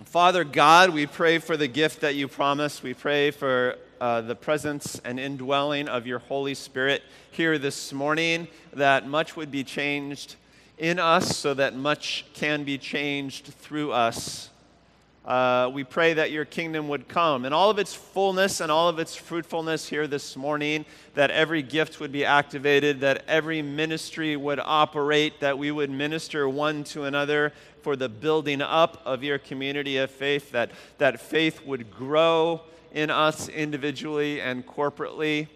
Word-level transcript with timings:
Father 0.00 0.42
God, 0.42 0.90
we 0.90 1.06
pray 1.06 1.38
for 1.38 1.56
the 1.56 1.68
gift 1.68 2.00
that 2.00 2.14
you 2.14 2.26
promised. 2.26 2.82
We 2.82 2.94
pray 2.94 3.30
for 3.30 3.76
uh, 4.00 4.22
the 4.22 4.34
presence 4.34 5.00
and 5.04 5.20
indwelling 5.20 5.86
of 5.86 6.06
your 6.06 6.18
Holy 6.18 6.54
Spirit 6.54 7.02
here 7.30 7.58
this 7.58 7.92
morning, 7.92 8.48
that 8.72 9.06
much 9.06 9.36
would 9.36 9.50
be 9.50 9.62
changed 9.62 10.36
in 10.78 10.98
us 10.98 11.36
so 11.36 11.52
that 11.54 11.76
much 11.76 12.24
can 12.32 12.64
be 12.64 12.78
changed 12.78 13.46
through 13.46 13.92
us. 13.92 14.48
Uh, 15.24 15.70
we 15.72 15.84
pray 15.84 16.14
that 16.14 16.32
your 16.32 16.44
kingdom 16.44 16.88
would 16.88 17.06
come 17.06 17.44
in 17.44 17.52
all 17.52 17.70
of 17.70 17.78
its 17.78 17.94
fullness 17.94 18.60
and 18.60 18.72
all 18.72 18.88
of 18.88 18.98
its 18.98 19.14
fruitfulness 19.14 19.88
here 19.88 20.08
this 20.08 20.36
morning, 20.36 20.84
that 21.14 21.30
every 21.30 21.62
gift 21.62 22.00
would 22.00 22.10
be 22.10 22.24
activated, 22.24 23.00
that 23.00 23.22
every 23.28 23.62
ministry 23.62 24.36
would 24.36 24.58
operate, 24.58 25.38
that 25.38 25.56
we 25.56 25.70
would 25.70 25.90
minister 25.90 26.48
one 26.48 26.82
to 26.82 27.04
another 27.04 27.52
for 27.82 27.94
the 27.94 28.08
building 28.08 28.60
up 28.60 29.00
of 29.04 29.22
your 29.22 29.38
community 29.38 29.96
of 29.96 30.10
faith, 30.10 30.50
that, 30.50 30.72
that 30.98 31.20
faith 31.20 31.64
would 31.64 31.88
grow 31.92 32.60
in 32.92 33.08
us 33.08 33.48
individually 33.48 34.40
and 34.40 34.66
corporately. 34.66 35.46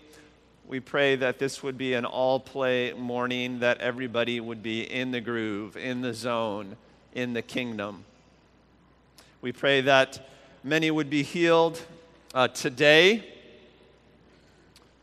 We 0.69 0.79
pray 0.79 1.17
that 1.17 1.41
this 1.41 1.65
would 1.65 1.77
be 1.77 1.95
an 1.95 2.05
all 2.05 2.39
play 2.39 2.93
morning, 2.93 3.61
that 3.61 3.81
everybody 3.81 4.39
would 4.39 4.63
be 4.63 4.83
in 4.83 5.11
the 5.11 5.21
groove, 5.21 5.77
in 5.77 6.03
the 6.03 6.15
zone, 6.15 6.77
in 7.15 7.33
the 7.33 7.43
kingdom. 7.43 8.05
We 9.43 9.53
pray 9.53 9.83
that 9.83 10.27
many 10.65 10.91
would 10.91 11.11
be 11.11 11.23
healed 11.23 11.81
uh, 12.35 12.49
today, 12.49 13.23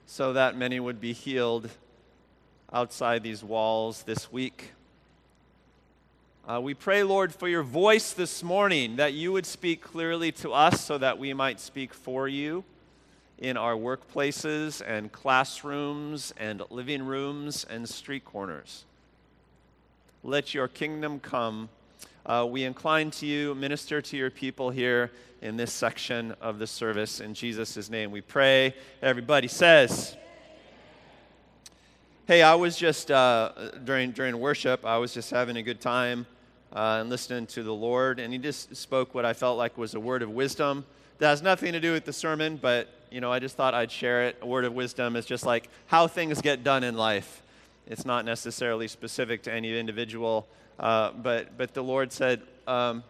so 0.08 0.34
that 0.34 0.58
many 0.58 0.80
would 0.80 1.00
be 1.00 1.14
healed 1.14 1.70
outside 2.72 3.22
these 3.22 3.44
walls 3.44 4.04
this 4.04 4.32
week. 4.32 4.72
Uh, 6.48 6.60
we 6.60 6.74
pray, 6.74 7.04
Lord, 7.04 7.34
for 7.34 7.48
your 7.48 7.62
voice 7.62 8.12
this 8.12 8.42
morning, 8.42 8.96
that 8.96 9.14
you 9.14 9.32
would 9.32 9.46
speak 9.46 9.82
clearly 9.82 10.32
to 10.34 10.52
us 10.52 10.84
so 10.84 10.98
that 10.98 11.20
we 11.20 11.34
might 11.34 11.60
speak 11.60 11.94
for 11.94 12.28
you 12.28 12.64
in 13.38 13.56
our 13.56 13.76
workplaces 13.76 14.82
and 14.86 15.12
classrooms 15.12 16.34
and 16.38 16.64
living 16.72 17.04
rooms 17.04 17.66
and 17.70 17.88
street 17.88 18.26
corners. 18.26 18.86
Let 20.24 20.56
your 20.56 20.68
kingdom 20.68 21.20
come 21.20 21.70
uh, 22.26 22.48
we 22.50 22.64
incline 22.64 23.12
to 23.12 23.26
you, 23.26 23.54
minister 23.56 24.02
to 24.02 24.18
your 24.18 24.30
people 24.30 24.70
here 24.70 25.12
in 25.42 25.58
this 25.58 25.74
section 25.74 26.34
of 26.40 26.58
the 26.58 26.68
service. 26.68 27.20
In 27.20 27.34
Jesus' 27.34 27.90
name 27.90 28.12
we 28.12 28.22
pray. 28.22 28.74
Everybody 29.02 29.50
says, 29.50 30.16
Hey, 32.26 32.42
I 32.42 32.56
was 32.56 32.78
just, 32.78 33.12
uh, 33.12 33.52
during, 33.84 34.12
during 34.12 34.40
worship, 34.40 34.86
I 34.86 34.98
was 34.98 35.14
just 35.14 35.30
having 35.32 35.58
a 35.58 35.62
good 35.62 35.82
time 35.82 36.26
uh, 36.72 37.00
and 37.02 37.10
listening 37.10 37.46
to 37.48 37.64
the 37.64 37.74
Lord, 37.74 38.18
and 38.20 38.32
He 38.32 38.40
just 38.40 38.74
spoke 38.78 39.14
what 39.14 39.26
I 39.26 39.34
felt 39.34 39.58
like 39.58 39.78
was 39.78 39.94
a 39.94 40.00
word 40.00 40.22
of 40.22 40.30
wisdom. 40.30 40.86
That 41.18 41.28
has 41.28 41.42
nothing 41.42 41.74
to 41.74 41.82
do 41.82 41.92
with 41.92 42.06
the 42.06 42.14
sermon, 42.14 42.56
but, 42.56 42.88
you 43.12 43.20
know, 43.20 43.30
I 43.30 43.40
just 43.40 43.58
thought 43.58 43.74
I'd 43.74 43.92
share 43.92 44.24
it. 44.28 44.38
A 44.42 44.48
word 44.48 44.64
of 44.64 44.74
wisdom 44.74 45.18
is 45.18 45.26
just 45.26 45.46
like 45.46 45.68
how 45.88 46.08
things 46.08 46.42
get 46.42 46.64
done 46.64 46.86
in 46.86 46.96
life. 46.96 47.44
It's 47.86 48.06
not 48.06 48.24
necessarily 48.24 48.88
specific 48.88 49.44
to 49.44 49.52
any 49.52 49.78
individual 49.78 50.48
uh, 50.80 51.12
but, 51.12 51.58
but 51.58 51.74
the 51.74 51.84
Lord 51.84 52.12
said, 52.12 52.42
um, 52.68 53.04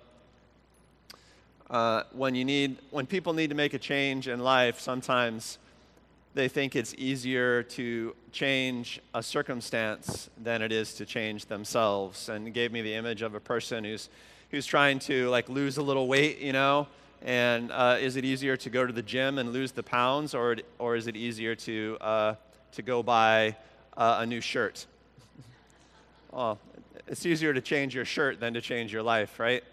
uh, 1.70 2.04
when, 2.12 2.36
you 2.36 2.46
need, 2.46 2.78
when 2.92 3.06
people 3.06 3.34
need 3.34 3.50
to 3.50 3.56
make 3.56 3.74
a 3.74 3.80
change 3.80 4.28
in 4.28 4.40
life, 4.40 4.80
sometimes 4.80 5.58
they 6.34 6.48
think 6.48 6.76
it's 6.76 6.94
easier 6.98 7.64
to 7.64 8.16
change 8.32 9.00
a 9.14 9.22
circumstance 9.22 10.30
than 10.38 10.62
it 10.62 10.72
is 10.72 10.94
to 10.96 11.06
change 11.06 11.46
themselves. 11.46 12.30
And 12.30 12.46
he 12.46 12.52
gave 12.52 12.72
me 12.72 12.82
the 12.82 12.94
image 12.94 13.22
of 13.22 13.36
a 13.36 13.40
person 13.40 13.84
who's, 13.84 14.10
who's 14.52 14.66
trying 14.66 15.00
to 15.00 15.30
like 15.30 15.50
lose 15.50 15.78
a 15.78 15.82
little 15.82 16.08
weight, 16.08 16.40
you 16.40 16.54
know, 16.54 16.88
and 17.24 17.72
uh, 17.72 17.98
is 18.00 18.18
it 18.18 18.26
easier 18.26 18.58
to 18.58 18.70
go 18.70 18.86
to 18.86 18.92
the 18.92 19.02
gym 19.02 19.38
and 19.38 19.54
lose 19.54 19.72
the 19.72 19.84
pounds, 19.84 20.36
or, 20.36 20.58
or 20.78 20.96
is 20.96 21.08
it 21.08 21.16
easier 21.16 21.56
to, 21.56 21.98
uh, 22.02 22.36
to 22.74 22.82
go 22.82 23.02
buy 23.02 23.56
uh, 23.96 24.18
a 24.20 24.26
new 24.26 24.42
shirt? 24.42 24.86
well, 26.32 26.60
it's 27.08 27.26
easier 27.26 27.54
to 27.54 27.62
change 27.62 27.94
your 27.94 28.06
shirt 28.06 28.40
than 28.40 28.54
to 28.54 28.62
change 28.62 28.94
your 28.94 29.04
life, 29.04 29.40
right? 29.40 29.64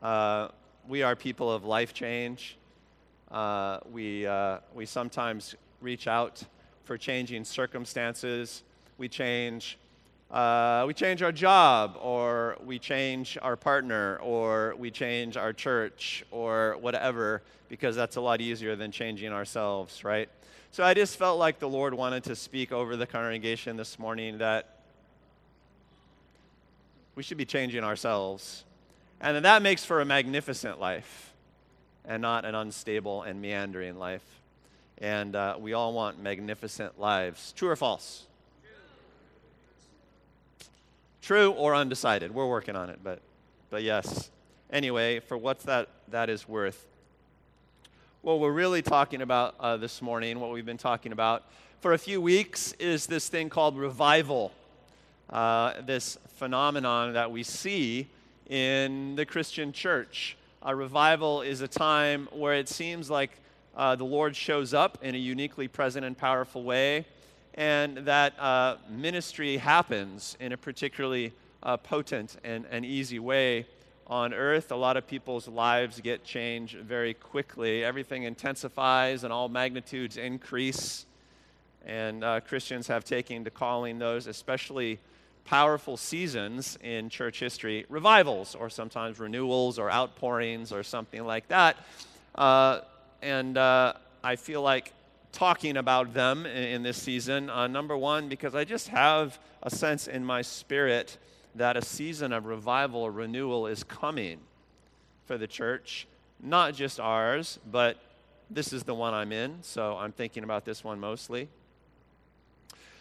Uh, 0.00 0.48
we 0.88 1.02
are 1.02 1.16
people 1.16 1.50
of 1.50 1.64
life 1.64 1.92
change. 1.92 2.56
Uh, 3.30 3.78
we, 3.90 4.26
uh, 4.26 4.58
we 4.74 4.86
sometimes 4.86 5.54
reach 5.80 6.06
out 6.06 6.42
for 6.84 6.96
changing 6.96 7.44
circumstances. 7.44 8.62
We 8.98 9.08
change, 9.08 9.78
uh, 10.30 10.84
we 10.86 10.94
change 10.94 11.22
our 11.22 11.32
job, 11.32 11.98
or 12.00 12.56
we 12.64 12.78
change 12.78 13.38
our 13.42 13.56
partner, 13.56 14.18
or 14.22 14.74
we 14.78 14.90
change 14.90 15.36
our 15.36 15.52
church, 15.52 16.24
or 16.30 16.76
whatever, 16.80 17.42
because 17.68 17.96
that's 17.96 18.16
a 18.16 18.20
lot 18.20 18.40
easier 18.40 18.76
than 18.76 18.92
changing 18.92 19.32
ourselves, 19.32 20.04
right? 20.04 20.28
So 20.70 20.84
I 20.84 20.94
just 20.94 21.16
felt 21.16 21.38
like 21.38 21.58
the 21.58 21.68
Lord 21.68 21.94
wanted 21.94 22.24
to 22.24 22.36
speak 22.36 22.70
over 22.70 22.96
the 22.96 23.06
congregation 23.06 23.76
this 23.76 23.98
morning 23.98 24.38
that 24.38 24.81
we 27.14 27.22
should 27.22 27.36
be 27.36 27.44
changing 27.44 27.84
ourselves. 27.84 28.64
And 29.20 29.44
that 29.44 29.62
makes 29.62 29.84
for 29.84 30.00
a 30.00 30.04
magnificent 30.04 30.80
life 30.80 31.32
and 32.04 32.20
not 32.20 32.44
an 32.44 32.54
unstable 32.54 33.22
and 33.22 33.40
meandering 33.40 33.98
life. 33.98 34.24
And 34.98 35.36
uh, 35.36 35.56
we 35.58 35.72
all 35.72 35.92
want 35.92 36.20
magnificent 36.20 36.98
lives. 36.98 37.52
True 37.56 37.68
or 37.68 37.76
false? 37.76 38.26
True 41.20 41.52
or 41.52 41.74
undecided. 41.74 42.34
We're 42.34 42.48
working 42.48 42.74
on 42.74 42.90
it, 42.90 42.98
but, 43.02 43.20
but 43.70 43.82
yes. 43.82 44.30
Anyway, 44.70 45.20
for 45.20 45.36
what 45.36 45.60
that, 45.60 45.88
that 46.08 46.28
is 46.28 46.48
worth, 46.48 46.86
what 48.22 48.40
we're 48.40 48.52
really 48.52 48.82
talking 48.82 49.22
about 49.22 49.54
uh, 49.60 49.76
this 49.76 50.02
morning, 50.02 50.40
what 50.40 50.50
we've 50.50 50.66
been 50.66 50.78
talking 50.78 51.12
about 51.12 51.44
for 51.80 51.92
a 51.92 51.98
few 51.98 52.20
weeks, 52.20 52.72
is 52.74 53.06
this 53.06 53.28
thing 53.28 53.50
called 53.50 53.76
revival 53.76 54.52
uh, 55.32 55.80
this 55.86 56.18
phenomenon 56.36 57.14
that 57.14 57.32
we 57.32 57.42
see 57.42 58.06
in 58.48 59.16
the 59.16 59.24
Christian 59.24 59.72
church. 59.72 60.36
A 60.62 60.76
revival 60.76 61.42
is 61.42 61.62
a 61.62 61.68
time 61.68 62.28
where 62.32 62.54
it 62.54 62.68
seems 62.68 63.10
like 63.10 63.30
uh, 63.76 63.96
the 63.96 64.04
Lord 64.04 64.36
shows 64.36 64.74
up 64.74 64.98
in 65.02 65.14
a 65.14 65.18
uniquely 65.18 65.66
present 65.66 66.04
and 66.04 66.16
powerful 66.16 66.62
way, 66.62 67.06
and 67.54 67.96
that 67.98 68.38
uh, 68.38 68.76
ministry 68.90 69.56
happens 69.56 70.36
in 70.38 70.52
a 70.52 70.56
particularly 70.56 71.32
uh, 71.62 71.76
potent 71.78 72.36
and, 72.44 72.66
and 72.70 72.84
easy 72.84 73.18
way 73.18 73.66
on 74.06 74.34
earth. 74.34 74.70
A 74.70 74.76
lot 74.76 74.96
of 74.96 75.06
people's 75.06 75.48
lives 75.48 76.00
get 76.00 76.22
changed 76.22 76.76
very 76.76 77.14
quickly. 77.14 77.82
Everything 77.82 78.24
intensifies 78.24 79.24
and 79.24 79.32
all 79.32 79.48
magnitudes 79.48 80.16
increase. 80.16 81.06
And 81.86 82.22
uh, 82.22 82.40
Christians 82.40 82.86
have 82.88 83.04
taken 83.04 83.44
to 83.44 83.50
calling 83.50 83.98
those, 83.98 84.26
especially 84.26 84.98
powerful 85.44 85.96
seasons 85.96 86.78
in 86.82 87.08
church 87.08 87.40
history, 87.40 87.84
revivals, 87.88 88.54
or 88.54 88.70
sometimes 88.70 89.18
renewals 89.18 89.78
or 89.78 89.90
outpourings 89.90 90.72
or 90.72 90.82
something 90.82 91.24
like 91.24 91.48
that. 91.48 91.76
Uh, 92.34 92.80
and 93.20 93.58
uh, 93.58 93.92
I 94.22 94.36
feel 94.36 94.62
like 94.62 94.92
talking 95.32 95.76
about 95.76 96.14
them 96.14 96.46
in, 96.46 96.64
in 96.64 96.82
this 96.82 96.96
season. 96.96 97.50
Uh, 97.50 97.66
number 97.66 97.96
one, 97.96 98.28
because 98.28 98.54
I 98.54 98.64
just 98.64 98.88
have 98.88 99.38
a 99.62 99.70
sense 99.70 100.08
in 100.08 100.24
my 100.24 100.42
spirit 100.42 101.18
that 101.54 101.76
a 101.76 101.82
season 101.82 102.32
of 102.32 102.46
revival 102.46 103.02
or 103.02 103.10
renewal 103.10 103.66
is 103.66 103.84
coming 103.84 104.38
for 105.26 105.38
the 105.38 105.46
church, 105.46 106.06
not 106.40 106.74
just 106.74 106.98
ours, 106.98 107.58
but 107.70 107.98
this 108.50 108.72
is 108.72 108.84
the 108.84 108.94
one 108.94 109.14
I'm 109.14 109.32
in, 109.32 109.58
so 109.62 109.96
I'm 109.96 110.12
thinking 110.12 110.44
about 110.44 110.64
this 110.64 110.84
one 110.84 111.00
mostly. 111.00 111.48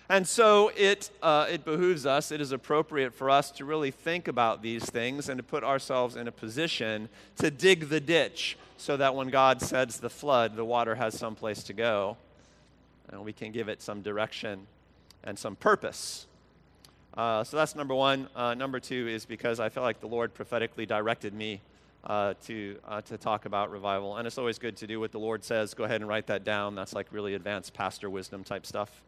And 0.09 0.28
so 0.28 0.72
it, 0.75 1.09
uh, 1.22 1.47
it 1.50 1.63
behooves 1.63 2.06
us, 2.06 2.31
it 2.31 2.41
is 2.41 2.51
appropriate 2.51 3.13
for 3.13 3.29
us 3.29 3.50
to 3.51 3.66
really 3.66 3.91
think 3.91 4.28
about 4.28 4.62
these 4.62 4.84
things 4.84 5.29
and 5.29 5.38
to 5.38 5.44
put 5.44 5.63
ourselves 5.63 6.17
in 6.17 6.28
a 6.28 6.31
position 6.34 7.07
to 7.38 7.50
dig 7.50 7.88
the 7.88 8.01
ditch 8.01 8.57
so 8.77 8.98
that 8.98 9.15
when 9.15 9.30
God 9.30 9.62
sends 9.62 10.00
the 10.00 10.09
flood, 10.09 10.56
the 10.56 10.65
water 10.65 10.95
has 10.95 11.18
some 11.18 11.36
place 11.36 11.63
to 11.63 11.74
go 11.74 12.18
and 13.09 13.24
we 13.24 13.33
can 13.33 13.51
give 13.51 13.69
it 13.69 13.81
some 13.81 14.01
direction 14.01 14.68
and 15.24 15.38
some 15.38 15.56
purpose. 15.56 16.25
Uh, 17.15 17.44
so 17.44 17.57
that's 17.57 17.75
number 17.75 17.94
one. 17.94 18.27
Uh, 18.36 18.54
number 18.54 18.80
two 18.80 19.07
is 19.07 19.25
because 19.25 19.59
I 19.59 19.69
feel 19.69 19.83
like 19.83 20.00
the 20.00 20.07
Lord 20.07 20.33
prophetically 20.33 20.86
directed 20.86 21.33
me 21.33 21.62
uh, 22.04 22.33
to, 22.45 22.77
uh, 22.88 23.01
to 23.01 23.18
talk 23.18 23.45
about 23.45 23.69
revival. 23.69 24.18
And 24.18 24.25
it's 24.25 24.38
always 24.38 24.57
good 24.57 24.77
to 24.77 24.88
do 24.88 25.00
what 25.00 25.12
the 25.12 25.19
Lord 25.19 25.44
says. 25.44 25.74
Go 25.74 25.83
ahead 25.83 26.01
and 26.01 26.07
write 26.09 26.27
that 26.27 26.44
down. 26.44 26.75
That's 26.75 26.94
like 26.94 27.07
really 27.12 27.36
advanced 27.36 27.74
pastor 27.74 28.09
wisdom 28.09 28.44
type 28.44 28.65
stuff 28.65 29.04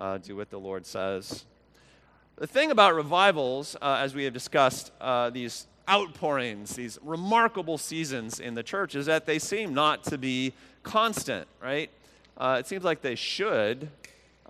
uh, 0.00 0.18
do 0.18 0.34
what 0.34 0.50
the 0.50 0.58
Lord 0.58 0.86
says. 0.86 1.44
The 2.36 2.46
thing 2.46 2.70
about 2.70 2.94
revivals, 2.94 3.76
uh, 3.80 3.98
as 4.00 4.14
we 4.14 4.24
have 4.24 4.32
discussed, 4.32 4.92
uh, 5.00 5.30
these 5.30 5.66
outpourings, 5.88 6.74
these 6.74 6.98
remarkable 7.02 7.78
seasons 7.78 8.40
in 8.40 8.54
the 8.54 8.62
church, 8.62 8.94
is 8.94 9.06
that 9.06 9.26
they 9.26 9.38
seem 9.38 9.74
not 9.74 10.02
to 10.04 10.16
be 10.16 10.54
constant, 10.82 11.46
right? 11.62 11.90
Uh, 12.36 12.56
it 12.58 12.66
seems 12.66 12.82
like 12.82 13.02
they 13.02 13.14
should, 13.14 13.90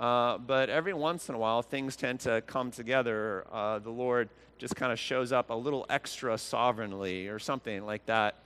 Uh, 0.01 0.39
but 0.39 0.71
every 0.71 0.95
once 0.95 1.29
in 1.29 1.35
a 1.35 1.39
while, 1.39 1.61
things 1.61 1.95
tend 1.95 2.19
to 2.21 2.41
come 2.47 2.71
together. 2.71 3.45
Uh, 3.53 3.79
the 3.79 3.91
Lord 3.91 4.31
just 4.57 4.75
kind 4.75 4.93
of 4.93 4.99
shows 4.99 5.31
up 5.31 5.51
a 5.51 5.55
little 5.55 5.85
extra 5.91 6.39
sovereignly 6.39 7.29
or 7.29 7.39
something 7.39 7.85
like 7.85 8.07
that. 8.07 8.37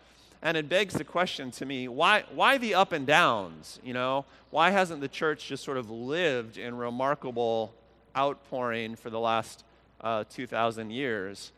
And 0.45 0.59
it 0.59 0.69
begs 0.69 0.93
the 0.93 1.05
question 1.05 1.51
to 1.53 1.65
me 1.65 1.89
why, 1.89 2.25
why 2.35 2.59
the 2.59 2.75
up 2.75 2.93
and 2.93 3.07
downs? 3.07 3.81
You 3.83 3.95
know, 3.95 4.27
why 4.51 4.71
hasn't 4.71 5.01
the 5.01 5.09
church 5.09 5.49
just 5.49 5.65
sort 5.65 5.79
of 5.79 5.91
lived 5.91 6.59
in 6.59 6.77
remarkable 6.77 7.73
outpouring 8.15 8.95
for 8.95 9.09
the 9.09 9.19
last 9.19 9.65
uh, 10.03 10.25
2,000 10.29 10.91
years? 10.91 11.51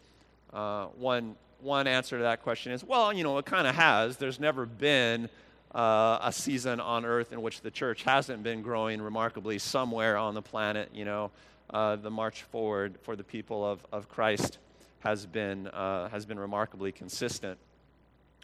Uh, 0.52 0.86
one, 0.98 1.34
one 1.60 1.88
answer 1.88 2.16
to 2.16 2.22
that 2.22 2.44
question 2.44 2.70
is 2.70 2.84
well, 2.84 3.12
you 3.12 3.24
know, 3.24 3.36
it 3.38 3.44
kind 3.44 3.66
of 3.66 3.74
has. 3.74 4.18
There's 4.18 4.38
never 4.38 4.64
been 4.64 5.28
uh, 5.74 6.20
a 6.22 6.32
season 6.32 6.78
on 6.78 7.04
earth 7.04 7.32
in 7.32 7.42
which 7.42 7.62
the 7.62 7.72
church 7.72 8.04
hasn't 8.04 8.44
been 8.44 8.62
growing 8.62 9.02
remarkably 9.02 9.58
somewhere 9.58 10.16
on 10.16 10.34
the 10.34 10.42
planet. 10.42 10.90
You 10.94 11.06
know, 11.06 11.30
uh, 11.70 11.96
the 11.96 12.10
march 12.10 12.44
forward 12.44 12.94
for 13.02 13.16
the 13.16 13.24
people 13.24 13.68
of, 13.68 13.84
of 13.92 14.08
Christ 14.08 14.58
has 15.00 15.26
been, 15.26 15.66
uh, 15.66 16.08
has 16.10 16.24
been 16.24 16.38
remarkably 16.38 16.92
consistent 16.92 17.58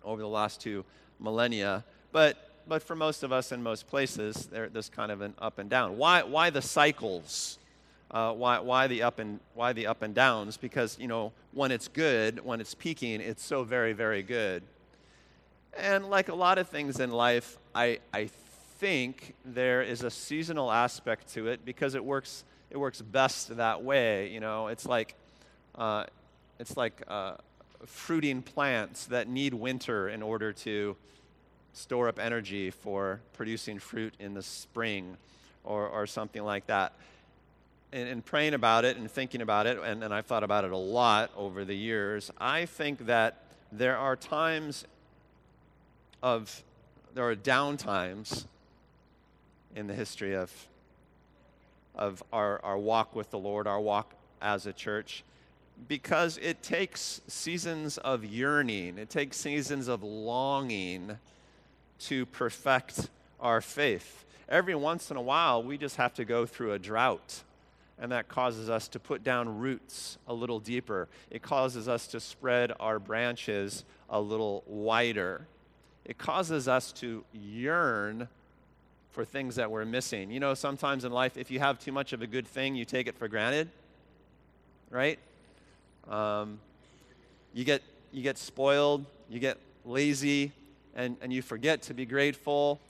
over 0.04 0.20
the 0.20 0.28
last 0.28 0.60
two 0.60 0.84
millennia. 1.18 1.84
But, 2.12 2.36
but 2.68 2.82
for 2.82 2.96
most 2.96 3.22
of 3.22 3.32
us 3.32 3.52
in 3.52 3.62
most 3.62 3.88
places, 3.88 4.48
there's 4.50 4.88
kind 4.88 5.10
of 5.10 5.20
an 5.20 5.34
up 5.38 5.58
and 5.58 5.70
down. 5.70 5.96
Why, 5.96 6.22
why 6.22 6.50
the 6.50 6.62
cycles? 6.62 7.58
Uh, 8.10 8.32
why, 8.32 8.58
why, 8.58 8.86
the 8.88 9.02
up 9.02 9.18
and, 9.18 9.40
why 9.54 9.72
the 9.72 9.86
up 9.86 10.02
and 10.02 10.14
downs? 10.14 10.58
Because, 10.58 10.98
you 10.98 11.08
know, 11.08 11.32
when 11.52 11.70
it's 11.70 11.88
good, 11.88 12.44
when 12.44 12.60
it's 12.60 12.74
peaking, 12.74 13.20
it's 13.20 13.42
so 13.42 13.64
very, 13.64 13.94
very 13.94 14.22
good. 14.22 14.62
And 15.76 16.10
like 16.10 16.28
a 16.28 16.34
lot 16.34 16.58
of 16.58 16.68
things 16.68 17.00
in 17.00 17.10
life, 17.10 17.56
I, 17.74 18.00
I 18.12 18.28
think 18.78 19.34
there 19.44 19.80
is 19.80 20.02
a 20.02 20.10
seasonal 20.10 20.70
aspect 20.70 21.32
to 21.32 21.46
it 21.46 21.64
because 21.64 21.94
it 21.94 22.04
works, 22.04 22.44
it 22.70 22.76
works 22.76 23.00
best 23.00 23.56
that 23.56 23.82
way. 23.82 24.28
You 24.28 24.40
know, 24.40 24.66
it's 24.66 24.84
like, 24.84 25.14
uh, 25.76 26.04
it's 26.58 26.76
like 26.76 27.02
uh, 27.08 27.36
fruiting 27.86 28.42
plants 28.42 29.06
that 29.06 29.28
need 29.28 29.54
winter 29.54 30.08
in 30.08 30.22
order 30.22 30.52
to 30.52 30.96
store 31.72 32.08
up 32.08 32.18
energy 32.18 32.70
for 32.70 33.20
producing 33.32 33.78
fruit 33.78 34.14
in 34.18 34.34
the 34.34 34.42
spring 34.42 35.16
or, 35.64 35.88
or 35.88 36.06
something 36.06 36.44
like 36.44 36.66
that. 36.66 36.92
And, 37.92 38.08
and 38.08 38.24
praying 38.24 38.54
about 38.54 38.84
it 38.84 38.96
and 38.96 39.10
thinking 39.10 39.42
about 39.42 39.66
it, 39.66 39.78
and, 39.78 40.02
and 40.02 40.14
I've 40.14 40.26
thought 40.26 40.44
about 40.44 40.64
it 40.64 40.72
a 40.72 40.76
lot 40.76 41.30
over 41.36 41.64
the 41.64 41.74
years, 41.74 42.30
I 42.38 42.66
think 42.66 43.06
that 43.06 43.42
there 43.70 43.96
are 43.96 44.16
times 44.16 44.84
of, 46.22 46.62
there 47.14 47.24
are 47.24 47.34
down 47.34 47.76
times 47.76 48.46
in 49.74 49.86
the 49.86 49.94
history 49.94 50.34
of, 50.34 50.50
of 51.94 52.22
our, 52.32 52.60
our 52.64 52.78
walk 52.78 53.14
with 53.14 53.30
the 53.30 53.38
Lord, 53.38 53.66
our 53.66 53.80
walk 53.80 54.14
as 54.40 54.66
a 54.66 54.72
church, 54.72 55.24
because 55.88 56.38
it 56.38 56.62
takes 56.62 57.20
seasons 57.26 57.98
of 57.98 58.24
yearning, 58.24 58.98
it 58.98 59.10
takes 59.10 59.36
seasons 59.36 59.88
of 59.88 60.02
longing 60.02 61.16
to 62.00 62.26
perfect 62.26 63.10
our 63.40 63.60
faith. 63.60 64.24
Every 64.48 64.74
once 64.74 65.10
in 65.10 65.16
a 65.16 65.22
while, 65.22 65.62
we 65.62 65.78
just 65.78 65.96
have 65.96 66.14
to 66.14 66.24
go 66.24 66.46
through 66.46 66.72
a 66.72 66.78
drought, 66.78 67.42
and 67.98 68.12
that 68.12 68.28
causes 68.28 68.68
us 68.70 68.88
to 68.88 68.98
put 68.98 69.24
down 69.24 69.58
roots 69.58 70.18
a 70.26 70.34
little 70.34 70.60
deeper. 70.60 71.08
It 71.30 71.42
causes 71.42 71.88
us 71.88 72.06
to 72.08 72.20
spread 72.20 72.72
our 72.78 72.98
branches 72.98 73.84
a 74.08 74.20
little 74.20 74.62
wider 74.66 75.46
it 76.04 76.18
causes 76.18 76.68
us 76.68 76.92
to 76.92 77.24
yearn 77.32 78.28
for 79.12 79.24
things 79.24 79.56
that 79.56 79.70
we're 79.70 79.84
missing. 79.84 80.30
You 80.30 80.40
know, 80.40 80.54
sometimes 80.54 81.04
in 81.04 81.12
life, 81.12 81.36
if 81.36 81.50
you 81.50 81.60
have 81.60 81.78
too 81.78 81.92
much 81.92 82.12
of 82.12 82.22
a 82.22 82.26
good 82.26 82.46
thing, 82.46 82.74
you 82.74 82.84
take 82.84 83.06
it 83.06 83.16
for 83.16 83.28
granted, 83.28 83.68
right? 84.90 85.18
Um, 86.08 86.58
you, 87.54 87.64
get, 87.64 87.82
you 88.12 88.22
get 88.22 88.38
spoiled, 88.38 89.04
you 89.28 89.38
get 89.38 89.58
lazy, 89.84 90.52
and, 90.94 91.16
and 91.20 91.32
you 91.32 91.42
forget 91.42 91.82
to 91.82 91.94
be 91.94 92.04
grateful, 92.06 92.80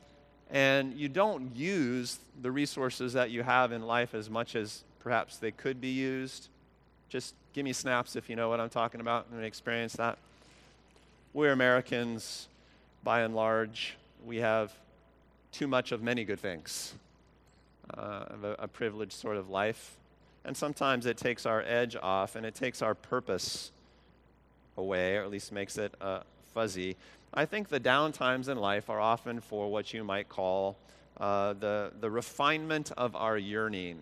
and 0.51 0.95
you 0.95 1.09
don't 1.09 1.55
use 1.57 2.19
the 2.41 2.51
resources 2.51 3.13
that 3.13 3.31
you 3.31 3.43
have 3.43 3.73
in 3.73 3.83
life 3.83 4.15
as 4.15 4.29
much 4.29 4.57
as 4.57 4.85
perhaps 5.01 5.39
they 5.39 5.51
could 5.51 5.81
be 5.81 5.91
used. 5.91 6.49
Just 7.09 7.35
give 7.53 7.65
me 7.65 7.73
snaps 7.73 8.17
if 8.17 8.29
you 8.29 8.37
know 8.37 8.49
what 8.49 8.61
I'm 8.61 8.71
talking 8.71 9.01
about 9.01 9.27
and 9.33 9.45
experience 9.45 9.95
that. 9.95 10.19
We're 11.33 11.53
Americans 11.53 12.49
by 13.03 13.23
and 13.23 13.35
large, 13.35 13.97
we 14.25 14.39
have 14.39 14.73
too 15.51 15.67
much 15.67 15.93
of 15.93 16.03
many 16.03 16.25
good 16.25 16.39
things, 16.39 16.95
uh, 17.97 18.25
a, 18.43 18.49
a 18.61 18.69
privileged 18.69 19.13
sort 19.13 19.37
of 19.37 19.51
life. 19.51 19.97
And 20.45 20.57
sometimes 20.57 21.07
it 21.07 21.17
takes 21.17 21.47
our 21.47 21.63
edge 21.63 21.97
off 22.01 22.37
and 22.37 22.45
it 22.45 22.55
takes 22.55 22.83
our 22.83 22.95
purpose 22.95 23.71
away, 24.77 25.17
or 25.17 25.23
at 25.23 25.31
least 25.31 25.53
makes 25.53 25.79
it 25.79 25.95
uh, 26.01 26.21
fuzzy. 26.53 26.97
I 27.35 27.47
think 27.47 27.69
the 27.69 27.81
down 27.81 28.13
times 28.13 28.49
in 28.49 28.59
life 28.59 28.91
are 28.91 29.01
often 29.01 29.41
for 29.41 29.71
what 29.71 29.95
you 29.95 30.05
might 30.05 30.29
call 30.29 30.77
uh, 31.19 31.55
the, 31.55 31.93
the 32.01 32.11
refinement 32.11 32.93
of 32.97 33.15
our 33.15 33.39
yearning. 33.39 34.01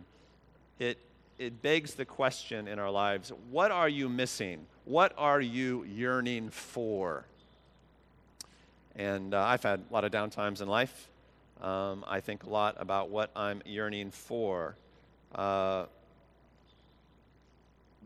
It, 0.78 0.98
it 1.38 1.62
begs 1.62 1.94
the 1.94 2.04
question 2.04 2.66
in 2.66 2.78
our 2.78 2.90
lives 2.90 3.32
what 3.50 3.70
are 3.70 3.88
you 3.88 4.08
missing? 4.08 4.66
What 4.84 5.12
are 5.16 5.40
you 5.40 5.84
yearning 5.84 6.50
for? 6.50 7.25
And 8.96 9.34
uh, 9.34 9.42
I've 9.42 9.62
had 9.62 9.81
a 9.88 9.92
lot 9.92 10.04
of 10.04 10.10
downtimes 10.10 10.60
in 10.60 10.69
life. 10.69 11.08
Um, 11.62 12.04
I 12.08 12.20
think 12.20 12.44
a 12.44 12.48
lot 12.48 12.76
about 12.78 13.10
what 13.10 13.31
I'm 13.37 13.62
yearning 13.64 14.10
for. 14.10 14.75
Uh, 15.34 15.87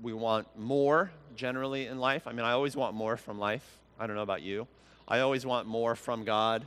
we 0.05 0.13
want 0.13 0.47
more 0.55 1.11
generally 1.35 1.87
in 1.87 1.99
life. 1.99 2.27
I 2.27 2.33
mean, 2.33 2.45
I 2.45 2.53
always 2.53 2.77
want 2.77 2.95
more 2.95 3.17
from 3.17 3.39
life. 3.39 3.79
I 3.99 4.07
don't 4.07 4.17
know 4.17 4.23
about 4.23 4.43
you. 4.43 4.69
I 5.09 5.21
always 5.21 5.47
want 5.47 5.67
more 5.67 5.97
from 5.97 6.25
God. 6.25 6.67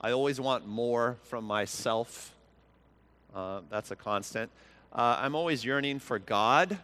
I 0.00 0.12
always 0.12 0.40
want 0.40 0.68
more 0.68 1.16
from 1.24 1.44
myself. 1.44 2.32
Uh, 3.34 3.62
that's 3.70 3.90
a 3.90 3.96
constant. 3.96 4.52
Uh, 4.92 5.16
I'm 5.18 5.34
always 5.34 5.64
yearning 5.64 5.98
for 5.98 6.20
God, 6.20 6.78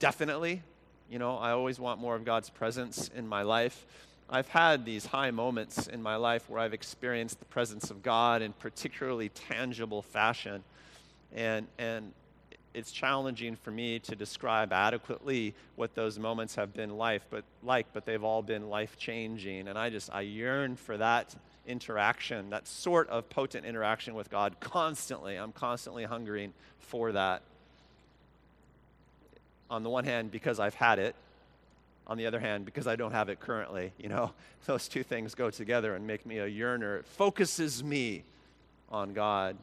definitely. 0.00 0.64
You 1.08 1.20
know, 1.20 1.36
I 1.36 1.52
always 1.52 1.78
want 1.78 2.00
more 2.00 2.16
of 2.16 2.24
God's 2.24 2.50
presence 2.50 3.08
in 3.14 3.28
my 3.28 3.42
life. 3.42 3.86
I've 4.28 4.48
had 4.48 4.84
these 4.84 5.06
high 5.06 5.30
moments 5.30 5.86
in 5.86 6.02
my 6.02 6.16
life 6.16 6.50
where 6.50 6.58
I've 6.58 6.74
experienced 6.74 7.38
the 7.38 7.44
presence 7.44 7.92
of 7.92 8.02
God 8.02 8.42
in 8.42 8.52
particularly 8.54 9.28
tangible 9.28 10.02
fashion. 10.02 10.64
And, 11.32 11.68
and 11.78 12.12
it's 12.76 12.92
challenging 12.92 13.56
for 13.56 13.70
me 13.70 13.98
to 14.00 14.14
describe 14.14 14.70
adequately 14.70 15.54
what 15.76 15.94
those 15.94 16.18
moments 16.18 16.56
have 16.56 16.74
been 16.74 16.98
life, 16.98 17.24
but 17.30 17.42
like, 17.62 17.86
but 17.94 18.04
they've 18.04 18.22
all 18.22 18.42
been 18.42 18.68
life 18.68 18.98
changing. 18.98 19.66
And 19.66 19.78
I 19.78 19.88
just 19.88 20.12
I 20.12 20.20
yearn 20.20 20.76
for 20.76 20.98
that 20.98 21.34
interaction, 21.66 22.50
that 22.50 22.68
sort 22.68 23.08
of 23.08 23.30
potent 23.30 23.64
interaction 23.64 24.14
with 24.14 24.28
God 24.28 24.56
constantly. 24.60 25.36
I'm 25.36 25.52
constantly 25.52 26.04
hungering 26.04 26.52
for 26.78 27.12
that. 27.12 27.40
On 29.70 29.82
the 29.82 29.90
one 29.90 30.04
hand, 30.04 30.30
because 30.30 30.60
I've 30.60 30.74
had 30.74 30.98
it, 30.98 31.16
on 32.06 32.18
the 32.18 32.26
other 32.26 32.38
hand, 32.38 32.66
because 32.66 32.86
I 32.86 32.94
don't 32.94 33.12
have 33.12 33.30
it 33.30 33.40
currently, 33.40 33.92
you 33.98 34.10
know, 34.10 34.32
those 34.66 34.86
two 34.86 35.02
things 35.02 35.34
go 35.34 35.48
together 35.48 35.94
and 35.94 36.06
make 36.06 36.26
me 36.26 36.38
a 36.38 36.46
yearner. 36.46 36.98
It 36.98 37.06
focuses 37.06 37.82
me 37.82 38.22
on 38.90 39.14
God 39.14 39.56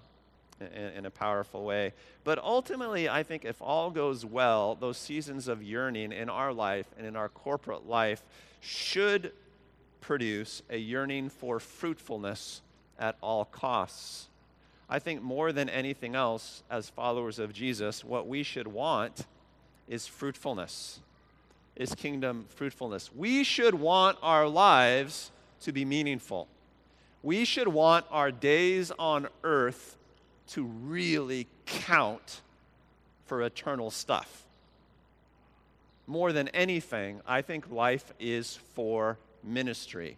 in, 0.68 1.06
a 1.06 1.12
powerful 1.12 1.64
way. 1.64 1.94
But 2.24 2.40
ultimately, 2.40 3.10
I 3.10 3.24
think 3.24 3.46
if 3.46 3.62
all 3.62 3.90
goes 3.90 4.26
well, 4.26 4.76
those 4.76 4.98
seasons 4.98 5.48
of 5.48 5.64
yearning 5.64 6.12
in 6.12 6.30
our 6.30 6.54
life 6.54 6.88
and 6.98 7.06
in 7.06 7.16
our 7.16 7.30
corporate 7.30 7.88
life 7.88 8.24
should 8.62 9.32
produce 10.02 10.62
a 10.70 10.78
yearning 10.78 11.30
for 11.30 11.60
fruitfulness 11.60 12.62
at 13.00 13.18
all 13.22 13.46
costs. 13.46 14.28
I 14.90 15.00
think 15.00 15.22
more 15.22 15.52
than 15.52 15.70
anything 15.70 16.16
else, 16.16 16.64
as 16.70 16.90
followers 16.90 17.40
of 17.40 17.54
Jesus, 17.54 18.04
what 18.04 18.28
we 18.28 18.44
should 18.44 18.68
want 18.68 19.26
is 19.88 20.08
fruitfulness 20.08 21.00
is 21.76 21.96
kingdom 21.96 22.46
fruitfulness. 22.50 23.10
We 23.16 23.44
should 23.44 23.74
want 23.74 24.18
our 24.22 24.48
lives 24.48 25.32
to 25.62 25.72
be 25.72 25.86
meaningful. 25.86 26.48
We 27.22 27.46
should 27.46 27.68
want 27.68 28.06
our 28.12 28.32
days 28.32 28.92
on 29.00 29.28
earth 29.44 29.98
to 30.52 30.64
really 30.64 31.48
count 31.66 32.42
for 33.26 33.42
eternal 33.42 33.92
stuff. 33.92 34.44
More 36.06 36.34
than 36.34 36.50
anything, 36.50 37.22
I 37.26 37.42
think 37.42 37.72
life 37.72 38.12
is 38.20 38.60
for 38.76 39.18
ministry 39.44 40.18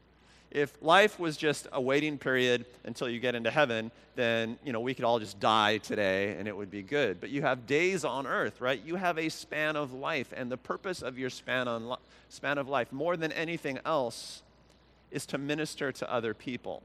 if 0.55 0.73
life 0.81 1.19
was 1.19 1.35
just 1.35 1.67
a 1.73 1.81
waiting 1.81 2.17
period 2.17 2.65
until 2.85 3.09
you 3.09 3.19
get 3.19 3.35
into 3.35 3.51
heaven, 3.51 3.91
then 4.15 4.57
you 4.63 4.71
know 4.71 4.79
we 4.79 4.93
could 4.93 5.03
all 5.03 5.19
just 5.19 5.37
die 5.41 5.79
today 5.79 6.37
and 6.39 6.47
it 6.47 6.55
would 6.55 6.71
be 6.71 6.81
good. 6.81 7.19
But 7.19 7.29
you 7.29 7.41
have 7.41 7.67
days 7.67 8.05
on 8.05 8.25
earth, 8.25 8.61
right? 8.61 8.81
You 8.83 8.95
have 8.95 9.17
a 9.17 9.27
span 9.27 9.75
of 9.75 9.91
life, 9.93 10.33
and 10.35 10.49
the 10.49 10.57
purpose 10.57 11.01
of 11.01 11.19
your 11.19 11.29
span 11.29 11.67
on 11.67 11.89
li- 11.89 11.97
span 12.29 12.57
of 12.57 12.69
life, 12.69 12.93
more 12.93 13.17
than 13.17 13.33
anything 13.33 13.79
else, 13.85 14.43
is 15.11 15.25
to 15.27 15.37
minister 15.37 15.91
to 15.91 16.11
other 16.11 16.33
people. 16.33 16.81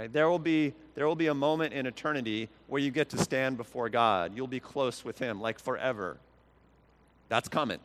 Right? 0.00 0.10
There, 0.10 0.30
will 0.30 0.38
be, 0.38 0.72
there 0.94 1.06
will 1.06 1.14
be 1.14 1.26
a 1.26 1.34
moment 1.34 1.74
in 1.74 1.84
eternity 1.84 2.48
where 2.68 2.80
you 2.80 2.90
get 2.90 3.10
to 3.10 3.18
stand 3.18 3.58
before 3.58 3.90
God. 3.90 4.32
You'll 4.34 4.46
be 4.46 4.58
close 4.58 5.04
with 5.04 5.18
Him, 5.18 5.42
like 5.42 5.58
forever. 5.58 6.16
That's 7.28 7.50
coming. 7.50 7.80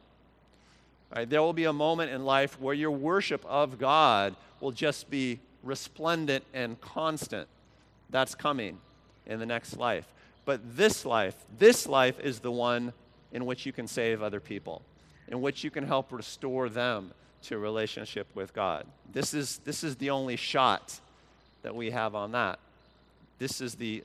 Right? 1.14 1.30
There 1.30 1.42
will 1.42 1.52
be 1.52 1.66
a 1.66 1.74
moment 1.74 2.14
in 2.14 2.24
life 2.24 2.58
where 2.58 2.74
your 2.74 2.92
worship 2.92 3.44
of 3.46 3.78
God 3.78 4.34
will 4.62 4.72
just 4.72 5.10
be 5.10 5.42
resplendent 5.62 6.46
and 6.54 6.80
constant. 6.80 7.50
That's 8.12 8.34
coming 8.34 8.78
in 9.26 9.40
the 9.40 9.46
next 9.46 9.76
life. 9.76 10.08
But 10.46 10.78
this 10.78 11.06
life, 11.06 11.36
this 11.60 11.86
life 11.86 12.18
is 12.22 12.40
the 12.40 12.52
one 12.52 12.94
in 13.34 13.46
which 13.46 13.66
you 13.66 13.74
can 13.74 13.90
save 13.90 14.24
other 14.24 14.40
people, 14.40 14.84
in 15.28 15.42
which 15.42 15.66
you 15.66 15.70
can 15.70 15.86
help 15.86 16.14
restore 16.14 16.70
them 16.70 17.12
to 17.42 17.56
a 17.56 17.60
relationship 17.60 18.28
with 18.34 18.54
God. 18.54 18.86
This 19.12 19.34
is, 19.34 19.58
this 19.66 19.84
is 19.84 19.98
the 19.98 20.12
only 20.12 20.38
shot 20.38 21.02
that 21.66 21.76
we 21.76 21.90
have 21.90 22.14
on 22.14 22.32
that. 22.34 22.60
This 23.40 23.60
is 23.60 23.74
the, 23.74 24.04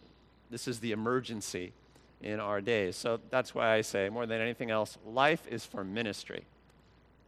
this 0.51 0.67
is 0.67 0.81
the 0.81 0.93
emergency 0.93 1.75
in 2.23 2.41
our 2.41 2.63
days. 2.63 2.97
So 2.97 3.21
that's 3.29 3.55
why 3.55 3.75
I 3.75 3.83
say, 3.83 4.09
more 4.09 4.25
than 4.25 4.41
anything 4.41 4.71
else, 4.71 4.97
life 5.07 5.47
is 5.47 5.67
for 5.67 5.85
ministry. 5.85 6.47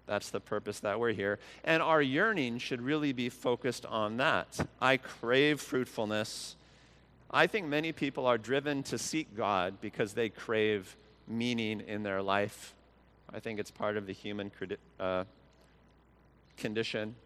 That's 0.06 0.30
the 0.30 0.40
purpose 0.40 0.80
that 0.80 0.98
we're 0.98 1.12
here. 1.12 1.38
And 1.64 1.82
our 1.82 2.00
yearning 2.00 2.58
should 2.58 2.80
really 2.80 3.12
be 3.12 3.28
focused 3.28 3.84
on 3.84 4.16
that. 4.16 4.58
I 4.80 4.96
crave 4.96 5.60
fruitfulness. 5.60 6.56
I 7.30 7.46
think 7.46 7.66
many 7.66 7.92
people 7.92 8.24
are 8.24 8.38
driven 8.38 8.82
to 8.84 8.96
seek 8.96 9.36
God 9.36 9.82
because 9.82 10.14
they 10.14 10.30
crave 10.30 10.96
meaning 11.28 11.82
in 11.86 12.02
their 12.02 12.22
life. 12.22 12.74
I 13.34 13.38
think 13.38 13.60
it's 13.60 13.70
part 13.70 13.98
of 13.98 14.06
the 14.06 14.14
human 14.14 14.50
uh, 14.98 15.24
condition. 16.56 17.16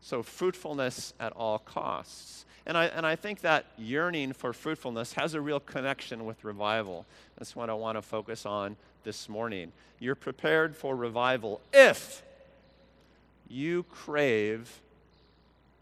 So, 0.00 0.22
fruitfulness 0.22 1.12
at 1.18 1.32
all 1.32 1.58
costs. 1.58 2.44
And 2.66 2.76
I, 2.76 2.86
and 2.86 3.06
I 3.06 3.16
think 3.16 3.40
that 3.40 3.64
yearning 3.78 4.32
for 4.32 4.52
fruitfulness 4.52 5.14
has 5.14 5.34
a 5.34 5.40
real 5.40 5.58
connection 5.58 6.26
with 6.26 6.44
revival. 6.44 7.06
That's 7.38 7.56
what 7.56 7.70
I 7.70 7.74
want 7.74 7.96
to 7.96 8.02
focus 8.02 8.44
on 8.44 8.76
this 9.04 9.28
morning. 9.28 9.72
You're 9.98 10.14
prepared 10.14 10.76
for 10.76 10.94
revival 10.94 11.60
if 11.72 12.22
you 13.48 13.84
crave 13.84 14.80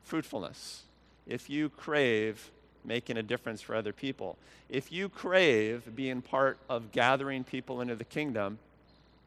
fruitfulness, 0.05 0.85
if 1.27 1.51
you 1.51 1.69
crave 1.69 2.51
making 2.85 3.17
a 3.17 3.23
difference 3.23 3.61
for 3.61 3.75
other 3.75 3.93
people, 3.93 4.37
if 4.69 4.93
you 4.93 5.09
crave 5.09 5.95
being 5.97 6.23
part 6.23 6.59
of 6.69 6.93
gathering 6.93 7.43
people 7.45 7.81
into 7.81 7.97
the 7.97 8.05
kingdom, 8.05 8.59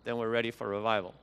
then 0.06 0.18
we're 0.18 0.30
ready 0.30 0.52
for 0.52 0.68
revival. 0.68 1.14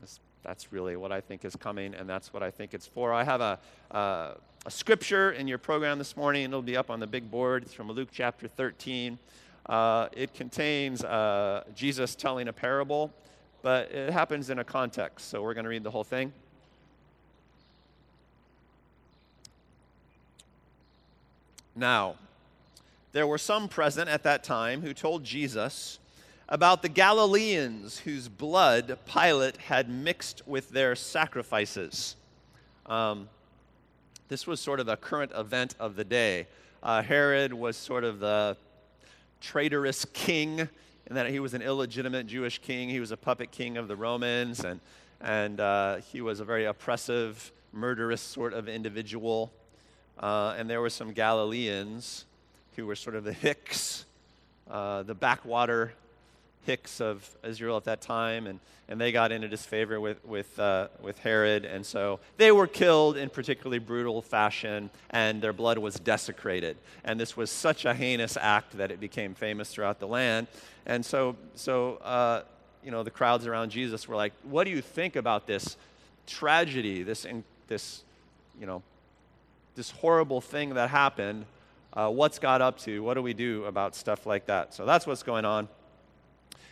That's, 0.00 0.18
that's 0.48 0.72
really 0.72 0.96
what 0.96 1.12
I 1.12 1.20
think 1.20 1.44
is 1.44 1.54
coming, 1.56 1.92
and 1.92 2.08
that's 2.08 2.32
what 2.32 2.42
I 2.42 2.50
think 2.50 2.72
it's 2.72 2.86
for. 2.86 3.12
I 3.12 3.22
have 3.22 3.42
a, 3.42 3.58
uh, 3.90 4.32
a 4.64 4.70
scripture 4.70 5.32
in 5.32 5.46
your 5.46 5.58
program 5.58 5.98
this 5.98 6.16
morning, 6.16 6.44
it'll 6.44 6.62
be 6.62 6.74
up 6.74 6.88
on 6.88 7.00
the 7.00 7.06
big 7.06 7.30
board. 7.30 7.64
It's 7.64 7.74
from 7.74 7.92
Luke 7.92 8.08
chapter 8.10 8.48
13. 8.48 9.18
Uh, 9.66 10.08
it 10.12 10.32
contains 10.32 11.04
uh, 11.04 11.64
Jesus 11.74 12.14
telling 12.14 12.48
a 12.48 12.52
parable, 12.54 13.12
but 13.60 13.90
it 13.90 14.10
happens 14.10 14.48
in 14.48 14.58
a 14.58 14.64
context. 14.64 15.28
So 15.28 15.42
we're 15.42 15.52
going 15.52 15.64
to 15.64 15.70
read 15.70 15.82
the 15.82 15.90
whole 15.90 16.02
thing. 16.02 16.32
Now, 21.76 22.14
there 23.12 23.26
were 23.26 23.36
some 23.36 23.68
present 23.68 24.08
at 24.08 24.22
that 24.22 24.44
time 24.44 24.80
who 24.80 24.94
told 24.94 25.24
Jesus 25.24 25.98
about 26.48 26.80
the 26.80 26.88
Galileans 26.88 27.98
whose 27.98 28.28
blood 28.28 28.98
Pilate 29.06 29.58
had 29.58 29.90
mixed 29.90 30.42
with 30.46 30.70
their 30.70 30.96
sacrifices. 30.96 32.16
Um, 32.86 33.28
this 34.28 34.46
was 34.46 34.60
sort 34.60 34.80
of 34.80 34.88
a 34.88 34.96
current 34.96 35.32
event 35.36 35.74
of 35.78 35.94
the 35.96 36.04
day. 36.04 36.46
Uh, 36.82 37.02
Herod 37.02 37.52
was 37.52 37.76
sort 37.76 38.02
of 38.04 38.20
the 38.20 38.56
traitorous 39.40 40.06
king, 40.14 40.60
in 40.60 41.14
that 41.14 41.28
he 41.28 41.38
was 41.38 41.52
an 41.52 41.60
illegitimate 41.60 42.26
Jewish 42.26 42.58
king. 42.58 42.88
He 42.88 43.00
was 43.00 43.10
a 43.10 43.16
puppet 43.16 43.50
king 43.50 43.76
of 43.76 43.88
the 43.88 43.96
Romans, 43.96 44.64
and, 44.64 44.80
and 45.20 45.60
uh, 45.60 45.96
he 45.96 46.22
was 46.22 46.40
a 46.40 46.44
very 46.44 46.64
oppressive, 46.64 47.52
murderous 47.72 48.22
sort 48.22 48.54
of 48.54 48.68
individual. 48.68 49.50
Uh, 50.18 50.54
and 50.56 50.68
there 50.68 50.80
were 50.80 50.90
some 50.90 51.12
Galileans 51.12 52.24
who 52.76 52.86
were 52.86 52.96
sort 52.96 53.16
of 53.16 53.24
the 53.24 53.32
hicks, 53.32 54.06
uh, 54.70 55.02
the 55.02 55.14
backwater 55.14 55.92
of 57.00 57.28
Israel 57.42 57.76
at 57.76 57.84
that 57.84 58.00
time, 58.00 58.46
and, 58.46 58.60
and 58.88 59.00
they 59.00 59.10
got 59.10 59.32
into 59.32 59.48
disfavor 59.48 60.00
with, 60.00 60.22
with, 60.24 60.58
uh, 60.58 60.88
with 61.00 61.18
Herod. 61.18 61.64
And 61.64 61.84
so 61.84 62.20
they 62.36 62.52
were 62.52 62.66
killed 62.66 63.16
in 63.16 63.30
particularly 63.30 63.78
brutal 63.78 64.20
fashion, 64.20 64.90
and 65.10 65.40
their 65.40 65.54
blood 65.54 65.78
was 65.78 65.94
desecrated. 65.94 66.76
And 67.04 67.18
this 67.18 67.36
was 67.36 67.50
such 67.50 67.84
a 67.86 67.94
heinous 67.94 68.36
act 68.38 68.76
that 68.76 68.90
it 68.90 69.00
became 69.00 69.34
famous 69.34 69.70
throughout 69.70 69.98
the 69.98 70.06
land. 70.06 70.46
And 70.84 71.04
so, 71.04 71.36
so 71.54 71.96
uh, 71.96 72.42
you 72.84 72.90
know, 72.90 73.02
the 73.02 73.10
crowds 73.10 73.46
around 73.46 73.70
Jesus 73.70 74.06
were 74.06 74.16
like, 74.16 74.34
What 74.42 74.64
do 74.64 74.70
you 74.70 74.82
think 74.82 75.16
about 75.16 75.46
this 75.46 75.76
tragedy, 76.26 77.02
this, 77.02 77.26
this 77.66 78.02
you 78.60 78.66
know, 78.66 78.82
this 79.74 79.90
horrible 79.90 80.40
thing 80.42 80.74
that 80.74 80.90
happened? 80.90 81.46
Uh, 81.94 82.10
what's 82.10 82.38
God 82.38 82.60
up 82.60 82.78
to? 82.80 83.02
What 83.02 83.14
do 83.14 83.22
we 83.22 83.32
do 83.32 83.64
about 83.64 83.96
stuff 83.96 84.26
like 84.26 84.46
that? 84.46 84.74
So 84.74 84.84
that's 84.84 85.06
what's 85.06 85.22
going 85.22 85.46
on. 85.46 85.68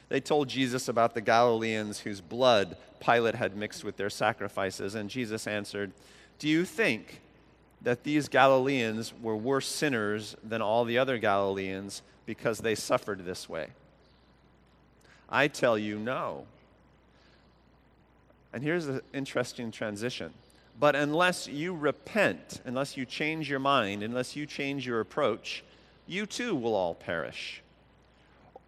They 0.09 0.21
told 0.21 0.49
Jesus 0.49 0.89
about 0.89 1.15
the 1.15 1.21
Galileans 1.21 2.01
whose 2.01 2.21
blood 2.21 2.77
Pilate 3.01 3.35
had 3.35 3.57
mixed 3.57 3.85
with 3.85 3.97
their 3.97 4.11
sacrifices, 4.11 4.95
and 4.95 5.11
Jesus 5.11 5.47
answered, 5.47 5.93
Do 6.39 6.49
you 6.49 6.65
think 6.65 7.21
that 7.83 8.05
these 8.05 8.29
Galileans 8.29 9.13
were 9.21 9.37
worse 9.37 9.69
sinners 9.69 10.37
than 10.43 10.63
all 10.63 10.85
the 10.85 10.99
other 10.99 11.19
Galileans 11.19 12.03
because 12.25 12.59
they 12.59 12.75
suffered 12.75 13.25
this 13.25 13.49
way? 13.49 13.69
I 15.29 15.49
tell 15.49 15.77
you, 15.77 15.99
no. 15.99 16.47
And 18.53 18.63
here's 18.63 18.87
an 18.87 19.01
interesting 19.13 19.71
transition. 19.71 20.33
But 20.79 20.95
unless 20.95 21.49
you 21.49 21.75
repent, 21.75 22.61
unless 22.65 22.97
you 22.97 23.05
change 23.05 23.51
your 23.51 23.59
mind, 23.59 24.03
unless 24.03 24.37
you 24.37 24.47
change 24.47 24.87
your 24.87 25.01
approach, 25.01 25.65
you 26.07 26.27
too 26.27 26.55
will 26.55 26.75
all 26.75 26.95
perish. 26.95 27.63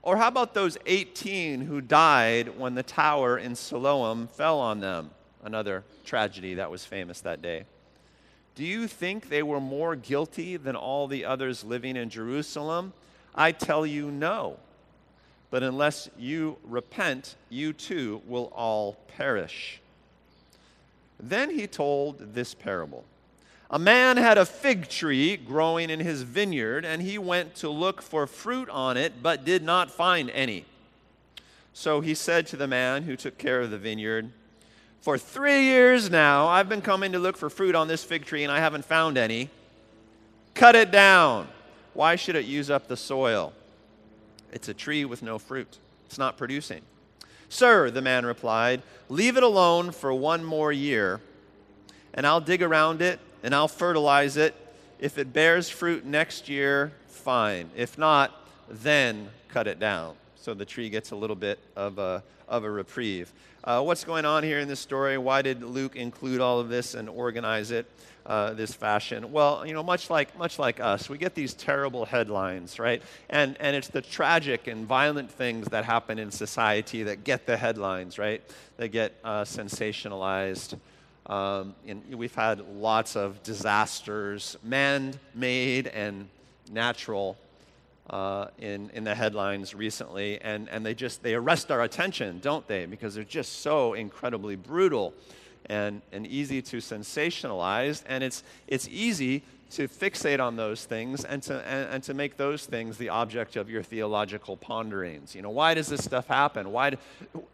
Or 0.03 0.17
how 0.17 0.29
about 0.29 0.55
those 0.55 0.79
18 0.87 1.63
who 1.63 1.81
died 1.81 2.59
when 2.59 2.75
the 2.75 2.83
tower 2.83 3.37
in 3.37 3.55
Siloam 3.55 4.29
fell 4.29 4.59
on 4.59 4.81
them? 4.81 5.11
Another 5.43 5.85
tragedy 6.05 6.55
that 6.55 6.71
was 6.71 6.85
famous 6.85 7.21
that 7.23 7.43
day. 7.43 7.65
Do 8.55 8.65
you 8.65 8.89
think 8.89 9.29
they 9.29 9.43
were 9.43 9.61
more 9.61 9.95
guilty 9.95 10.57
than 10.57 10.75
all 10.75 11.07
the 11.07 11.25
others 11.25 11.63
living 11.63 11.97
in 11.97 12.11
Jerusalem? 12.11 12.93
I 13.35 13.53
tell 13.53 13.87
you, 13.87 14.11
no. 14.11 14.59
But 15.51 15.63
unless 15.63 16.11
you 16.19 16.59
repent, 16.65 17.37
you 17.49 17.73
too 17.73 18.21
will 18.27 18.53
all 18.55 18.97
perish. 19.17 19.81
Then 21.21 21.51
he 21.51 21.67
told 21.67 22.35
this 22.35 22.55
parable. 22.55 23.05
A 23.71 23.79
man 23.79 24.17
had 24.17 24.39
a 24.39 24.47
fig 24.47 24.89
tree 24.89 25.37
growing 25.37 25.91
in 25.91 26.01
his 26.01 26.23
vineyard, 26.23 26.87
and 26.87 27.03
he 27.03 27.19
went 27.19 27.55
to 27.57 27.69
look 27.69 28.01
for 28.01 28.27
fruit 28.27 28.69
on 28.71 28.97
it, 28.97 29.23
but 29.23 29.45
did 29.45 29.63
not 29.63 29.91
find 29.91 30.31
any. 30.31 30.65
So 31.75 32.01
he 32.01 32.15
said 32.15 32.47
to 32.49 32.57
the 32.57 32.67
man 32.67 33.03
who 33.03 33.15
took 33.15 33.37
care 33.37 33.61
of 33.61 33.71
the 33.71 33.79
vineyard, 33.79 34.33
For 35.03 35.19
three 35.19 35.65
years 35.65 36.11
now, 36.11 36.47
I've 36.47 36.69
been 36.69 36.81
coming 36.81 37.13
to 37.13 37.19
look 37.19 37.37
for 37.37 37.51
fruit 37.51 37.75
on 37.75 37.89
this 37.89 38.03
fig 38.03 38.25
tree, 38.25 38.43
and 38.43 38.51
I 38.51 38.59
haven't 38.59 38.87
found 38.87 39.19
any. 39.19 39.51
Cut 40.55 40.75
it 40.75 40.91
down. 40.91 41.47
Why 41.93 42.17
should 42.17 42.37
it 42.37 42.47
use 42.47 42.71
up 42.71 42.89
the 42.89 42.97
soil? 42.97 43.53
It's 44.51 44.69
a 44.69 44.75
tree 44.75 45.05
with 45.05 45.23
no 45.23 45.39
fruit, 45.39 45.79
it's 46.07 46.19
not 46.19 46.39
producing. 46.39 46.81
Sir, 47.51 47.91
the 47.91 48.03
man 48.03 48.25
replied, 48.25 48.83
leave 49.11 49.37
it 49.37 49.43
alone 49.43 49.91
for 49.91 50.13
one 50.13 50.43
more 50.43 50.73
year, 50.73 51.21
and 52.15 52.27
I'll 52.27 52.41
dig 52.41 52.63
around 52.63 53.03
it 53.03 53.21
and 53.43 53.55
I'll 53.55 53.69
fertilize 53.69 54.37
it. 54.37 54.55
If 54.99 55.19
it 55.19 55.33
bears 55.33 55.69
fruit 55.69 56.05
next 56.05 56.49
year, 56.49 56.93
fine. 57.07 57.71
If 57.77 57.99
not, 57.99 58.35
then 58.69 59.29
cut 59.49 59.67
it 59.67 59.79
down. 59.79 60.15
So 60.37 60.55
the 60.55 60.65
tree 60.65 60.89
gets 60.91 61.11
a 61.11 61.17
little 61.17 61.37
bit 61.37 61.59
of 61.77 61.99
a, 61.99 62.23
of 62.49 62.65
a 62.65 62.71
reprieve. 62.71 63.33
Uh, 63.65 63.83
what's 63.83 64.05
going 64.05 64.25
on 64.25 64.43
here 64.43 64.61
in 64.61 64.69
this 64.69 64.81
story? 64.81 65.19
Why 65.19 65.43
did 65.43 65.63
Luke 65.63 65.97
include 65.97 66.41
all 66.41 66.59
of 66.59 66.69
this 66.69 66.95
and 66.95 67.09
organize 67.09 67.71
it 67.71 67.87
uh, 68.25 68.55
this 68.55 68.73
fashion? 68.73 69.31
Well, 69.31 69.67
you 69.67 69.75
know, 69.75 69.83
much 69.83 70.11
like, 70.11 70.37
much 70.39 70.59
like 70.59 70.81
us, 70.81 71.11
we 71.11 71.19
get 71.19 71.35
these 71.35 71.55
terrible 71.55 72.07
headlines, 72.07 72.79
right? 72.79 73.03
And, 73.29 73.57
and 73.61 73.77
it's 73.77 73.89
the 73.89 74.01
tragic 74.01 74.69
and 74.69 74.87
violent 74.87 75.31
things 75.31 75.67
that 75.69 75.85
happen 75.85 76.19
in 76.19 76.31
society 76.31 77.03
that 77.03 77.25
get 77.25 77.47
the 77.47 77.57
headlines, 77.57 78.19
right? 78.19 78.43
They 78.79 78.89
get 78.89 79.13
uh, 79.25 79.43
sensationalized. 79.43 80.79
Um, 81.29 81.75
we've 82.11 82.35
had 82.35 82.61
lots 82.77 83.17
of 83.17 83.43
disasters, 83.43 84.57
man 84.63 85.15
made 85.35 85.87
and 85.89 86.29
natural, 86.73 87.37
uh, 88.09 88.47
in, 88.59 88.91
in 88.95 89.05
the 89.05 89.15
headlines 89.15 89.75
recently. 89.75 90.41
And, 90.41 90.69
and 90.71 90.85
they 90.85 90.95
just 90.95 91.23
they 91.23 91.35
arrest 91.35 91.71
our 91.71 91.83
attention, 91.83 92.41
don't 92.41 92.67
they? 92.67 92.87
Because 92.87 93.15
they're 93.15 93.25
just 93.25 93.61
so 93.61 93.95
incredibly 93.95 94.57
brutal 94.57 95.13
and, 95.67 96.01
and 96.13 96.27
easy 96.27 96.63
to 96.63 96.79
sensationalize, 96.79 98.03
and 98.07 98.25
it's, 98.25 98.43
it's 98.67 98.89
easy 98.89 99.43
to 99.71 99.87
fixate 99.87 100.41
on 100.41 100.57
those 100.57 100.85
things 100.85 101.25
and 101.25 101.43
to, 101.43 101.55
and, 101.67 101.95
and, 101.95 102.03
to 102.03 102.15
make 102.15 102.37
those 102.39 102.65
things 102.65 102.97
the 102.97 103.11
object 103.11 103.57
of 103.57 103.69
your 103.69 103.83
theological 103.83 104.57
ponderings. 104.57 105.35
You 105.35 105.43
know, 105.43 105.51
why 105.51 105.75
does 105.75 105.89
this 105.89 106.03
stuff 106.03 106.27
happen? 106.27 106.73
Why 106.73 106.97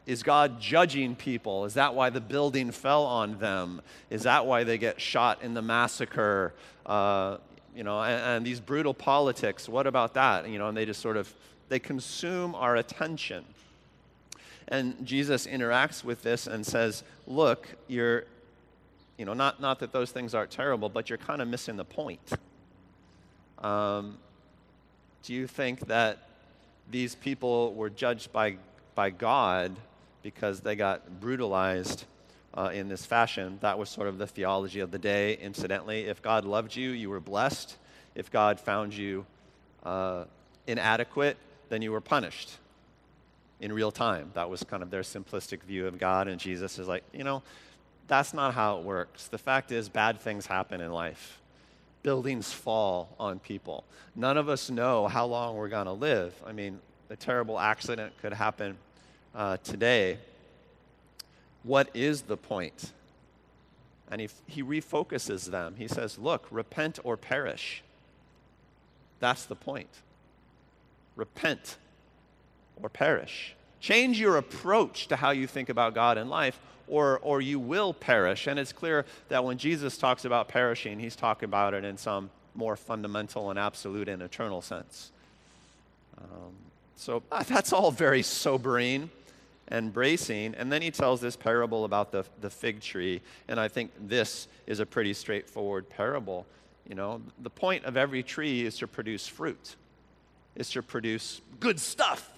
is 0.06 0.22
God 0.22 0.60
judging 0.60 1.16
people? 1.16 1.64
Is 1.64 1.74
that 1.74 1.94
why 1.94 2.10
the 2.10 2.20
building 2.20 2.70
fell 2.70 3.04
on 3.04 3.38
them? 3.38 3.80
Is 4.10 4.22
that 4.22 4.46
why 4.46 4.62
they 4.62 4.78
get 4.78 5.00
shot 5.00 5.42
in 5.42 5.54
the 5.54 5.62
massacre? 5.62 6.54
Uh, 6.86 7.38
you 7.74 7.82
know, 7.82 8.00
and, 8.00 8.22
and 8.22 8.46
these 8.46 8.60
brutal 8.60 8.94
politics, 8.94 9.68
what 9.68 9.86
about 9.86 10.14
that? 10.14 10.48
You 10.48 10.58
know, 10.58 10.68
and 10.68 10.76
they 10.76 10.86
just 10.86 11.00
sort 11.00 11.16
of, 11.16 11.32
they 11.68 11.80
consume 11.80 12.54
our 12.54 12.76
attention. 12.76 13.44
And 14.68 15.04
Jesus 15.04 15.46
interacts 15.46 16.04
with 16.04 16.22
this 16.22 16.46
and 16.46 16.64
says, 16.64 17.02
look, 17.26 17.68
you're, 17.88 18.24
you 19.16 19.24
know, 19.24 19.34
not, 19.34 19.60
not 19.60 19.78
that 19.80 19.92
those 19.92 20.10
things 20.10 20.34
aren't 20.34 20.50
terrible, 20.50 20.88
but 20.88 21.08
you're 21.08 21.18
kind 21.18 21.40
of 21.40 21.48
missing 21.48 21.76
the 21.76 21.84
point. 21.84 22.32
Um, 23.58 24.18
do 25.22 25.32
you 25.32 25.46
think 25.46 25.86
that 25.86 26.18
these 26.90 27.14
people 27.14 27.72
were 27.74 27.90
judged 27.90 28.32
by, 28.32 28.56
by 28.94 29.10
God 29.10 29.74
because 30.22 30.60
they 30.60 30.76
got 30.76 31.20
brutalized 31.20 32.04
uh, 32.54 32.70
in 32.74 32.88
this 32.88 33.06
fashion? 33.06 33.58
That 33.60 33.78
was 33.78 33.88
sort 33.88 34.08
of 34.08 34.18
the 34.18 34.26
theology 34.26 34.80
of 34.80 34.90
the 34.90 34.98
day, 34.98 35.38
incidentally. 35.40 36.02
If 36.02 36.20
God 36.20 36.44
loved 36.44 36.76
you, 36.76 36.90
you 36.90 37.08
were 37.08 37.20
blessed. 37.20 37.76
If 38.14 38.30
God 38.30 38.60
found 38.60 38.94
you 38.94 39.24
uh, 39.84 40.24
inadequate, 40.66 41.36
then 41.68 41.82
you 41.82 41.92
were 41.92 42.00
punished 42.00 42.58
in 43.60 43.72
real 43.72 43.90
time. 43.90 44.30
That 44.34 44.50
was 44.50 44.62
kind 44.62 44.82
of 44.82 44.90
their 44.90 45.02
simplistic 45.02 45.62
view 45.62 45.86
of 45.86 45.98
God. 45.98 46.28
And 46.28 46.38
Jesus 46.38 46.78
is 46.78 46.86
like, 46.86 47.04
you 47.12 47.24
know, 47.24 47.42
that's 48.06 48.34
not 48.34 48.54
how 48.54 48.78
it 48.78 48.84
works. 48.84 49.28
The 49.28 49.38
fact 49.38 49.72
is, 49.72 49.88
bad 49.88 50.20
things 50.20 50.46
happen 50.46 50.80
in 50.80 50.92
life. 50.92 51.40
Buildings 52.02 52.52
fall 52.52 53.14
on 53.18 53.38
people. 53.38 53.84
None 54.14 54.36
of 54.36 54.48
us 54.48 54.70
know 54.70 55.08
how 55.08 55.24
long 55.26 55.56
we're 55.56 55.68
going 55.68 55.86
to 55.86 55.92
live. 55.92 56.34
I 56.46 56.52
mean, 56.52 56.80
a 57.10 57.16
terrible 57.16 57.58
accident 57.58 58.12
could 58.20 58.32
happen 58.32 58.76
uh, 59.34 59.56
today. 59.64 60.18
What 61.62 61.88
is 61.94 62.22
the 62.22 62.36
point? 62.36 62.92
And 64.10 64.20
he, 64.20 64.28
he 64.46 64.62
refocuses 64.62 65.50
them. 65.50 65.74
He 65.78 65.88
says, 65.88 66.18
Look, 66.18 66.46
repent 66.50 66.98
or 67.04 67.16
perish. 67.16 67.82
That's 69.18 69.46
the 69.46 69.56
point. 69.56 69.88
Repent 71.16 71.78
or 72.82 72.90
perish. 72.90 73.54
Change 73.84 74.18
your 74.18 74.38
approach 74.38 75.08
to 75.08 75.16
how 75.16 75.32
you 75.32 75.46
think 75.46 75.68
about 75.68 75.94
God 75.94 76.16
and 76.16 76.30
life, 76.30 76.58
or, 76.88 77.18
or 77.18 77.42
you 77.42 77.60
will 77.60 77.92
perish. 77.92 78.46
And 78.46 78.58
it's 78.58 78.72
clear 78.72 79.04
that 79.28 79.44
when 79.44 79.58
Jesus 79.58 79.98
talks 79.98 80.24
about 80.24 80.48
perishing, 80.48 80.98
he's 80.98 81.14
talking 81.14 81.50
about 81.50 81.74
it 81.74 81.84
in 81.84 81.98
some 81.98 82.30
more 82.54 82.76
fundamental 82.76 83.50
and 83.50 83.58
absolute 83.58 84.08
and 84.08 84.22
eternal 84.22 84.62
sense. 84.62 85.10
Um, 86.16 86.54
so 86.96 87.22
uh, 87.30 87.42
that's 87.42 87.74
all 87.74 87.90
very 87.90 88.22
sobering 88.22 89.10
and 89.68 89.92
bracing. 89.92 90.54
And 90.54 90.72
then 90.72 90.80
he 90.80 90.90
tells 90.90 91.20
this 91.20 91.36
parable 91.36 91.84
about 91.84 92.10
the, 92.10 92.24
the 92.40 92.48
fig 92.48 92.80
tree. 92.80 93.20
And 93.48 93.60
I 93.60 93.68
think 93.68 93.90
this 94.08 94.48
is 94.66 94.80
a 94.80 94.86
pretty 94.86 95.12
straightforward 95.12 95.90
parable. 95.90 96.46
You 96.88 96.94
know, 96.94 97.20
the 97.42 97.50
point 97.50 97.84
of 97.84 97.98
every 97.98 98.22
tree 98.22 98.64
is 98.64 98.78
to 98.78 98.86
produce 98.86 99.26
fruit, 99.26 99.76
is 100.56 100.70
to 100.70 100.82
produce 100.82 101.42
good 101.60 101.78
stuff 101.78 102.30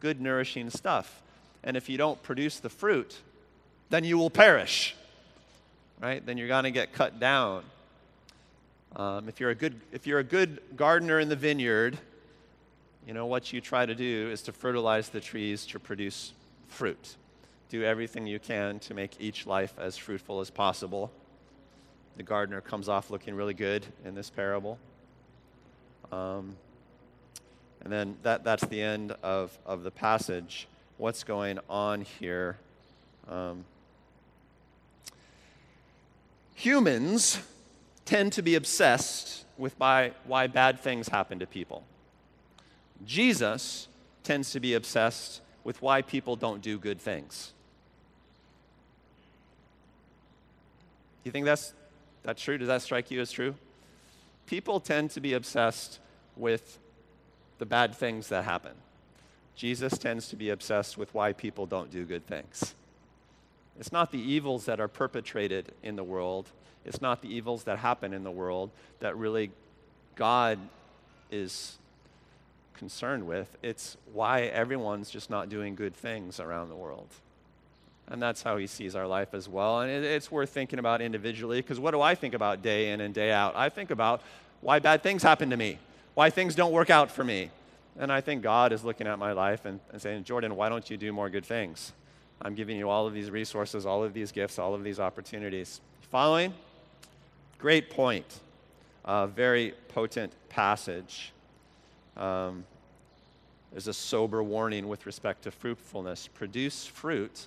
good, 0.00 0.20
nourishing 0.20 0.70
stuff. 0.70 1.22
And 1.62 1.76
if 1.76 1.88
you 1.88 1.98
don't 1.98 2.22
produce 2.22 2.58
the 2.58 2.70
fruit, 2.70 3.18
then 3.90 4.04
you 4.04 4.16
will 4.16 4.30
perish, 4.30 4.96
right? 6.00 6.24
Then 6.24 6.38
you're 6.38 6.48
going 6.48 6.64
to 6.64 6.70
get 6.70 6.92
cut 6.92 7.20
down. 7.20 7.64
Um, 8.96 9.28
if, 9.28 9.38
you're 9.38 9.50
a 9.50 9.54
good, 9.54 9.80
if 9.92 10.06
you're 10.06 10.18
a 10.18 10.24
good 10.24 10.60
gardener 10.76 11.20
in 11.20 11.28
the 11.28 11.36
vineyard, 11.36 11.98
you 13.06 13.14
know, 13.14 13.26
what 13.26 13.52
you 13.52 13.60
try 13.60 13.86
to 13.86 13.94
do 13.94 14.30
is 14.30 14.42
to 14.42 14.52
fertilize 14.52 15.08
the 15.10 15.20
trees 15.20 15.66
to 15.66 15.78
produce 15.78 16.32
fruit. 16.68 17.16
Do 17.68 17.84
everything 17.84 18.26
you 18.26 18.38
can 18.38 18.78
to 18.80 18.94
make 18.94 19.20
each 19.20 19.46
life 19.46 19.74
as 19.78 19.96
fruitful 19.96 20.40
as 20.40 20.50
possible. 20.50 21.10
The 22.16 22.22
gardener 22.22 22.60
comes 22.60 22.88
off 22.88 23.10
looking 23.10 23.34
really 23.34 23.54
good 23.54 23.86
in 24.04 24.14
this 24.14 24.28
parable. 24.28 24.78
Um, 26.10 26.56
and 27.82 27.92
then 27.92 28.16
that, 28.22 28.44
that's 28.44 28.64
the 28.66 28.80
end 28.80 29.14
of, 29.22 29.56
of 29.64 29.82
the 29.82 29.90
passage. 29.90 30.68
What's 30.98 31.24
going 31.24 31.58
on 31.68 32.02
here? 32.02 32.58
Um, 33.28 33.64
humans 36.54 37.40
tend 38.04 38.32
to 38.34 38.42
be 38.42 38.54
obsessed 38.54 39.44
with 39.56 39.78
by, 39.78 40.12
why 40.24 40.46
bad 40.46 40.80
things 40.80 41.08
happen 41.08 41.38
to 41.38 41.46
people. 41.46 41.84
Jesus 43.06 43.88
tends 44.24 44.50
to 44.52 44.60
be 44.60 44.74
obsessed 44.74 45.40
with 45.64 45.80
why 45.80 46.02
people 46.02 46.36
don't 46.36 46.60
do 46.60 46.78
good 46.78 47.00
things. 47.00 47.52
Do 51.22 51.28
you 51.28 51.32
think 51.32 51.46
that's, 51.46 51.72
that's 52.22 52.42
true? 52.42 52.58
Does 52.58 52.68
that 52.68 52.82
strike 52.82 53.10
you 53.10 53.20
as 53.20 53.30
true? 53.30 53.54
People 54.46 54.80
tend 54.80 55.10
to 55.12 55.20
be 55.20 55.34
obsessed 55.34 56.00
with 56.36 56.78
the 57.60 57.66
bad 57.66 57.94
things 57.94 58.28
that 58.28 58.44
happen. 58.44 58.72
Jesus 59.54 59.98
tends 59.98 60.28
to 60.28 60.36
be 60.36 60.48
obsessed 60.48 60.96
with 60.96 61.14
why 61.14 61.34
people 61.34 61.66
don't 61.66 61.90
do 61.90 62.06
good 62.06 62.26
things. 62.26 62.74
It's 63.78 63.92
not 63.92 64.10
the 64.10 64.18
evils 64.18 64.64
that 64.64 64.80
are 64.80 64.88
perpetrated 64.88 65.72
in 65.82 65.94
the 65.94 66.02
world, 66.02 66.48
it's 66.84 67.02
not 67.02 67.20
the 67.20 67.32
evils 67.32 67.64
that 67.64 67.78
happen 67.78 68.14
in 68.14 68.24
the 68.24 68.30
world 68.30 68.70
that 69.00 69.16
really 69.16 69.50
God 70.16 70.58
is 71.30 71.76
concerned 72.74 73.26
with. 73.26 73.54
It's 73.62 73.98
why 74.14 74.42
everyone's 74.44 75.10
just 75.10 75.28
not 75.28 75.50
doing 75.50 75.74
good 75.74 75.94
things 75.94 76.40
around 76.40 76.70
the 76.70 76.74
world. 76.74 77.08
And 78.08 78.20
that's 78.22 78.42
how 78.42 78.56
he 78.56 78.66
sees 78.66 78.96
our 78.96 79.06
life 79.06 79.34
as 79.34 79.46
well. 79.46 79.80
And 79.80 79.90
it, 79.90 80.02
it's 80.02 80.30
worth 80.30 80.48
thinking 80.48 80.78
about 80.78 81.02
individually 81.02 81.60
because 81.60 81.78
what 81.78 81.90
do 81.90 82.00
I 82.00 82.14
think 82.14 82.32
about 82.32 82.62
day 82.62 82.92
in 82.92 83.02
and 83.02 83.12
day 83.12 83.30
out? 83.30 83.54
I 83.54 83.68
think 83.68 83.90
about 83.90 84.22
why 84.62 84.78
bad 84.78 85.02
things 85.02 85.22
happen 85.22 85.50
to 85.50 85.56
me 85.58 85.78
why 86.14 86.30
things 86.30 86.54
don't 86.54 86.72
work 86.72 86.90
out 86.90 87.10
for 87.10 87.24
me. 87.24 87.50
And 87.98 88.12
I 88.12 88.20
think 88.20 88.42
God 88.42 88.72
is 88.72 88.84
looking 88.84 89.06
at 89.06 89.18
my 89.18 89.32
life 89.32 89.64
and, 89.64 89.80
and 89.92 90.00
saying, 90.00 90.24
Jordan, 90.24 90.56
why 90.56 90.68
don't 90.68 90.88
you 90.88 90.96
do 90.96 91.12
more 91.12 91.28
good 91.28 91.44
things? 91.44 91.92
I'm 92.42 92.54
giving 92.54 92.76
you 92.76 92.88
all 92.88 93.06
of 93.06 93.12
these 93.12 93.30
resources, 93.30 93.84
all 93.84 94.02
of 94.02 94.14
these 94.14 94.32
gifts, 94.32 94.58
all 94.58 94.74
of 94.74 94.82
these 94.82 94.98
opportunities. 94.98 95.80
Following? 96.10 96.54
Great 97.58 97.90
point. 97.90 98.40
Uh, 99.04 99.26
very 99.26 99.74
potent 99.88 100.32
passage. 100.48 101.32
Um, 102.16 102.64
there's 103.70 103.88
a 103.88 103.94
sober 103.94 104.42
warning 104.42 104.88
with 104.88 105.04
respect 105.04 105.42
to 105.42 105.50
fruitfulness. 105.50 106.28
Produce 106.28 106.86
fruit. 106.86 107.46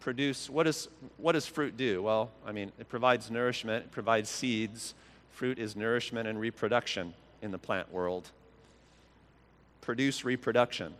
Produce, 0.00 0.50
what, 0.50 0.66
is, 0.66 0.88
what 1.18 1.32
does 1.32 1.46
fruit 1.46 1.76
do? 1.76 2.02
Well, 2.02 2.30
I 2.44 2.50
mean, 2.50 2.72
it 2.80 2.88
provides 2.88 3.30
nourishment, 3.30 3.84
it 3.84 3.90
provides 3.92 4.28
seeds. 4.28 4.94
Fruit 5.30 5.58
is 5.58 5.76
nourishment 5.76 6.26
and 6.26 6.40
reproduction 6.40 7.14
in 7.42 7.50
the 7.50 7.58
plant 7.58 7.92
world. 7.92 8.30
Produce 9.82 10.24
reproduction, 10.24 10.94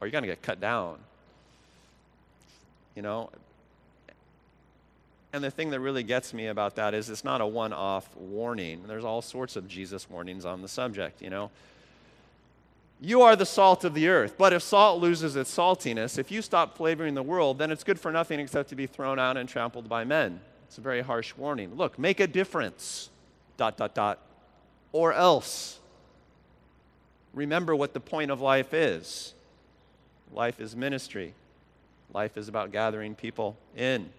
or 0.00 0.06
you're 0.06 0.12
going 0.12 0.22
to 0.22 0.28
get 0.28 0.42
cut 0.42 0.60
down. 0.60 0.98
You 2.94 3.02
know? 3.02 3.30
And 5.32 5.42
the 5.42 5.50
thing 5.50 5.70
that 5.70 5.80
really 5.80 6.02
gets 6.02 6.32
me 6.32 6.46
about 6.46 6.76
that 6.76 6.94
is 6.94 7.10
it's 7.10 7.24
not 7.24 7.40
a 7.40 7.46
one 7.46 7.72
off 7.72 8.08
warning. 8.16 8.82
There's 8.86 9.04
all 9.04 9.22
sorts 9.22 9.56
of 9.56 9.66
Jesus 9.66 10.08
warnings 10.08 10.44
on 10.44 10.62
the 10.62 10.68
subject, 10.68 11.20
you 11.22 11.30
know? 11.30 11.50
You 13.00 13.22
are 13.22 13.36
the 13.36 13.46
salt 13.46 13.84
of 13.84 13.94
the 13.94 14.08
earth. 14.08 14.34
But 14.36 14.52
if 14.52 14.62
salt 14.62 15.00
loses 15.00 15.36
its 15.36 15.54
saltiness, 15.54 16.18
if 16.18 16.30
you 16.30 16.42
stop 16.42 16.76
flavoring 16.76 17.14
the 17.14 17.22
world, 17.22 17.58
then 17.58 17.70
it's 17.70 17.84
good 17.84 18.00
for 18.00 18.10
nothing 18.10 18.40
except 18.40 18.68
to 18.70 18.74
be 18.74 18.86
thrown 18.86 19.18
out 19.18 19.36
and 19.36 19.48
trampled 19.48 19.88
by 19.88 20.04
men. 20.04 20.40
It's 20.66 20.78
a 20.78 20.80
very 20.80 21.00
harsh 21.00 21.34
warning. 21.36 21.76
Look, 21.76 21.98
make 21.98 22.20
a 22.20 22.26
difference. 22.26 23.10
Dot, 23.56 23.76
dot, 23.76 23.94
dot 23.94 24.18
or 24.92 25.12
else. 25.12 25.78
Remember 27.34 27.76
what 27.76 27.92
the 27.92 28.00
point 28.00 28.30
of 28.30 28.40
life 28.40 28.72
is 28.74 29.34
life 30.32 30.60
is 30.60 30.76
ministry, 30.76 31.34
life 32.12 32.36
is 32.36 32.48
about 32.48 32.72
gathering 32.72 33.14
people 33.14 33.56
in. 33.76 34.10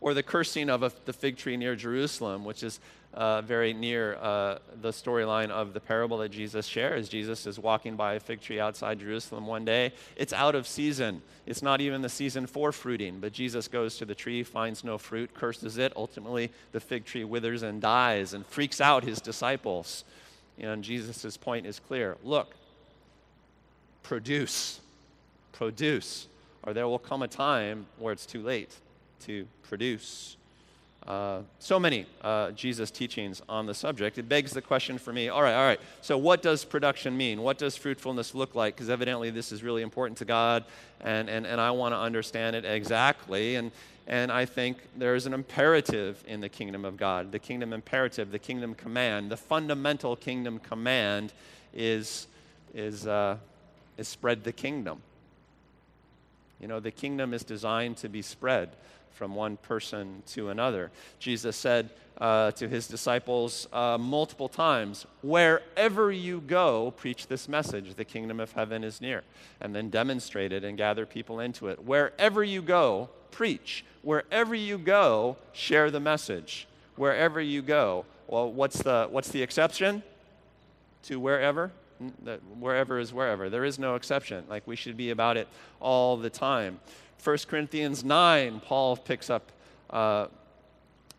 Or 0.00 0.14
the 0.14 0.22
cursing 0.22 0.68
of 0.68 0.82
a, 0.82 0.92
the 1.04 1.12
fig 1.12 1.36
tree 1.36 1.56
near 1.56 1.76
Jerusalem, 1.76 2.44
which 2.44 2.62
is 2.62 2.80
uh, 3.14 3.42
very 3.42 3.72
near 3.72 4.16
uh, 4.16 4.58
the 4.80 4.90
storyline 4.90 5.50
of 5.50 5.74
the 5.74 5.80
parable 5.80 6.18
that 6.18 6.30
Jesus 6.30 6.66
shares. 6.66 7.08
Jesus 7.08 7.46
is 7.46 7.58
walking 7.58 7.96
by 7.96 8.14
a 8.14 8.20
fig 8.20 8.40
tree 8.40 8.58
outside 8.58 9.00
Jerusalem 9.00 9.46
one 9.46 9.64
day. 9.64 9.92
It's 10.16 10.32
out 10.32 10.54
of 10.54 10.66
season. 10.66 11.22
It's 11.46 11.62
not 11.62 11.80
even 11.80 12.02
the 12.02 12.08
season 12.08 12.46
for 12.46 12.72
fruiting, 12.72 13.20
but 13.20 13.32
Jesus 13.32 13.68
goes 13.68 13.98
to 13.98 14.04
the 14.04 14.14
tree, 14.14 14.42
finds 14.42 14.82
no 14.84 14.96
fruit, 14.98 15.34
curses 15.34 15.76
it. 15.78 15.92
Ultimately, 15.96 16.50
the 16.72 16.80
fig 16.80 17.04
tree 17.04 17.24
withers 17.24 17.62
and 17.62 17.80
dies 17.80 18.32
and 18.32 18.46
freaks 18.46 18.80
out 18.80 19.04
his 19.04 19.20
disciples. 19.20 20.04
And 20.58 20.82
Jesus' 20.82 21.36
point 21.36 21.66
is 21.66 21.78
clear 21.78 22.16
look, 22.24 22.54
produce, 24.02 24.80
produce, 25.52 26.28
or 26.62 26.72
there 26.72 26.88
will 26.88 26.98
come 26.98 27.22
a 27.22 27.28
time 27.28 27.86
where 27.98 28.12
it's 28.12 28.26
too 28.26 28.42
late. 28.42 28.74
to 29.26 29.46
produce. 29.62 30.36
Uh, 31.06 31.40
so 31.58 31.80
many 31.80 32.06
uh, 32.22 32.52
Jesus 32.52 32.90
teachings 32.90 33.42
on 33.48 33.66
the 33.66 33.74
subject. 33.74 34.18
It 34.18 34.28
begs 34.28 34.52
the 34.52 34.62
question 34.62 34.98
for 34.98 35.12
me 35.12 35.28
all 35.28 35.42
right, 35.42 35.54
all 35.54 35.66
right, 35.66 35.80
so 36.00 36.16
what 36.16 36.42
does 36.42 36.64
production 36.64 37.16
mean? 37.16 37.42
What 37.42 37.58
does 37.58 37.76
fruitfulness 37.76 38.34
look 38.34 38.54
like? 38.54 38.76
Because 38.76 38.88
evidently 38.88 39.30
this 39.30 39.50
is 39.50 39.64
really 39.64 39.82
important 39.82 40.18
to 40.18 40.24
God, 40.24 40.64
and, 41.00 41.28
and, 41.28 41.44
and 41.44 41.60
I 41.60 41.72
want 41.72 41.92
to 41.92 41.98
understand 41.98 42.54
it 42.54 42.64
exactly. 42.64 43.56
And, 43.56 43.72
and 44.06 44.30
I 44.30 44.44
think 44.44 44.78
there's 44.96 45.26
an 45.26 45.34
imperative 45.34 46.22
in 46.26 46.40
the 46.40 46.48
kingdom 46.48 46.84
of 46.84 46.96
God. 46.96 47.32
The 47.32 47.38
kingdom 47.40 47.72
imperative, 47.72 48.30
the 48.30 48.38
kingdom 48.38 48.74
command, 48.74 49.30
the 49.30 49.36
fundamental 49.36 50.14
kingdom 50.14 50.60
command 50.60 51.32
is, 51.74 52.28
is, 52.74 53.08
uh, 53.08 53.38
is 53.98 54.06
spread 54.06 54.44
the 54.44 54.52
kingdom. 54.52 55.02
You 56.60 56.68
know, 56.68 56.78
the 56.78 56.92
kingdom 56.92 57.34
is 57.34 57.42
designed 57.42 57.96
to 57.98 58.08
be 58.08 58.22
spread 58.22 58.70
from 59.14 59.34
one 59.34 59.56
person 59.58 60.22
to 60.28 60.48
another. 60.50 60.90
Jesus 61.18 61.56
said 61.56 61.90
uh, 62.18 62.50
to 62.52 62.68
his 62.68 62.86
disciples 62.86 63.66
uh, 63.72 63.98
multiple 63.98 64.48
times, 64.48 65.06
Wherever 65.22 66.12
you 66.12 66.40
go, 66.40 66.92
preach 66.96 67.26
this 67.26 67.48
message 67.48 67.94
the 67.94 68.04
kingdom 68.04 68.38
of 68.40 68.52
heaven 68.52 68.84
is 68.84 69.00
near. 69.00 69.22
And 69.60 69.74
then 69.74 69.90
demonstrate 69.90 70.52
it 70.52 70.64
and 70.64 70.76
gather 70.76 71.06
people 71.06 71.40
into 71.40 71.68
it. 71.68 71.84
Wherever 71.84 72.44
you 72.44 72.62
go, 72.62 73.10
preach. 73.30 73.84
Wherever 74.02 74.54
you 74.54 74.78
go, 74.78 75.36
share 75.52 75.90
the 75.90 76.00
message. 76.00 76.68
Wherever 76.96 77.40
you 77.40 77.62
go. 77.62 78.04
Well, 78.28 78.52
what's 78.52 78.82
the, 78.82 79.08
what's 79.10 79.30
the 79.30 79.42
exception 79.42 80.02
to 81.04 81.18
wherever? 81.18 81.72
Wherever 82.58 82.98
is 82.98 83.12
wherever. 83.12 83.50
There 83.50 83.64
is 83.64 83.78
no 83.78 83.94
exception. 83.94 84.44
Like 84.48 84.66
we 84.66 84.76
should 84.76 84.96
be 84.96 85.10
about 85.10 85.36
it 85.36 85.48
all 85.80 86.16
the 86.16 86.30
time. 86.30 86.80
1 87.22 87.38
Corinthians 87.48 88.02
9, 88.02 88.60
Paul 88.60 88.96
picks 88.96 89.30
up 89.30 89.52
uh, 89.90 90.26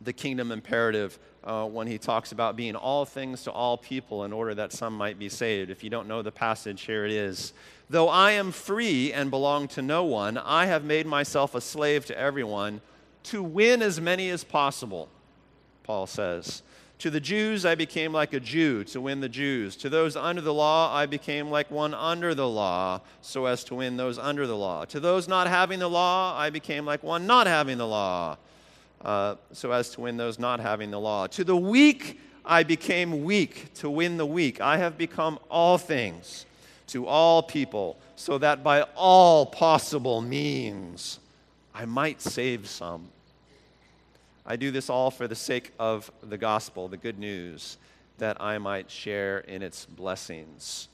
the 0.01 0.11
kingdom 0.11 0.51
imperative 0.51 1.17
uh, 1.45 1.65
when 1.65 1.87
he 1.87 1.97
talks 1.97 2.33
about 2.33 2.57
being 2.57 2.75
all 2.75 3.05
things 3.05 3.43
to 3.43 3.51
all 3.51 3.77
people 3.77 4.25
in 4.25 4.33
order 4.33 4.53
that 4.53 4.73
some 4.73 4.97
might 4.97 5.17
be 5.17 5.29
saved. 5.29 5.69
If 5.69 5.81
you 5.81 5.89
don't 5.89 6.09
know 6.09 6.21
the 6.21 6.31
passage, 6.31 6.81
here 6.81 7.05
it 7.05 7.11
is. 7.11 7.53
Though 7.89 8.09
I 8.09 8.31
am 8.31 8.51
free 8.51 9.13
and 9.13 9.29
belong 9.29 9.69
to 9.69 9.81
no 9.81 10.03
one, 10.03 10.37
I 10.37 10.65
have 10.65 10.83
made 10.83 11.05
myself 11.05 11.55
a 11.55 11.61
slave 11.61 12.05
to 12.07 12.19
everyone 12.19 12.81
to 13.23 13.41
win 13.41 13.81
as 13.81 14.01
many 14.01 14.29
as 14.29 14.43
possible, 14.43 15.07
Paul 15.83 16.07
says. 16.07 16.63
To 17.03 17.09
the 17.09 17.19
Jews, 17.19 17.65
I 17.65 17.75
became 17.75 18.13
like 18.13 18.31
a 18.31 18.39
Jew 18.39 18.85
to 18.85 19.01
win 19.01 19.19
the 19.19 19.27
Jews. 19.27 19.75
To 19.75 19.89
those 19.89 20.15
under 20.15 20.39
the 20.39 20.53
law, 20.53 20.95
I 20.95 21.05
became 21.05 21.49
like 21.49 21.69
one 21.69 21.93
under 21.93 22.33
the 22.33 22.47
law 22.47 23.01
so 23.19 23.45
as 23.45 23.65
to 23.65 23.75
win 23.75 23.97
those 23.97 24.17
under 24.17 24.47
the 24.47 24.55
law. 24.55 24.85
To 24.85 25.01
those 25.01 25.27
not 25.27 25.47
having 25.47 25.79
the 25.79 25.89
law, 25.89 26.33
I 26.39 26.49
became 26.49 26.85
like 26.85 27.03
one 27.03 27.27
not 27.27 27.45
having 27.45 27.77
the 27.77 27.85
law 27.85 28.37
uh, 29.03 29.35
so 29.51 29.73
as 29.73 29.89
to 29.89 29.99
win 29.99 30.15
those 30.15 30.39
not 30.39 30.61
having 30.61 30.91
the 30.91 30.99
law. 30.99 31.27
To 31.27 31.43
the 31.43 31.57
weak, 31.57 32.21
I 32.45 32.63
became 32.63 33.25
weak 33.25 33.73
to 33.79 33.89
win 33.89 34.15
the 34.15 34.25
weak. 34.25 34.61
I 34.61 34.77
have 34.77 34.97
become 34.97 35.39
all 35.51 35.77
things 35.77 36.45
to 36.87 37.05
all 37.05 37.43
people 37.43 37.99
so 38.15 38.37
that 38.37 38.63
by 38.63 38.83
all 38.95 39.45
possible 39.45 40.21
means 40.21 41.19
I 41.75 41.83
might 41.83 42.21
save 42.21 42.69
some. 42.69 43.09
I 44.45 44.55
do 44.57 44.71
this 44.71 44.89
all 44.89 45.09
for 45.09 45.27
the 45.27 45.35
sake 45.35 45.71
of 45.79 46.11
the 46.21 46.37
gospel, 46.37 46.87
the 46.87 46.97
good 46.97 47.17
news, 47.17 47.77
that 48.17 48.41
I 48.41 48.57
might 48.57 48.91
share 48.91 49.39
in 49.39 49.61
its 49.61 49.85
blessings. 49.85 50.89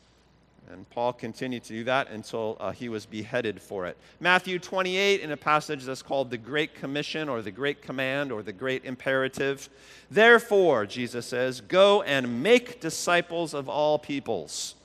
And 0.71 0.87
Paul 0.91 1.13
continued 1.13 1.63
to 1.63 1.73
do 1.73 1.83
that 1.85 2.11
until 2.11 2.55
uh, 2.59 2.71
he 2.71 2.89
was 2.89 3.07
beheaded 3.07 3.59
for 3.59 3.87
it. 3.87 3.97
Matthew 4.19 4.59
28, 4.59 5.21
in 5.21 5.31
a 5.31 5.37
passage 5.37 5.83
that's 5.83 6.03
called 6.03 6.29
the 6.29 6.37
Great 6.37 6.75
Commission 6.75 7.27
or 7.27 7.41
the 7.41 7.49
Great 7.49 7.81
Command 7.81 8.31
or 8.31 8.43
the 8.43 8.53
Great 8.53 8.85
Imperative. 8.85 9.67
Therefore, 10.11 10.85
Jesus 10.85 11.25
says, 11.25 11.59
go 11.59 12.03
and 12.03 12.43
make 12.43 12.79
disciples 12.79 13.55
of 13.55 13.67
all 13.67 13.97
peoples, 13.97 14.75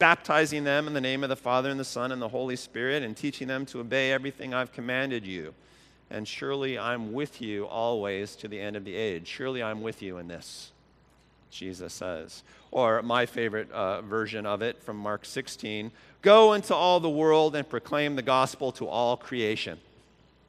baptizing 0.00 0.64
them 0.64 0.88
in 0.88 0.94
the 0.94 1.00
name 1.00 1.22
of 1.22 1.28
the 1.28 1.36
Father 1.36 1.70
and 1.70 1.78
the 1.78 1.84
Son 1.84 2.10
and 2.10 2.20
the 2.20 2.28
Holy 2.28 2.56
Spirit, 2.56 3.04
and 3.04 3.16
teaching 3.16 3.46
them 3.46 3.64
to 3.66 3.78
obey 3.78 4.10
everything 4.10 4.52
I've 4.52 4.72
commanded 4.72 5.24
you 5.24 5.54
and 6.10 6.26
surely 6.26 6.78
I'm 6.78 7.12
with 7.12 7.40
you 7.40 7.66
always 7.66 8.34
to 8.36 8.48
the 8.48 8.60
end 8.60 8.76
of 8.76 8.84
the 8.84 8.94
age. 8.94 9.26
Surely 9.28 9.62
I'm 9.62 9.80
with 9.80 10.02
you 10.02 10.18
in 10.18 10.28
this, 10.28 10.72
Jesus 11.50 11.92
says. 11.92 12.42
Or 12.72 13.02
my 13.02 13.26
favorite 13.26 13.70
uh, 13.70 14.02
version 14.02 14.44
of 14.46 14.62
it 14.62 14.82
from 14.82 14.96
Mark 14.96 15.24
16 15.24 15.90
Go 16.22 16.52
into 16.52 16.74
all 16.74 17.00
the 17.00 17.08
world 17.08 17.56
and 17.56 17.66
proclaim 17.66 18.14
the 18.14 18.20
gospel 18.20 18.72
to 18.72 18.86
all 18.86 19.16
creation. 19.16 19.78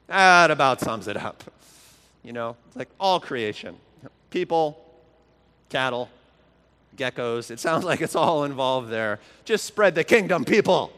That 0.07 0.51
about 0.51 0.81
sums 0.81 1.07
it 1.07 1.15
up. 1.15 1.45
You 2.23 2.33
know, 2.33 2.57
it's 2.67 2.75
like 2.75 2.89
all 2.99 3.21
creation 3.21 3.77
people, 4.31 4.77
cattle, 5.69 6.09
geckos. 6.97 7.51
It 7.51 7.59
sounds 7.59 7.83
like 7.85 8.01
it's 8.01 8.15
all 8.15 8.43
involved 8.43 8.89
there. 8.89 9.19
Just 9.45 9.65
spread 9.65 9.95
the 9.95 10.03
kingdom, 10.03 10.43
people 10.43 10.91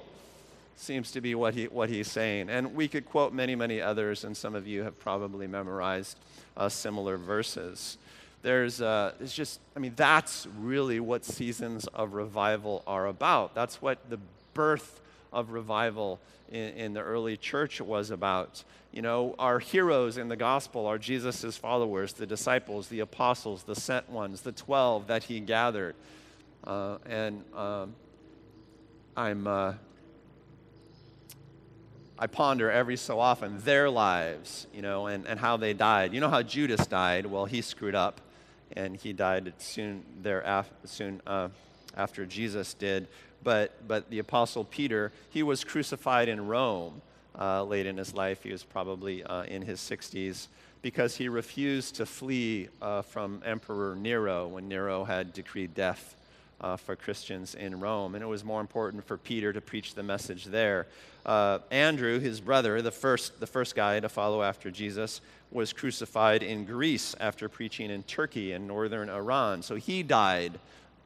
seems 0.83 1.11
to 1.11 1.21
be 1.21 1.33
what, 1.33 1.53
he, 1.53 1.65
what 1.65 1.89
he's 1.89 2.11
saying. 2.11 2.49
And 2.49 2.75
we 2.75 2.87
could 2.87 3.05
quote 3.05 3.33
many, 3.33 3.55
many 3.55 3.81
others, 3.81 4.23
and 4.23 4.35
some 4.35 4.53
of 4.53 4.67
you 4.67 4.83
have 4.83 4.99
probably 4.99 5.47
memorized 5.47 6.17
uh, 6.57 6.69
similar 6.69 7.17
verses. 7.17 7.97
There's, 8.41 8.81
uh, 8.81 9.13
it's 9.21 9.33
just, 9.33 9.61
I 9.75 9.79
mean, 9.79 9.93
that's 9.95 10.45
really 10.59 10.99
what 10.99 11.23
seasons 11.23 11.87
of 11.87 12.13
revival 12.13 12.83
are 12.85 13.07
about. 13.07 13.55
That's 13.55 13.81
what 13.81 14.09
the 14.09 14.19
birth 14.53 14.99
of 15.31 15.51
revival 15.51 16.19
in, 16.51 16.69
in 16.73 16.93
the 16.93 17.01
early 17.01 17.37
church 17.37 17.79
was 17.79 18.11
about. 18.11 18.63
You 18.91 19.01
know, 19.01 19.35
our 19.39 19.59
heroes 19.59 20.17
in 20.17 20.27
the 20.27 20.35
gospel 20.35 20.85
are 20.85 20.97
Jesus' 20.97 21.55
followers, 21.57 22.13
the 22.13 22.27
disciples, 22.27 22.89
the 22.89 22.99
apostles, 22.99 23.63
the 23.63 23.75
sent 23.75 24.09
ones, 24.09 24.41
the 24.41 24.51
12 24.51 25.07
that 25.07 25.23
he 25.23 25.39
gathered. 25.39 25.95
Uh, 26.65 26.97
and 27.05 27.43
um, 27.55 27.95
I'm 29.15 29.47
uh, 29.47 29.73
I 32.17 32.27
ponder 32.27 32.69
every 32.69 32.97
so 32.97 33.19
often 33.19 33.59
their 33.59 33.89
lives, 33.89 34.67
you 34.73 34.81
know, 34.81 35.07
and, 35.07 35.25
and 35.25 35.39
how 35.39 35.57
they 35.57 35.73
died. 35.73 36.13
You 36.13 36.21
know 36.21 36.29
how 36.29 36.43
Judas 36.43 36.85
died? 36.85 37.25
Well, 37.25 37.45
he 37.45 37.61
screwed 37.61 37.95
up, 37.95 38.21
and 38.75 38.95
he 38.95 39.13
died 39.13 39.53
soon 39.57 40.03
thereafter, 40.21 40.75
soon 40.85 41.21
uh, 41.25 41.49
after 41.97 42.25
Jesus 42.25 42.73
did. 42.73 43.07
But 43.43 43.87
but 43.87 44.09
the 44.09 44.19
apostle 44.19 44.63
Peter, 44.63 45.11
he 45.29 45.43
was 45.43 45.63
crucified 45.63 46.29
in 46.29 46.47
Rome 46.47 47.01
uh, 47.37 47.63
late 47.63 47.85
in 47.85 47.97
his 47.97 48.13
life. 48.13 48.43
He 48.43 48.51
was 48.51 48.63
probably 48.63 49.23
uh, 49.23 49.43
in 49.43 49.61
his 49.61 49.79
60s 49.79 50.47
because 50.81 51.15
he 51.15 51.29
refused 51.29 51.95
to 51.95 52.05
flee 52.05 52.69
uh, 52.81 53.01
from 53.01 53.41
Emperor 53.45 53.95
Nero 53.95 54.47
when 54.47 54.67
Nero 54.67 55.03
had 55.03 55.33
decreed 55.33 55.73
death. 55.73 56.15
Uh, 56.63 56.77
for 56.77 56.95
Christians 56.95 57.55
in 57.55 57.77
Rome. 57.81 58.15
And 58.15 58.23
it 58.23 58.27
was 58.27 58.45
more 58.45 58.61
important 58.61 59.05
for 59.05 59.17
Peter 59.17 59.51
to 59.51 59.59
preach 59.59 59.95
the 59.95 60.03
message 60.03 60.45
there 60.45 60.87
uh, 61.25 61.59
Andrew, 61.71 62.19
his 62.19 62.41
brother, 62.41 62.81
the 62.81 62.91
first, 62.91 63.39
the 63.39 63.47
first 63.47 63.75
guy 63.75 63.99
to 63.99 64.09
follow 64.09 64.43
after 64.43 64.69
Jesus, 64.69 65.21
was 65.51 65.71
crucified 65.71 66.43
in 66.43 66.65
Greece 66.65 67.15
after 67.19 67.47
preaching 67.47 67.89
in 67.89 68.03
Turkey 68.03 68.51
and 68.51 68.67
northern 68.67 69.09
Iran. 69.09 69.61
So 69.61 69.75
he 69.75 70.03
died 70.03 70.59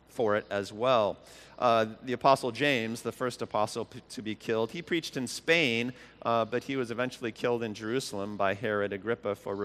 for 0.10 0.36
it 0.36 0.46
as 0.50 0.74
well. 0.74 1.17
Uh, 1.60 1.86
the 2.04 2.13
apostle 2.13 2.52
James, 2.52 3.02
the 3.02 3.12
first 3.12 3.41
apostle 3.41 3.86
p- 3.86 4.02
to 4.10 4.22
be 4.22 4.36
killed, 4.36 4.72
he 4.72 4.82
preached 4.82 5.17
in 5.17 5.28
Spain, 5.28 5.91
uh, 6.24 6.46
but 6.46 6.63
he 6.63 6.76
was 6.76 6.91
eventually 6.91 7.32
killed 7.32 7.62
in 7.62 7.74
Jerusalem 7.74 8.38
by 8.38 8.54
Herod 8.54 8.93
Agrippa 8.93 9.36
for 9.36 9.56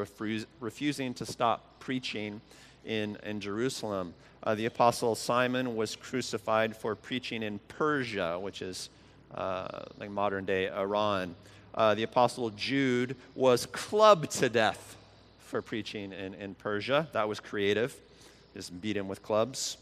refusing 0.60 1.14
to 1.14 1.26
stop 1.26 1.78
preaching 1.80 2.40
in, 2.84 3.16
in 3.24 3.40
Jerusalem. 3.40 4.14
Uh, 4.42 4.54
the 4.54 4.66
apostle 4.66 5.14
Simon 5.14 5.76
was 5.76 5.94
crucified 5.96 6.76
for 6.76 6.94
preaching 6.94 7.42
in 7.42 7.60
Persia, 7.68 8.38
which 8.40 8.60
is 8.60 8.90
uh, 9.34 9.84
like 9.98 10.10
modern 10.10 10.44
day 10.44 10.70
Iran. 10.70 11.34
Uh, 11.74 11.94
the 11.94 12.02
apostle 12.02 12.50
Jude 12.50 13.16
was 13.34 13.66
clubbed 13.66 14.30
to 14.32 14.48
death 14.48 14.96
for 15.38 15.62
preaching 15.62 16.12
in, 16.12 16.34
in 16.34 16.54
Persia. 16.54 17.08
That 17.12 17.28
was 17.28 17.40
creative. 17.40 17.94
Just 18.54 18.78
beat 18.80 18.96
him 18.96 19.08
with 19.08 19.22
clubs 19.22 19.78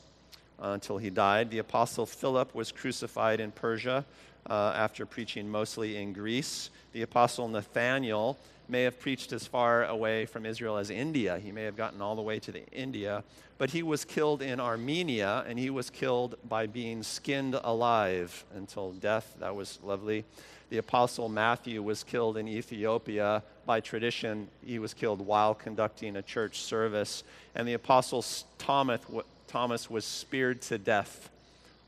uh, 0.63 0.69
until 0.69 0.99
he 0.99 1.11
died. 1.11 1.51
The 1.51 1.59
apostle 1.59 2.07
Philip 2.07 2.55
was 2.55 2.71
crucified 2.71 3.41
in 3.41 3.51
Persia 3.51 4.05
uh, 4.49 4.73
after 4.77 5.07
preaching 5.07 5.49
mostly 5.49 5.97
in 5.97 6.13
Greece. 6.13 6.71
The 6.93 7.03
apostle 7.03 7.49
Nathaniel 7.49 8.39
may 8.71 8.85
have 8.85 8.99
preached 9.01 9.33
as 9.33 9.47
far 9.47 9.85
away 9.85 10.27
from 10.27 10.47
Israel 10.47 10.77
as 10.77 10.91
India. 10.91 11.39
He 11.39 11.53
may 11.53 11.65
have 11.65 11.77
gotten 11.77 12.01
all 12.01 12.15
the 12.15 12.23
way 12.23 12.39
to 12.39 12.53
the 12.53 12.67
India, 12.71 13.25
but 13.59 13.71
he 13.71 13.83
was 13.83 14.05
killed 14.05 14.43
in 14.43 14.61
Armenia 14.61 15.45
and 15.47 15.59
he 15.59 15.71
was 15.71 15.91
killed 15.91 16.37
by 16.49 16.67
being 16.67 17.03
skinned 17.03 17.59
alive 17.63 18.45
until 18.55 18.93
death. 18.93 19.35
That 19.41 19.55
was 19.55 19.79
lovely. 19.83 20.25
The 20.71 20.79
apostle 20.79 21.29
Matthew 21.29 21.83
was 21.83 22.05
killed 22.05 22.37
in 22.37 22.47
Ethiopia. 22.47 23.43
By 23.67 23.81
tradition, 23.81 24.49
he 24.65 24.79
was 24.79 24.95
killed 24.95 25.21
while 25.21 25.55
conducting 25.55 26.17
a 26.17 26.23
church 26.23 26.61
service. 26.61 27.25
And 27.57 27.67
the 27.67 27.75
apostle 27.75 28.25
Thomas, 28.59 29.01
Thomas 29.49 29.91
was 29.91 30.05
speared 30.05 30.63
to 30.63 30.79
death 30.79 31.29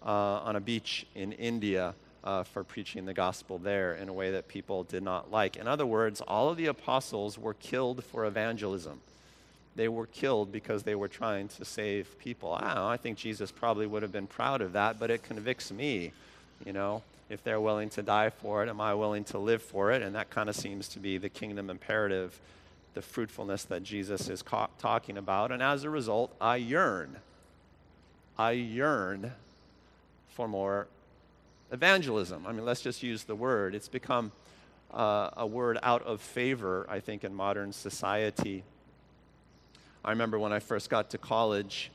uh, 0.05 0.11
on 0.11 0.57
a 0.57 0.61
beach 0.61 1.07
in 1.15 1.31
India 1.33 1.95
uh, 2.25 2.45
for 2.45 2.63
preaching 2.63 3.05
the 3.05 3.15
gospel 3.15 3.59
there 3.59 3.95
in 3.95 4.09
a 4.09 4.13
way 4.13 4.31
that 4.31 4.49
people 4.49 4.85
did 4.85 5.03
not 5.03 5.31
like. 5.31 5.57
In 5.57 5.67
other 5.67 5.87
words, 5.87 6.21
all 6.21 6.49
of 6.51 6.57
the 6.57 6.67
apostles 6.67 7.39
were 7.39 7.55
killed 7.55 8.05
for 8.05 8.25
evangelism. 8.25 9.01
They 9.75 9.89
were 9.89 10.07
killed 10.07 10.53
because 10.53 10.83
they 10.83 10.95
were 10.95 11.09
trying 11.09 11.49
to 11.49 11.65
save 11.65 12.19
people. 12.19 12.53
I, 12.53 12.75
know, 12.75 12.87
I 12.87 12.97
think 12.97 13.19
Jesus 13.19 13.51
probably 13.51 13.87
would 13.87 14.03
have 14.03 14.13
been 14.13 14.27
proud 14.27 14.61
of 14.61 14.75
that, 14.75 15.01
but 15.01 15.11
it 15.11 15.23
convicts 15.23 15.73
me, 15.73 16.13
you 16.65 16.73
know. 16.73 17.03
If 17.31 17.43
they're 17.43 17.61
willing 17.61 17.89
to 17.91 18.03
die 18.03 18.29
for 18.29 18.63
it, 18.63 18.69
am 18.69 18.79
I 18.79 18.93
willing 18.93 19.25
to 19.25 19.39
live 19.39 19.63
for 19.63 19.91
it? 19.91 20.03
And 20.03 20.15
that 20.15 20.29
kind 20.29 20.51
of 20.51 20.57
seems 20.57 20.87
to 20.89 20.99
be 20.99 21.17
the 21.17 21.31
kingdom 21.31 21.71
imperative, 21.71 22.39
the 22.93 23.01
fruitfulness 23.01 23.65
that 23.65 23.83
Jesus 23.83 24.29
is 24.29 24.43
ca- 24.43 24.69
talking 24.79 25.17
about. 25.17 25.51
And 25.51 25.63
as 25.63 25.85
a 25.85 25.89
result, 25.89 26.35
I 26.43 26.57
yearn. 26.57 27.17
I 28.37 28.51
yearn 28.51 29.33
for 30.35 30.47
more 30.47 30.89
evangelism. 31.73 32.47
I 32.47 32.53
mean, 32.53 32.65
let's 32.65 32.83
just 32.83 33.03
use 33.03 33.25
the 33.25 33.35
word. 33.35 33.75
It's 33.75 33.89
become 33.89 34.31
uh, 34.93 35.31
a 35.37 35.47
word 35.47 35.79
out 35.83 36.03
of 36.03 36.21
favor, 36.21 36.87
I 36.89 37.01
think, 37.01 37.25
in 37.25 37.35
modern 37.35 37.73
society. 37.73 38.63
I 40.05 40.11
remember 40.11 40.39
when 40.39 40.53
I 40.53 40.59
first 40.59 40.91
got 40.91 41.11
to 41.11 41.19
college 41.19 41.91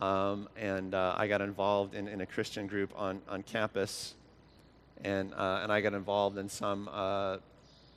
um, 0.00 0.48
and 0.56 0.94
uh, 0.94 1.14
I 1.16 1.28
got 1.28 1.40
involved 1.40 1.94
in, 1.94 2.08
in, 2.08 2.20
a 2.20 2.26
Christian 2.26 2.66
group 2.66 2.92
on, 2.96 3.20
on 3.28 3.44
campus, 3.44 4.14
and, 5.04 5.32
uh, 5.34 5.60
and 5.62 5.72
I 5.72 5.80
got 5.80 5.94
involved 5.94 6.36
in 6.36 6.48
some 6.48 6.88
uh, 6.92 7.36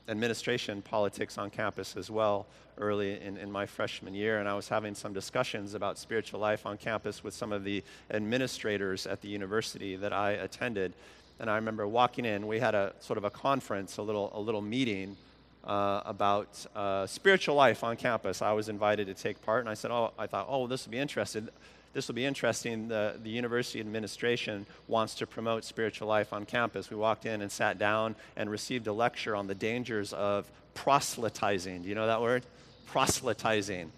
administration 0.07 0.81
politics 0.81 1.37
on 1.37 1.49
campus 1.49 1.95
as 1.97 2.09
well 2.09 2.45
early 2.77 3.19
in, 3.21 3.37
in 3.37 3.51
my 3.51 3.65
freshman 3.65 4.13
year. 4.13 4.39
And 4.39 4.47
I 4.47 4.53
was 4.53 4.69
having 4.69 4.95
some 4.95 5.13
discussions 5.13 5.73
about 5.73 5.97
spiritual 5.97 6.39
life 6.39 6.65
on 6.65 6.77
campus 6.77 7.23
with 7.23 7.33
some 7.33 7.51
of 7.51 7.63
the 7.63 7.83
administrators 8.11 9.07
at 9.07 9.21
the 9.21 9.27
university 9.27 9.95
that 9.95 10.13
I 10.13 10.31
attended. 10.31 10.93
And 11.39 11.49
I 11.49 11.55
remember 11.55 11.87
walking 11.87 12.25
in, 12.25 12.47
we 12.47 12.59
had 12.59 12.75
a 12.75 12.93
sort 12.99 13.17
of 13.17 13.23
a 13.23 13.29
conference, 13.29 13.97
a 13.97 14.01
little, 14.01 14.31
a 14.33 14.39
little 14.39 14.61
meeting 14.61 15.17
uh, 15.63 16.01
about 16.05 16.65
uh, 16.75 17.05
spiritual 17.05 17.55
life 17.55 17.83
on 17.83 17.97
campus. 17.97 18.41
I 18.41 18.53
was 18.53 18.69
invited 18.69 19.07
to 19.07 19.13
take 19.13 19.41
part, 19.41 19.59
and 19.59 19.69
I 19.69 19.73
said, 19.73 19.91
"Oh, 19.91 20.13
I 20.17 20.25
thought, 20.25 20.47
oh, 20.49 20.65
this 20.65 20.85
would 20.85 20.91
be 20.91 20.97
interesting 20.97 21.49
this 21.97 22.07
will 22.07 22.13
be 22.13 22.25
interesting. 22.25 22.87
The, 22.87 23.15
the 23.23 23.31
university 23.31 23.79
administration 23.79 24.67
wants 24.87 25.15
to 25.15 25.25
promote 25.25 25.63
spiritual 25.63 26.07
life 26.07 26.31
on 26.31 26.45
campus. 26.45 26.91
We 26.91 26.95
walked 26.95 27.25
in 27.25 27.41
and 27.41 27.51
sat 27.51 27.79
down 27.79 28.15
and 28.35 28.51
received 28.51 28.85
a 28.85 28.93
lecture 28.93 29.35
on 29.35 29.47
the 29.47 29.55
dangers 29.55 30.13
of 30.13 30.45
proselytizing. 30.75 31.81
Do 31.81 31.89
you 31.89 31.95
know 31.95 32.05
that 32.05 32.21
word? 32.21 32.45
Proselytizing. 32.85 33.91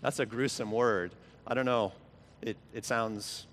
That's 0.00 0.18
a 0.18 0.26
gruesome 0.26 0.72
word. 0.72 1.12
I 1.46 1.54
don't 1.54 1.64
know. 1.64 1.92
It, 2.42 2.56
it, 2.74 2.84
sounds, 2.84 3.46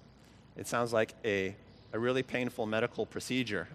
it 0.58 0.66
sounds 0.66 0.92
like 0.92 1.14
a, 1.24 1.54
a 1.94 2.00
really 2.00 2.24
painful 2.24 2.66
medical 2.66 3.06
procedure. 3.06 3.68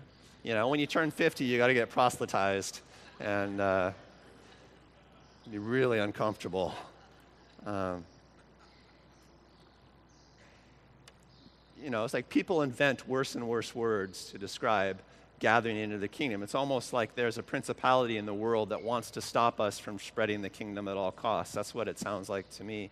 You 0.42 0.54
know, 0.54 0.66
when 0.66 0.80
you 0.80 0.88
turn 0.88 1.12
50, 1.12 1.44
you 1.44 1.56
got 1.56 1.68
to 1.68 1.74
get 1.74 1.88
proselytized, 1.88 2.80
and 3.20 3.60
uh, 3.60 3.92
be 5.48 5.58
really 5.58 6.00
uncomfortable. 6.00 6.74
Um, 7.64 8.04
you 11.82 11.90
know, 11.90 12.04
it's 12.04 12.14
like 12.14 12.28
people 12.28 12.62
invent 12.62 13.08
worse 13.08 13.34
and 13.34 13.46
worse 13.48 13.74
words 13.74 14.30
to 14.30 14.38
describe 14.38 15.00
gathering 15.38 15.76
into 15.76 15.98
the 15.98 16.08
kingdom. 16.08 16.42
It's 16.42 16.54
almost 16.54 16.92
like 16.92 17.14
there's 17.14 17.38
a 17.38 17.42
principality 17.42 18.16
in 18.16 18.26
the 18.26 18.34
world 18.34 18.70
that 18.70 18.82
wants 18.82 19.10
to 19.12 19.20
stop 19.20 19.60
us 19.60 19.78
from 19.78 19.98
spreading 19.98 20.42
the 20.42 20.48
kingdom 20.48 20.88
at 20.88 20.96
all 20.96 21.12
costs. 21.12 21.54
That's 21.54 21.74
what 21.74 21.88
it 21.88 21.98
sounds 21.98 22.28
like 22.28 22.48
to 22.52 22.64
me. 22.64 22.90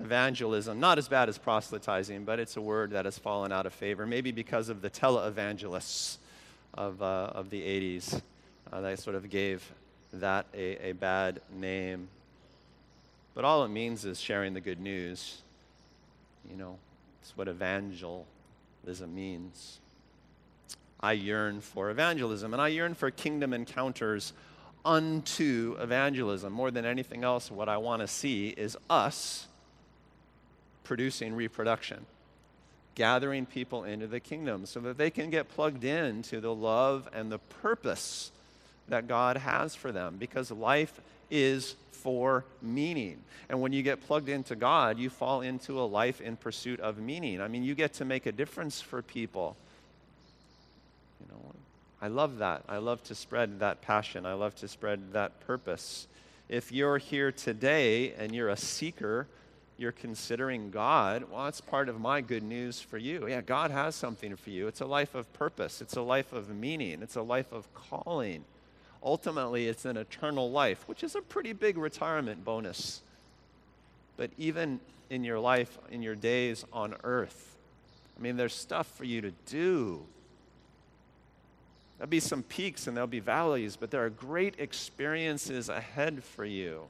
Evangelism, 0.00 0.78
not 0.78 0.98
as 0.98 1.08
bad 1.08 1.28
as 1.28 1.38
proselytizing, 1.38 2.24
but 2.24 2.38
it's 2.38 2.56
a 2.56 2.60
word 2.60 2.92
that 2.92 3.04
has 3.04 3.18
fallen 3.18 3.52
out 3.52 3.66
of 3.66 3.72
favor, 3.72 4.06
maybe 4.06 4.32
because 4.32 4.68
of 4.68 4.80
the 4.80 4.90
televangelists 4.90 6.18
of, 6.74 7.02
uh, 7.02 7.30
of 7.34 7.50
the 7.50 7.60
80s 7.60 8.20
uh, 8.72 8.80
that 8.80 8.98
sort 8.98 9.16
of 9.16 9.28
gave 9.30 9.72
that 10.12 10.46
a, 10.54 10.90
a 10.90 10.92
bad 10.92 11.40
name. 11.52 12.08
But 13.34 13.44
all 13.44 13.64
it 13.64 13.68
means 13.68 14.04
is 14.04 14.20
sharing 14.20 14.54
the 14.54 14.60
good 14.60 14.80
news. 14.80 15.42
You 16.50 16.56
know, 16.56 16.78
that's 17.28 17.36
what 17.36 17.48
evangelism 17.48 18.24
means. 19.14 19.80
I 20.98 21.12
yearn 21.12 21.60
for 21.60 21.90
evangelism, 21.90 22.54
and 22.54 22.62
I 22.62 22.68
yearn 22.68 22.94
for 22.94 23.10
kingdom 23.10 23.52
encounters 23.52 24.32
unto 24.82 25.76
evangelism. 25.78 26.50
More 26.50 26.70
than 26.70 26.86
anything 26.86 27.24
else, 27.24 27.50
what 27.50 27.68
I 27.68 27.76
want 27.76 28.00
to 28.00 28.08
see 28.08 28.48
is 28.48 28.78
us 28.88 29.46
producing 30.84 31.34
reproduction, 31.34 32.06
gathering 32.94 33.44
people 33.44 33.84
into 33.84 34.06
the 34.06 34.20
kingdom 34.20 34.64
so 34.64 34.80
that 34.80 34.96
they 34.96 35.10
can 35.10 35.28
get 35.28 35.50
plugged 35.50 35.84
in 35.84 36.22
to 36.22 36.40
the 36.40 36.54
love 36.54 37.10
and 37.12 37.30
the 37.30 37.38
purpose 37.38 38.32
that 38.88 39.06
God 39.06 39.36
has 39.36 39.74
for 39.74 39.92
them 39.92 40.16
because 40.18 40.50
life 40.50 40.98
is 41.30 41.76
for 41.90 42.44
meaning. 42.62 43.22
And 43.48 43.60
when 43.60 43.72
you 43.72 43.82
get 43.82 44.06
plugged 44.06 44.28
into 44.28 44.56
God, 44.56 44.98
you 44.98 45.10
fall 45.10 45.40
into 45.40 45.80
a 45.80 45.82
life 45.82 46.20
in 46.20 46.36
pursuit 46.36 46.80
of 46.80 46.98
meaning. 46.98 47.40
I 47.40 47.48
mean, 47.48 47.64
you 47.64 47.74
get 47.74 47.94
to 47.94 48.04
make 48.04 48.26
a 48.26 48.32
difference 48.32 48.80
for 48.80 49.02
people. 49.02 49.56
You 51.20 51.32
know, 51.32 51.42
I 52.00 52.08
love 52.08 52.38
that. 52.38 52.62
I 52.68 52.78
love 52.78 53.02
to 53.04 53.14
spread 53.14 53.60
that 53.60 53.80
passion. 53.80 54.26
I 54.26 54.34
love 54.34 54.54
to 54.56 54.68
spread 54.68 55.12
that 55.12 55.40
purpose. 55.46 56.06
If 56.48 56.72
you're 56.72 56.98
here 56.98 57.32
today 57.32 58.12
and 58.14 58.34
you're 58.34 58.50
a 58.50 58.56
seeker, 58.56 59.26
you're 59.78 59.92
considering 59.92 60.70
God, 60.70 61.24
well, 61.30 61.44
that's 61.44 61.60
part 61.60 61.88
of 61.88 62.00
my 62.00 62.20
good 62.20 62.42
news 62.42 62.80
for 62.80 62.98
you. 62.98 63.28
Yeah, 63.28 63.40
God 63.40 63.70
has 63.70 63.94
something 63.94 64.34
for 64.36 64.50
you. 64.50 64.66
It's 64.66 64.80
a 64.80 64.86
life 64.86 65.14
of 65.14 65.32
purpose, 65.32 65.80
it's 65.80 65.96
a 65.96 66.02
life 66.02 66.32
of 66.32 66.48
meaning, 66.54 67.00
it's 67.00 67.16
a 67.16 67.22
life 67.22 67.52
of 67.52 67.72
calling 67.74 68.44
ultimately 69.02 69.68
it's 69.68 69.84
an 69.84 69.96
eternal 69.96 70.50
life, 70.50 70.86
which 70.86 71.02
is 71.02 71.14
a 71.14 71.22
pretty 71.22 71.52
big 71.52 71.78
retirement 71.78 72.44
bonus. 72.44 73.02
But 74.16 74.30
even 74.38 74.80
in 75.10 75.24
your 75.24 75.38
life, 75.38 75.78
in 75.90 76.02
your 76.02 76.14
days 76.14 76.64
on 76.72 76.94
earth, 77.04 77.56
I 78.18 78.22
mean, 78.22 78.36
there's 78.36 78.54
stuff 78.54 78.88
for 78.96 79.04
you 79.04 79.20
to 79.20 79.32
do. 79.46 80.04
There'll 81.96 82.08
be 82.08 82.20
some 82.20 82.42
peaks 82.42 82.86
and 82.86 82.96
there'll 82.96 83.06
be 83.06 83.20
valleys, 83.20 83.76
but 83.76 83.90
there 83.90 84.04
are 84.04 84.10
great 84.10 84.54
experiences 84.58 85.68
ahead 85.68 86.22
for 86.22 86.44
you. 86.44 86.82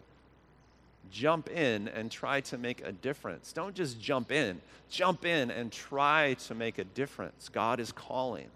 Jump 1.10 1.48
in 1.48 1.88
and 1.88 2.10
try 2.10 2.40
to 2.42 2.58
make 2.58 2.82
a 2.84 2.92
difference. 2.92 3.52
Don't 3.52 3.74
just 3.74 4.00
jump 4.00 4.30
in, 4.30 4.60
jump 4.90 5.24
in 5.24 5.50
and 5.50 5.72
try 5.72 6.34
to 6.46 6.54
make 6.54 6.78
a 6.78 6.84
difference. 6.84 7.48
God 7.48 7.80
is 7.80 7.92
calling. 7.92 8.48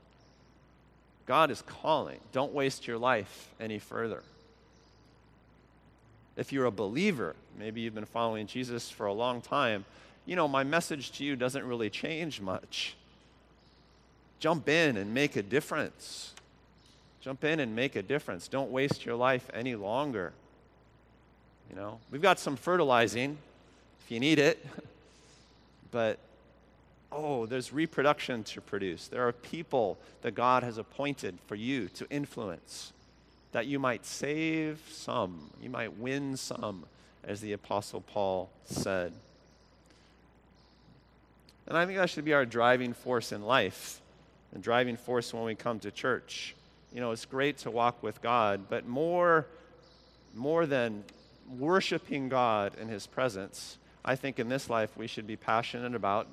God 1.27 1.51
is 1.51 1.63
calling. 1.63 2.19
Don't 2.33 2.53
waste 2.53 2.87
your 2.87 2.99
life 2.99 3.49
any 3.61 3.79
further. 3.79 4.23
If 6.37 6.53
you're 6.53 6.65
a 6.65 6.73
believer, 6.73 7.37
maybe 7.59 7.81
you've 7.81 7.95
been 7.95 8.05
following 8.05 8.47
Jesus 8.47 8.91
for 8.91 9.07
a 9.07 9.13
long 9.13 9.41
time, 9.41 9.85
you 10.25 10.37
know, 10.37 10.49
my 10.49 10.65
message 10.65 11.13
to 11.13 11.25
you 11.25 11.37
doesn't 11.37 11.65
really 11.65 11.91
change 11.91 12.41
much. 12.41 12.95
Jump 14.39 14.69
in 14.69 14.97
and 14.97 15.13
make 15.13 15.37
a 15.37 15.43
difference. 15.43 16.33
Jump 17.21 17.45
in 17.45 17.61
and 17.61 17.77
make 17.77 17.97
a 17.97 18.03
difference. 18.03 18.49
Don't 18.49 18.71
waste 18.71 19.05
your 19.05 19.17
life 19.17 19.49
any 19.53 19.75
longer. 19.75 20.33
You 21.71 21.77
know, 21.77 22.01
we've 22.11 22.23
got 22.23 22.39
some 22.39 22.57
fertilizing 22.57 23.39
if 24.05 24.11
you 24.11 24.21
need 24.21 24.39
it, 24.39 24.65
but 25.91 26.19
oh, 27.15 27.47
there's 27.47 27.73
reproduction 27.73 28.45
to 28.45 28.61
produce. 28.61 29.09
There 29.09 29.27
are 29.27 29.33
people 29.33 29.99
that 30.23 30.35
God 30.35 30.63
has 30.63 30.79
appointed 30.79 31.39
for 31.47 31.55
you 31.55 31.89
to 31.89 32.07
influence, 32.11 32.93
that 33.53 33.67
you 33.67 33.79
might 33.79 34.05
save 34.07 34.81
some, 34.91 35.51
you 35.61 35.71
might 35.71 35.99
win 35.99 36.37
some, 36.37 36.85
as 37.25 37.41
the 37.41 37.53
Apostle 37.53 38.01
Paul 38.01 38.51
said. 38.65 39.13
And 41.67 41.77
I 41.77 41.87
think 41.87 41.99
that 41.99 42.11
should 42.11 42.25
be 42.25 42.33
our 42.33 42.45
driving 42.45 42.93
force 42.93 43.33
in 43.33 43.43
life, 43.43 44.01
and 44.53 44.63
driving 44.63 44.97
force 44.97 45.33
when 45.33 45.45
we 45.45 45.55
come 45.55 45.79
to 45.81 45.91
church. 45.91 46.55
You 46.93 47.01
know, 47.01 47.13
it's 47.13 47.25
great 47.25 47.59
to 47.59 47.71
walk 47.71 48.03
with 48.03 48.21
God, 48.21 48.63
but 48.69 48.87
more, 48.87 49.47
more 50.35 50.67
than 50.67 51.05
worshiping 51.59 52.29
God 52.29 52.73
in 52.81 52.89
His 52.89 53.07
presence, 53.07 53.79
I 54.05 54.17
think 54.17 54.39
in 54.39 54.49
this 54.49 54.69
life 54.69 54.97
we 54.97 55.07
should 55.07 55.27
be 55.27 55.37
passionate 55.37 55.95
about 55.95 56.27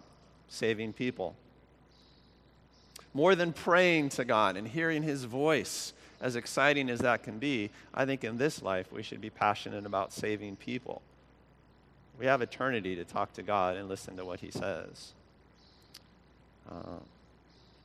saving 0.50 0.94
people. 0.94 1.36
More 3.14 3.36
than 3.36 3.54
praying 3.54 4.10
to 4.10 4.26
God 4.26 4.58
and 4.58 4.68
hearing 4.68 5.04
His 5.04 5.24
voice, 5.24 5.94
as 6.22 6.36
exciting 6.36 6.90
as 6.90 7.00
that 7.00 7.24
can 7.24 7.40
be, 7.40 7.70
I 7.94 8.06
think 8.06 8.24
in 8.24 8.38
this 8.38 8.62
life 8.62 8.92
we 8.92 9.04
should 9.04 9.22
be 9.22 9.30
passionate 9.30 9.86
about 9.86 10.12
saving 10.12 10.58
people. 10.58 11.02
We 12.20 12.26
have 12.26 12.42
eternity 12.42 12.96
to 12.98 13.06
talk 13.06 13.32
to 13.34 13.44
God 13.44 13.78
and 13.78 13.88
listen 13.88 14.18
to 14.18 14.26
what 14.26 14.42
He 14.42 14.52
says. 14.52 15.14
Uh, 16.70 17.00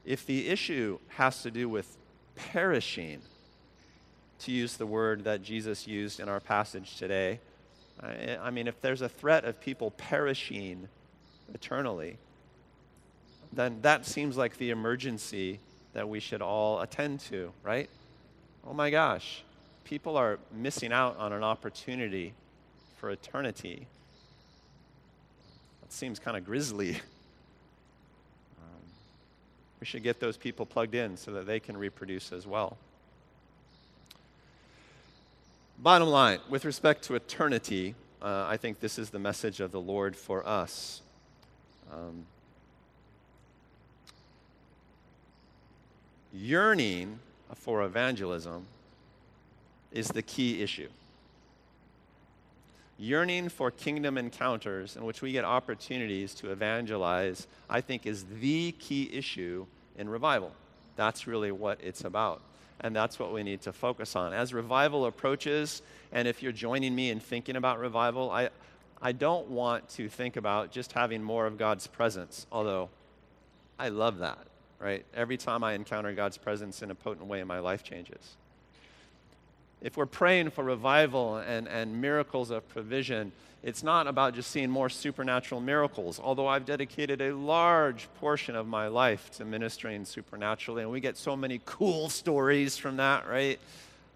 if 0.05 0.27
the 0.27 0.48
issue 0.48 0.98
has 1.11 1.42
to 1.42 1.50
do 1.50 1.68
with 1.68 1.96
perishing, 2.35 3.22
to 4.40 4.53
use 4.53 4.77
the 4.77 4.87
word 4.87 5.24
that 5.24 5.42
Jesus 5.42 5.87
used 5.87 6.20
in 6.20 6.29
our 6.29 6.40
passage 6.40 6.96
today, 6.96 7.38
I, 8.03 8.37
I 8.42 8.50
mean, 8.50 8.66
if 8.66 8.81
there's 8.81 9.00
a 9.00 9.09
threat 9.09 9.44
of 9.44 9.61
people 9.61 9.92
perishing 9.92 10.88
eternally, 11.55 12.18
then 13.57 13.81
that 13.83 14.07
seems 14.07 14.37
like 14.37 14.57
the 14.59 14.71
emergency 14.71 15.61
that 15.93 16.09
we 16.09 16.21
should 16.21 16.43
all 16.43 16.81
attend 16.81 17.21
to, 17.21 17.53
right? 17.62 17.88
Oh 18.67 18.73
my 18.73 18.90
gosh, 18.90 19.43
people 19.85 20.17
are 20.17 20.38
missing 20.53 20.93
out 20.93 21.17
on 21.19 21.33
an 21.33 21.45
opportunity 21.45 22.33
for 22.99 23.11
eternity. 23.11 23.87
That 25.83 25.93
seems 25.93 26.19
kind 26.19 26.37
of 26.37 26.45
grisly. 26.45 27.01
Um, 28.57 28.81
we 29.81 29.87
should 29.87 30.03
get 30.03 30.21
those 30.21 30.37
people 30.37 30.64
plugged 30.64 30.95
in 30.95 31.17
so 31.17 31.33
that 31.33 31.47
they 31.47 31.61
can 31.61 31.77
reproduce 31.77 32.33
as 32.33 32.47
well. 32.47 32.79
Bottom 35.79 36.09
line, 36.09 36.38
with 36.49 36.64
respect 36.64 37.03
to 37.05 37.14
eternity, 37.14 37.95
uh, 38.23 38.47
I 38.49 38.57
think 38.57 38.81
this 38.81 38.99
is 38.99 39.11
the 39.11 39.19
message 39.19 39.61
of 39.61 39.71
the 39.71 39.81
Lord 39.81 40.17
for 40.17 40.47
us. 40.47 41.03
Um, 41.93 42.25
yearning 46.35 47.18
for 47.55 47.83
evangelism 47.83 48.66
is 49.92 50.09
the 50.09 50.23
key 50.23 50.62
issue. 50.62 50.88
Yearning 52.99 53.49
for 53.49 53.70
kingdom 53.70 54.18
encounters 54.18 54.97
in 54.97 55.05
which 55.05 55.23
we 55.23 55.33
get 55.33 55.44
opportunities 55.44 56.35
to 56.35 56.51
evangelize, 56.51 57.47
I 57.70 57.81
think, 57.81 58.07
is 58.07 58.25
the 58.40 58.73
key 58.73 59.11
issue 59.12 59.66
in 59.97 60.09
revival. 60.09 60.53
That's 60.97 61.27
really 61.27 61.53
what 61.53 61.79
it's 61.83 62.05
about. 62.05 62.40
And 62.81 62.94
that's 62.94 63.18
what 63.18 63.33
we 63.33 63.42
need 63.42 63.62
to 63.62 63.73
focus 63.73 64.16
on. 64.16 64.33
As 64.33 64.53
revival 64.53 65.07
approaches, 65.07 65.83
and 66.12 66.27
if 66.29 66.42
you're 66.42 66.53
joining 66.53 66.94
me 66.94 67.11
in 67.11 67.20
thinking 67.20 67.57
about 67.57 67.79
revival, 67.79 68.31
I, 68.31 68.51
I 69.01 69.12
don't 69.12 69.49
want 69.49 69.88
to 69.90 70.09
think 70.09 70.37
about 70.37 70.70
just 70.70 70.92
having 70.92 71.23
more 71.23 71.47
of 71.47 71.57
God's 71.57 71.87
presence, 71.87 72.47
although 72.51 72.90
I 73.79 73.88
love 73.88 74.18
that, 74.18 74.38
right? 74.85 75.03
Every 75.14 75.38
time 75.38 75.64
I 75.64 75.73
encounter 75.73 76.12
God's 76.12 76.37
presence 76.37 76.83
in 76.83 76.90
a 76.90 76.94
potent 76.94 77.27
way, 77.27 77.42
my 77.42 77.59
life 77.59 77.83
changes. 77.83 78.37
If 79.81 79.97
we're 79.97 80.05
praying 80.05 80.51
for 80.51 80.62
revival 80.62 81.38
and, 81.38 81.66
and 81.66 82.03
miracles 82.03 82.51
of 82.51 82.68
provision, 82.68 83.33
it's 83.62 83.83
not 83.83 84.07
about 84.07 84.35
just 84.35 84.51
seeing 84.51 84.68
more 84.68 84.90
supernatural 84.90 85.62
miracles, 85.62 86.20
although 86.23 86.47
I've 86.47 86.66
dedicated 86.66 87.23
a 87.23 87.35
large 87.35 88.09
portion 88.20 88.57
of 88.57 88.66
my 88.66 88.88
life 88.88 89.31
to 89.38 89.47
ministering 89.47 90.05
supernaturally, 90.05 90.83
and 90.83 90.90
we 90.90 91.01
get 91.01 91.16
so 91.16 91.35
many 91.35 91.62
cool 91.64 92.11
stories 92.11 92.77
from 92.77 92.99
that, 92.99 93.27
right? 93.27 93.59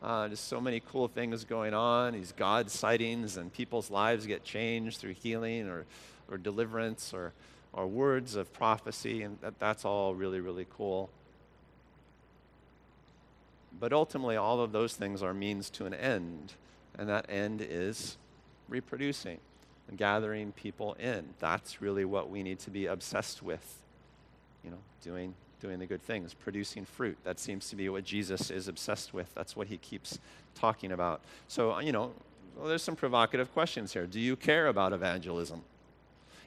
Uh, 0.03 0.29
just 0.29 0.49
so 0.49 0.61
many 0.61 0.83
cool 0.93 1.09
things 1.09 1.45
going 1.45 1.73
on, 1.73 2.13
these 2.13 2.33
God 2.33 2.71
sightings, 2.71 3.39
and 3.39 3.51
people's 3.51 3.91
lives 3.91 4.27
get 4.27 4.45
changed 4.45 4.99
through 4.99 5.15
healing 5.15 5.67
or, 5.67 5.87
or 6.31 6.37
deliverance 6.37 7.15
or, 7.15 7.33
or 7.73 7.87
words 7.87 8.35
of 8.35 8.53
prophecy, 8.53 9.23
and 9.23 9.39
that, 9.41 9.59
that's 9.59 9.85
all 9.85 10.15
really, 10.15 10.41
really 10.41 10.67
cool. 10.77 11.11
But 13.79 13.93
ultimately, 13.93 14.37
all 14.37 14.61
of 14.61 14.73
those 14.73 14.95
things 14.95 15.23
are 15.23 15.35
means 15.35 15.71
to 15.71 15.87
an 15.87 15.95
end, 15.95 16.55
and 16.99 17.09
that 17.09 17.27
end 17.29 17.61
is 17.61 18.17
reproducing 18.69 19.39
and 19.89 19.97
gathering 19.97 20.53
people 20.53 20.95
in. 20.95 21.35
That's 21.39 21.81
really 21.81 22.05
what 22.05 22.31
we 22.31 22.43
need 22.43 22.59
to 22.61 22.71
be 22.71 22.87
obsessed 22.87 23.43
with. 23.43 23.77
You 24.65 24.71
know, 24.71 24.79
doing 25.03 25.35
doing 25.61 25.79
the 25.79 25.87
good 25.87 26.03
things, 26.03 26.35
producing 26.35 26.85
fruit. 26.85 27.19
That 27.25 27.39
seems 27.39 27.69
to 27.71 27.77
be 27.77 27.89
what 27.89 28.05
Jesus 28.05 28.51
is 28.51 28.69
obsessed 28.69 29.13
with. 29.13 29.33
That's 29.35 29.57
what 29.57 29.67
he 29.67 29.77
keeps 29.77 30.19
talking 30.55 30.93
about. 30.93 31.21
So, 31.49 31.75
uh, 31.75 31.81
you 31.81 31.93
know, 31.93 32.13
well, 32.57 32.69
there's 32.69 32.83
some 32.83 32.97
provocative 32.97 33.53
questions 33.53 33.93
here. 33.93 34.07
Do 34.07 34.21
you 34.21 34.37
care 34.37 34.69
about 34.69 34.93
evangelism? 34.93 35.63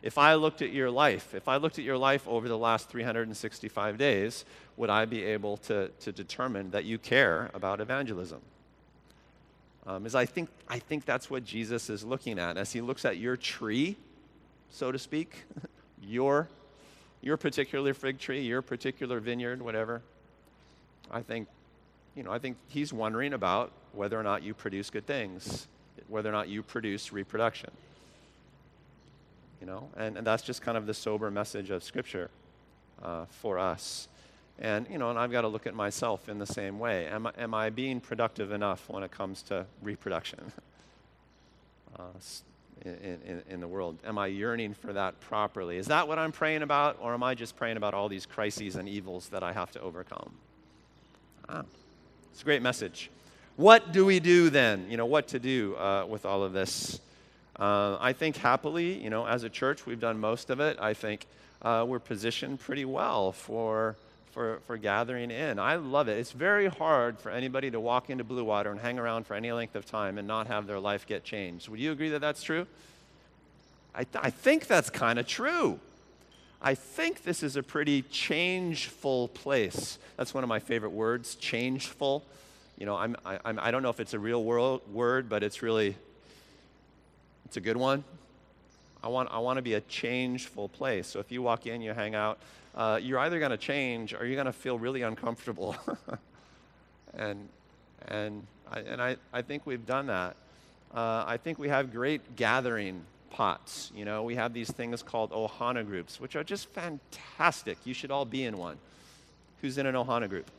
If 0.01 0.17
I 0.17 0.33
looked 0.33 0.61
at 0.61 0.71
your 0.71 0.89
life, 0.89 1.35
if 1.35 1.47
I 1.47 1.57
looked 1.57 1.77
at 1.77 1.85
your 1.85 1.97
life 1.97 2.27
over 2.27 2.47
the 2.47 2.57
last 2.57 2.89
365 2.89 3.97
days, 3.97 4.45
would 4.75 4.89
I 4.89 5.05
be 5.05 5.23
able 5.23 5.57
to, 5.57 5.89
to 5.89 6.11
determine 6.11 6.71
that 6.71 6.85
you 6.85 6.97
care 6.97 7.51
about 7.53 7.79
evangelism? 7.81 8.41
Um, 9.85 10.05
is 10.05 10.15
I 10.15 10.25
think, 10.25 10.49
I 10.67 10.79
think 10.79 11.05
that's 11.05 11.29
what 11.29 11.45
Jesus 11.45 11.89
is 11.89 12.03
looking 12.03 12.39
at. 12.39 12.57
As 12.57 12.71
he 12.71 12.81
looks 12.81 13.05
at 13.05 13.17
your 13.17 13.37
tree, 13.37 13.95
so 14.71 14.91
to 14.91 14.97
speak, 14.97 15.43
your, 16.01 16.47
your 17.21 17.37
particular 17.37 17.93
fig 17.93 18.17
tree, 18.17 18.41
your 18.41 18.63
particular 18.63 19.19
vineyard, 19.19 19.61
whatever, 19.61 20.01
I 21.11 21.21
think, 21.21 21.47
you 22.15 22.23
know, 22.23 22.31
I 22.31 22.39
think 22.39 22.57
he's 22.69 22.91
wondering 22.91 23.33
about 23.33 23.71
whether 23.93 24.19
or 24.19 24.23
not 24.23 24.41
you 24.41 24.55
produce 24.55 24.89
good 24.89 25.05
things, 25.05 25.67
whether 26.07 26.29
or 26.29 26.31
not 26.31 26.47
you 26.47 26.63
produce 26.63 27.13
reproduction 27.13 27.69
you 29.62 29.67
know, 29.67 29.89
and, 29.95 30.17
and 30.17 30.26
that's 30.26 30.43
just 30.43 30.62
kind 30.63 30.78
of 30.78 30.88
the 30.88 30.93
sober 30.93 31.30
message 31.30 31.69
of 31.69 31.84
Scripture 31.84 32.32
uh, 33.02 33.26
for 33.30 33.60
us. 33.60 34.08
And, 34.60 34.88
you 34.91 34.97
know, 34.97 35.10
and 35.12 35.17
I've 35.17 35.32
got 35.32 35.41
to 35.41 35.47
look 35.47 35.67
at 35.67 35.76
myself 35.76 36.28
in 36.28 36.39
the 36.39 36.45
same 36.45 36.80
way. 36.80 37.06
Am 37.08 37.28
I, 37.28 37.32
am 37.38 37.54
I 37.54 37.69
being 37.69 38.00
productive 38.00 38.52
enough 38.52 38.89
when 38.89 39.04
it 39.04 39.12
comes 39.12 39.43
to 39.43 39.65
reproduction 39.82 40.52
uh, 42.00 42.04
in, 42.84 43.19
in, 43.26 43.43
in, 43.50 43.60
the 43.60 43.67
world? 43.67 43.97
Am 44.04 44.17
I 44.17 44.28
yearning 44.28 44.74
for 44.74 44.93
that 44.93 45.19
properly? 45.21 45.78
Is 45.78 45.88
that 45.88 46.08
what 46.08 46.19
I'm 46.19 46.32
praying 46.32 46.63
about, 46.63 46.97
or 47.00 47.13
am 47.13 47.24
I 47.24 47.36
just 47.36 47.56
praying 47.56 47.78
about 47.78 47.93
all 47.93 48.10
these 48.10 48.26
crises 48.26 48.76
and 48.76 48.89
evils 48.89 49.30
that 49.30 49.43
I 49.43 49.54
have 49.54 49.71
to 49.71 49.82
overcome? 49.82 50.32
Ah, 51.50 51.63
it's 52.32 52.41
a 52.41 52.45
great 52.45 52.62
message. 52.62 53.10
What 53.58 53.91
do 53.91 54.06
we 54.06 54.19
do 54.19 54.50
then? 54.50 54.88
You 54.89 54.97
know, 54.97 55.06
what 55.06 55.28
to 55.30 55.39
do 55.39 55.76
uh, 55.76 56.06
with 56.08 56.26
all 56.26 56.43
of 56.43 56.54
this? 56.54 57.00
Uh, 57.59 57.97
I 57.99 58.13
think 58.13 58.37
happily, 58.37 58.93
you 59.01 59.09
know, 59.09 59.25
as 59.25 59.43
a 59.43 59.49
church, 59.49 59.85
we've 59.85 59.99
done 59.99 60.19
most 60.19 60.49
of 60.49 60.59
it. 60.59 60.77
I 60.79 60.93
think 60.93 61.25
uh, 61.61 61.85
we're 61.87 61.99
positioned 61.99 62.59
pretty 62.59 62.85
well 62.85 63.31
for, 63.31 63.95
for, 64.31 64.59
for 64.65 64.77
gathering 64.77 65.31
in. 65.31 65.59
I 65.59 65.75
love 65.75 66.07
it. 66.07 66.17
It's 66.17 66.31
very 66.31 66.67
hard 66.67 67.19
for 67.19 67.29
anybody 67.29 67.69
to 67.71 67.79
walk 67.79 68.09
into 68.09 68.23
Blue 68.23 68.43
Water 68.43 68.71
and 68.71 68.79
hang 68.79 68.97
around 68.97 69.27
for 69.27 69.35
any 69.35 69.51
length 69.51 69.75
of 69.75 69.85
time 69.85 70.17
and 70.17 70.27
not 70.27 70.47
have 70.47 70.65
their 70.65 70.79
life 70.79 71.05
get 71.05 71.23
changed. 71.23 71.67
Would 71.69 71.79
you 71.79 71.91
agree 71.91 72.09
that 72.09 72.21
that's 72.21 72.41
true? 72.41 72.65
I, 73.93 74.05
th- 74.05 74.23
I 74.23 74.29
think 74.29 74.67
that's 74.67 74.89
kind 74.89 75.19
of 75.19 75.27
true. 75.27 75.79
I 76.61 76.75
think 76.75 77.23
this 77.23 77.43
is 77.43 77.55
a 77.55 77.63
pretty 77.63 78.03
changeful 78.03 79.27
place. 79.29 79.97
That's 80.15 80.33
one 80.33 80.43
of 80.43 80.47
my 80.47 80.59
favorite 80.59 80.91
words, 80.91 81.35
changeful. 81.35 82.23
You 82.77 82.85
know, 82.85 82.95
I'm, 82.95 83.15
I, 83.25 83.39
I'm, 83.43 83.59
I 83.59 83.71
don't 83.71 83.83
know 83.83 83.89
if 83.89 83.99
it's 83.99 84.13
a 84.13 84.19
real 84.19 84.43
world 84.43 84.81
word, 84.91 85.27
but 85.27 85.43
it's 85.43 85.61
really 85.61 85.95
it's 87.51 87.57
a 87.57 87.59
good 87.59 87.75
one. 87.75 88.05
I 89.03 89.09
want, 89.09 89.27
I 89.29 89.39
want 89.39 89.57
to 89.57 89.61
be 89.61 89.73
a 89.73 89.81
changeful 89.81 90.69
place. 90.69 91.05
So 91.05 91.19
if 91.19 91.33
you 91.33 91.41
walk 91.41 91.67
in, 91.67 91.81
you 91.81 91.91
hang 91.91 92.15
out, 92.15 92.39
uh, 92.75 92.97
you're 93.03 93.19
either 93.19 93.39
going 93.39 93.51
to 93.51 93.57
change 93.57 94.13
or 94.13 94.25
you're 94.25 94.37
going 94.37 94.45
to 94.45 94.53
feel 94.53 94.79
really 94.79 95.01
uncomfortable. 95.01 95.75
and 97.13 97.49
and, 98.07 98.47
I, 98.71 98.79
and 98.79 99.01
I, 99.01 99.17
I 99.33 99.41
think 99.41 99.65
we've 99.65 99.85
done 99.85 100.07
that. 100.07 100.37
Uh, 100.95 101.25
I 101.27 101.35
think 101.35 101.59
we 101.59 101.67
have 101.67 101.91
great 101.91 102.37
gathering 102.37 103.01
pots. 103.31 103.91
You 103.93 104.05
know, 104.05 104.23
we 104.23 104.35
have 104.35 104.53
these 104.53 104.71
things 104.71 105.03
called 105.03 105.31
Ohana 105.31 105.85
groups, 105.85 106.21
which 106.21 106.37
are 106.37 106.43
just 106.45 106.69
fantastic. 106.69 107.79
You 107.83 107.93
should 107.93 108.11
all 108.11 108.23
be 108.23 108.45
in 108.45 108.57
one. 108.57 108.77
Who's 109.61 109.77
in 109.77 109.85
an 109.87 109.95
Ohana 109.95 110.29
group? 110.29 110.49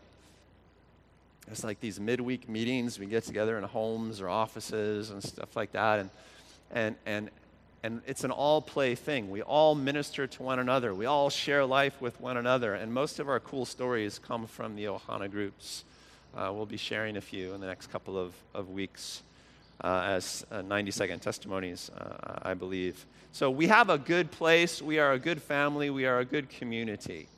It's 1.50 1.64
like 1.64 1.81
these 1.81 1.98
midweek 1.98 2.50
meetings. 2.50 2.98
We 2.98 3.07
get 3.07 3.24
together 3.24 3.57
in 3.57 3.64
homes 3.64 4.20
or 4.20 4.28
offices 4.28 5.09
and 5.09 5.24
stuff 5.24 5.57
like 5.57 5.72
that. 5.72 6.00
And 6.00 6.11
and, 6.73 6.97
and, 7.07 7.31
and 7.83 8.01
it's 8.07 8.25
an 8.25 8.31
all 8.31 8.63
play 8.63 8.95
thing. 8.95 9.31
We 9.31 9.43
all 9.43 9.75
minister 9.75 10.27
to 10.27 10.43
one 10.43 10.59
another, 10.59 10.95
we 10.95 11.07
all 11.07 11.31
share 11.31 11.65
life 11.65 12.01
with 12.01 12.21
one 12.21 12.37
another, 12.37 12.75
and 12.75 12.93
most 12.93 13.19
of 13.19 13.29
our 13.29 13.41
cool 13.41 13.65
stories 13.65 14.19
come 14.19 14.47
from 14.47 14.77
the 14.77 14.85
Ohana 14.85 15.31
groups. 15.31 15.85
Uh, 16.35 16.51
we'll 16.55 16.67
be 16.67 16.79
sharing 16.79 17.17
a 17.17 17.21
few 17.21 17.53
in 17.53 17.61
the 17.61 17.67
next 17.67 17.89
couple 17.89 18.19
of, 18.19 18.35
of 18.55 18.71
weeks 18.71 19.23
uh, 19.85 20.03
as 20.05 20.47
uh, 20.51 20.63
90 20.63 20.91
second 20.91 21.21
testimonies, 21.21 21.91
uh, 21.99 22.39
I 22.43 22.55
believe. 22.55 23.05
So 23.33 23.51
we 23.51 23.67
have 23.67 23.91
a 23.91 23.99
good 23.99 24.31
place, 24.31 24.81
we 24.81 24.99
are 24.99 25.13
a 25.13 25.19
good 25.19 25.43
family, 25.43 25.91
we 25.91 26.07
are 26.07 26.21
a 26.21 26.25
good 26.25 26.49
community. 26.49 27.29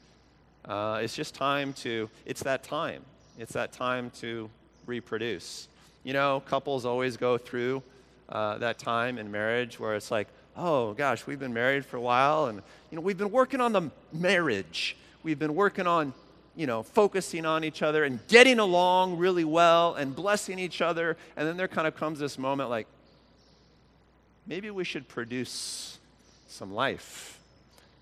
Uh, 0.64 1.00
it's 1.02 1.14
just 1.14 1.34
time 1.34 1.72
to, 1.74 2.08
it's 2.26 2.42
that 2.42 2.62
time. 2.62 3.02
It's 3.38 3.52
that 3.52 3.72
time 3.72 4.10
to 4.20 4.48
reproduce. 4.86 5.68
You 6.04 6.12
know, 6.12 6.42
couples 6.46 6.84
always 6.84 7.16
go 7.16 7.38
through 7.38 7.82
uh, 8.28 8.58
that 8.58 8.78
time 8.78 9.18
in 9.18 9.30
marriage 9.30 9.78
where 9.78 9.94
it's 9.94 10.10
like, 10.10 10.28
oh 10.56 10.94
gosh, 10.94 11.26
we've 11.26 11.38
been 11.38 11.54
married 11.54 11.84
for 11.84 11.96
a 11.96 12.00
while, 12.00 12.46
and 12.46 12.62
you 12.90 12.96
know 12.96 13.02
we've 13.02 13.18
been 13.18 13.30
working 13.32 13.60
on 13.60 13.72
the 13.72 13.90
marriage. 14.12 14.96
We've 15.22 15.38
been 15.38 15.54
working 15.54 15.86
on, 15.86 16.12
you 16.54 16.66
know, 16.66 16.82
focusing 16.82 17.46
on 17.46 17.64
each 17.64 17.82
other 17.82 18.04
and 18.04 18.20
getting 18.28 18.58
along 18.58 19.16
really 19.16 19.44
well 19.44 19.94
and 19.94 20.14
blessing 20.14 20.58
each 20.58 20.82
other. 20.82 21.16
And 21.36 21.48
then 21.48 21.56
there 21.56 21.66
kind 21.66 21.88
of 21.88 21.96
comes 21.96 22.18
this 22.18 22.36
moment 22.38 22.68
like, 22.68 22.86
maybe 24.46 24.70
we 24.70 24.84
should 24.84 25.08
produce 25.08 25.98
some 26.46 26.74
life. 26.74 27.40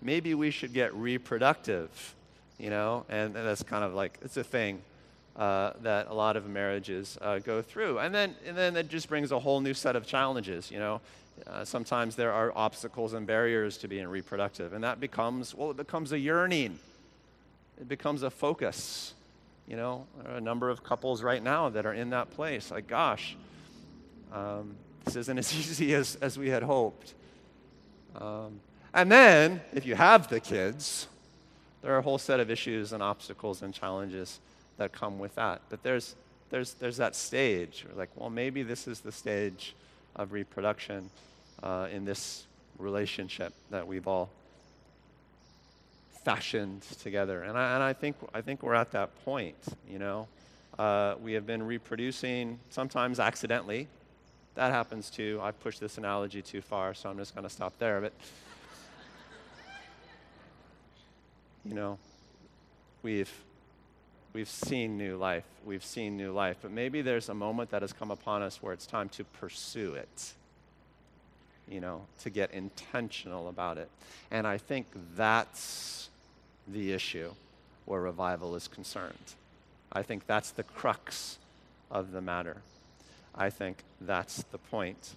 Maybe 0.01 0.33
we 0.33 0.51
should 0.51 0.73
get 0.73 0.93
reproductive, 0.93 2.13
you 2.59 2.69
know, 2.69 3.05
and, 3.07 3.37
and 3.37 3.47
that's 3.47 3.63
kind 3.63 3.85
of 3.85 3.93
like 3.93 4.19
it's 4.21 4.35
a 4.35 4.43
thing 4.43 4.81
uh, 5.35 5.73
that 5.81 6.07
a 6.07 6.13
lot 6.13 6.37
of 6.37 6.47
marriages 6.47 7.17
uh, 7.21 7.39
go 7.39 7.61
through. 7.61 7.99
And 7.99 8.13
then, 8.13 8.35
and 8.45 8.55
then 8.55 8.75
it 8.75 8.89
just 8.89 9.09
brings 9.09 9.31
a 9.31 9.39
whole 9.39 9.61
new 9.61 9.73
set 9.73 9.95
of 9.95 10.05
challenges, 10.05 10.69
you 10.69 10.79
know. 10.79 11.01
Uh, 11.47 11.65
sometimes 11.65 12.15
there 12.15 12.31
are 12.31 12.51
obstacles 12.55 13.13
and 13.13 13.25
barriers 13.25 13.77
to 13.79 13.87
being 13.87 14.07
reproductive, 14.07 14.73
and 14.73 14.83
that 14.83 14.99
becomes, 14.99 15.55
well, 15.55 15.71
it 15.71 15.77
becomes 15.77 16.11
a 16.11 16.19
yearning. 16.19 16.77
It 17.81 17.89
becomes 17.89 18.21
a 18.21 18.29
focus. 18.29 19.13
You 19.67 19.77
know, 19.77 20.05
a 20.25 20.41
number 20.41 20.69
of 20.69 20.83
couples 20.83 21.23
right 21.23 21.41
now 21.41 21.69
that 21.69 21.85
are 21.85 21.93
in 21.93 22.09
that 22.09 22.29
place. 22.31 22.69
Like, 22.69 22.85
gosh, 22.85 23.37
um, 24.33 24.75
this 25.05 25.15
isn't 25.15 25.37
as 25.39 25.53
easy 25.55 25.95
as, 25.95 26.15
as 26.21 26.37
we 26.37 26.49
had 26.49 26.63
hoped. 26.63 27.13
Um, 28.15 28.59
and 28.93 29.11
then, 29.11 29.61
if 29.73 29.85
you 29.85 29.95
have 29.95 30.27
the 30.27 30.39
kids, 30.39 31.07
there 31.81 31.95
are 31.95 31.97
a 31.97 32.01
whole 32.01 32.17
set 32.19 32.39
of 32.39 32.51
issues 32.51 32.93
and 32.93 33.01
obstacles 33.01 33.61
and 33.63 33.73
challenges 33.73 34.39
that 34.77 34.91
come 34.91 35.19
with 35.19 35.35
that. 35.35 35.61
But 35.69 35.83
there's, 35.83 36.15
there's, 36.49 36.73
there's 36.75 36.97
that 36.97 37.15
stage. 37.15 37.85
Like, 37.95 38.09
well, 38.15 38.29
maybe 38.29 38.63
this 38.63 38.87
is 38.87 38.99
the 39.01 39.11
stage 39.11 39.75
of 40.15 40.31
reproduction 40.31 41.09
uh, 41.61 41.87
in 41.91 42.05
this 42.05 42.45
relationship 42.77 43.53
that 43.69 43.87
we've 43.87 44.07
all 44.07 44.29
fashioned 46.23 46.81
together. 47.01 47.43
And 47.43 47.57
I, 47.57 47.75
and 47.75 47.83
I, 47.83 47.93
think, 47.93 48.15
I 48.33 48.41
think 48.41 48.63
we're 48.63 48.73
at 48.73 48.91
that 48.91 49.09
point, 49.25 49.55
you 49.89 49.99
know. 49.99 50.27
Uh, 50.79 51.15
we 51.21 51.33
have 51.33 51.45
been 51.45 51.61
reproducing, 51.61 52.59
sometimes 52.69 53.19
accidentally. 53.19 53.87
That 54.55 54.71
happens 54.71 55.09
too. 55.09 55.39
I've 55.41 55.59
pushed 55.59 55.79
this 55.79 55.97
analogy 55.97 56.41
too 56.41 56.61
far, 56.61 56.93
so 56.93 57.09
I'm 57.09 57.17
just 57.17 57.35
going 57.35 57.43
to 57.43 57.49
stop 57.49 57.77
there. 57.77 58.01
But, 58.01 58.13
you 61.65 61.73
know, 61.73 61.97
we've, 63.03 63.31
we've 64.33 64.49
seen 64.49 64.97
new 64.97 65.17
life. 65.17 65.45
We've 65.65 65.83
seen 65.83 66.17
new 66.17 66.33
life. 66.33 66.57
But 66.61 66.71
maybe 66.71 67.01
there's 67.01 67.29
a 67.29 67.33
moment 67.33 67.71
that 67.71 67.81
has 67.81 67.93
come 67.93 68.11
upon 68.11 68.41
us 68.41 68.61
where 68.61 68.73
it's 68.73 68.85
time 68.85 69.09
to 69.09 69.23
pursue 69.23 69.93
it 69.93 70.33
you 71.67 71.79
know, 71.79 72.01
to 72.21 72.29
get 72.29 72.51
intentional 72.51 73.47
about 73.49 73.77
it. 73.77 73.89
And 74.31 74.45
I 74.45 74.57
think 74.57 74.87
that's 75.15 76.09
the 76.67 76.93
issue 76.93 77.31
where 77.85 78.01
revival 78.01 78.55
is 78.55 78.67
concerned. 78.67 79.33
I 79.91 80.03
think 80.03 80.25
that's 80.27 80.51
the 80.51 80.63
crux 80.63 81.37
of 81.91 82.11
the 82.11 82.21
matter. 82.21 82.57
I 83.35 83.49
think 83.49 83.77
that's 84.01 84.43
the 84.51 84.57
point. 84.57 85.15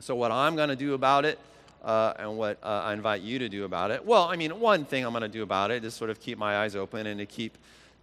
So, 0.00 0.14
what 0.14 0.30
I'm 0.30 0.56
going 0.56 0.68
to 0.68 0.76
do 0.76 0.94
about 0.94 1.24
it, 1.24 1.38
uh, 1.84 2.14
and 2.18 2.36
what 2.38 2.58
uh, 2.62 2.82
I 2.84 2.92
invite 2.92 3.22
you 3.22 3.38
to 3.40 3.48
do 3.48 3.64
about 3.64 3.90
it, 3.90 4.04
well, 4.04 4.24
I 4.24 4.36
mean, 4.36 4.60
one 4.60 4.84
thing 4.84 5.04
I'm 5.04 5.12
going 5.12 5.22
to 5.22 5.28
do 5.28 5.42
about 5.42 5.70
it 5.70 5.84
is 5.84 5.94
sort 5.94 6.10
of 6.10 6.20
keep 6.20 6.38
my 6.38 6.58
eyes 6.58 6.76
open 6.76 7.06
and 7.06 7.18
to 7.18 7.26
keep 7.26 7.56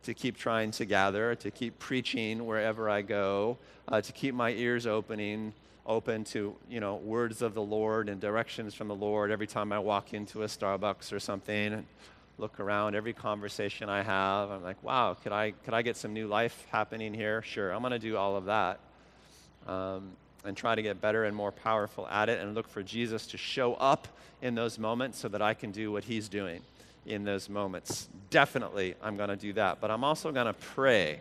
to 0.05 0.13
keep 0.13 0.37
trying 0.37 0.71
to 0.71 0.85
gather, 0.85 1.35
to 1.35 1.51
keep 1.51 1.77
preaching 1.79 2.45
wherever 2.45 2.89
I 2.89 3.01
go, 3.01 3.57
uh, 3.87 4.01
to 4.01 4.11
keep 4.11 4.33
my 4.33 4.51
ears 4.51 4.87
opening 4.87 5.53
open 5.85 6.23
to 6.23 6.55
you 6.67 6.79
know 6.79 6.95
words 6.95 7.41
of 7.41 7.53
the 7.53 7.61
Lord 7.61 8.09
and 8.09 8.19
directions 8.19 8.73
from 8.73 8.87
the 8.87 8.95
Lord 8.95 9.29
every 9.29 9.47
time 9.47 9.71
I 9.71 9.79
walk 9.79 10.13
into 10.13 10.41
a 10.43 10.47
Starbucks 10.47 11.13
or 11.13 11.19
something 11.19 11.73
and 11.73 11.85
look 12.37 12.59
around 12.59 12.95
every 12.95 13.13
conversation 13.13 13.87
I 13.87 14.01
have. 14.01 14.49
I'm 14.49 14.63
like 14.63 14.81
wow 14.83 15.15
could 15.21 15.31
I 15.31 15.51
could 15.51 15.73
I 15.73 15.83
get 15.83 15.95
some 15.95 16.13
new 16.13 16.27
life 16.27 16.65
happening 16.71 17.13
here? 17.13 17.41
Sure 17.43 17.71
I'm 17.71 17.81
going 17.81 17.91
to 17.91 17.99
do 17.99 18.17
all 18.17 18.35
of 18.35 18.45
that 18.45 18.79
um, 19.67 20.11
and 20.43 20.57
try 20.57 20.73
to 20.73 20.81
get 20.81 21.01
better 21.01 21.25
and 21.25 21.35
more 21.35 21.51
powerful 21.51 22.07
at 22.07 22.29
it 22.29 22.39
and 22.39 22.55
look 22.55 22.67
for 22.67 22.81
Jesus 22.81 23.27
to 23.27 23.37
show 23.37 23.75
up 23.75 24.07
in 24.41 24.55
those 24.55 24.79
moments 24.79 25.19
so 25.19 25.27
that 25.27 25.41
I 25.41 25.53
can 25.53 25.69
do 25.71 25.91
what 25.91 26.03
he's 26.03 26.27
doing 26.29 26.61
in 27.05 27.23
those 27.23 27.49
moments 27.49 28.07
definitely 28.29 28.95
I'm 29.01 29.17
going 29.17 29.29
to 29.29 29.35
do 29.35 29.53
that 29.53 29.79
but 29.81 29.91
I'm 29.91 30.03
also 30.03 30.31
going 30.31 30.47
to 30.47 30.53
pray 30.53 31.19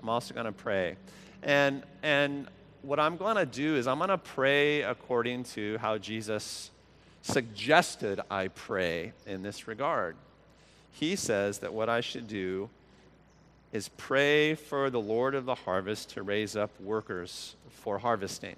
I'm 0.00 0.08
also 0.08 0.34
going 0.34 0.46
to 0.46 0.52
pray 0.52 0.96
and 1.42 1.82
and 2.02 2.46
what 2.82 2.98
I'm 2.98 3.16
going 3.16 3.36
to 3.36 3.46
do 3.46 3.76
is 3.76 3.86
I'm 3.86 3.98
going 3.98 4.10
to 4.10 4.18
pray 4.18 4.82
according 4.82 5.44
to 5.44 5.78
how 5.78 5.98
Jesus 5.98 6.70
suggested 7.22 8.20
I 8.30 8.48
pray 8.48 9.12
in 9.26 9.42
this 9.42 9.68
regard. 9.68 10.16
He 10.90 11.16
says 11.16 11.58
that 11.60 11.72
what 11.72 11.88
I 11.88 12.00
should 12.00 12.26
do 12.26 12.68
is 13.72 13.88
pray 13.88 14.54
for 14.54 14.90
the 14.90 15.00
Lord 15.00 15.34
of 15.34 15.46
the 15.46 15.54
harvest 15.54 16.10
to 16.10 16.22
raise 16.22 16.56
up 16.56 16.70
workers 16.80 17.54
for 17.70 17.98
harvesting. 17.98 18.56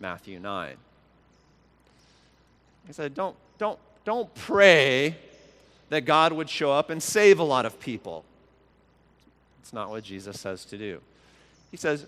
Matthew 0.00 0.38
9. 0.38 0.76
He 2.86 2.92
said, 2.92 3.14
don't, 3.14 3.36
don't, 3.58 3.78
don't 4.04 4.32
pray 4.34 5.16
that 5.88 6.04
God 6.04 6.32
would 6.32 6.50
show 6.50 6.72
up 6.72 6.90
and 6.90 7.02
save 7.02 7.38
a 7.38 7.44
lot 7.44 7.66
of 7.66 7.80
people. 7.80 8.24
It's 9.60 9.72
not 9.72 9.90
what 9.90 10.04
Jesus 10.04 10.40
says 10.40 10.64
to 10.66 10.78
do. 10.78 11.00
He 11.70 11.76
says, 11.76 12.06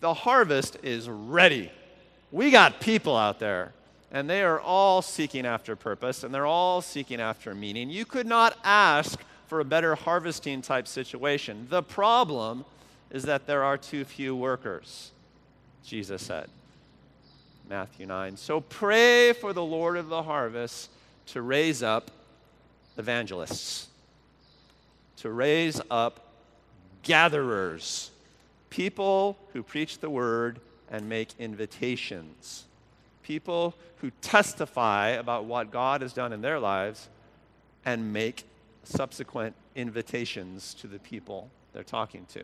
the 0.00 0.14
harvest 0.14 0.78
is 0.82 1.08
ready. 1.08 1.70
We 2.30 2.50
got 2.50 2.80
people 2.80 3.16
out 3.16 3.38
there, 3.38 3.72
and 4.10 4.28
they 4.28 4.42
are 4.42 4.60
all 4.60 5.02
seeking 5.02 5.46
after 5.46 5.76
purpose, 5.76 6.22
and 6.22 6.34
they're 6.34 6.46
all 6.46 6.82
seeking 6.82 7.20
after 7.20 7.54
meaning. 7.54 7.90
You 7.90 8.04
could 8.04 8.26
not 8.26 8.58
ask 8.64 9.20
for 9.46 9.60
a 9.60 9.64
better 9.64 9.94
harvesting 9.94 10.60
type 10.62 10.88
situation. 10.88 11.66
The 11.70 11.82
problem 11.82 12.64
is 13.10 13.22
that 13.24 13.46
there 13.46 13.62
are 13.62 13.78
too 13.78 14.04
few 14.04 14.34
workers, 14.34 15.12
Jesus 15.84 16.22
said. 16.22 16.48
Matthew 17.68 18.06
9. 18.06 18.36
So 18.36 18.60
pray 18.60 19.32
for 19.32 19.52
the 19.52 19.64
Lord 19.64 19.96
of 19.96 20.08
the 20.08 20.22
harvest 20.22 20.90
to 21.26 21.42
raise 21.42 21.82
up 21.82 22.10
evangelists, 22.98 23.88
to 25.18 25.30
raise 25.30 25.80
up 25.90 26.20
gatherers 27.02 28.10
people 28.70 29.36
who 29.52 29.62
preach 29.62 30.00
the 30.00 30.10
word 30.10 30.60
and 30.90 31.08
make 31.08 31.28
invitations, 31.38 32.64
people 33.22 33.74
who 33.98 34.10
testify 34.20 35.08
about 35.08 35.44
what 35.44 35.70
God 35.70 36.02
has 36.02 36.12
done 36.12 36.32
in 36.32 36.42
their 36.42 36.60
lives 36.60 37.08
and 37.84 38.12
make 38.12 38.44
subsequent 38.84 39.54
invitations 39.74 40.74
to 40.74 40.86
the 40.86 40.98
people 40.98 41.48
they're 41.72 41.82
talking 41.82 42.26
to. 42.34 42.42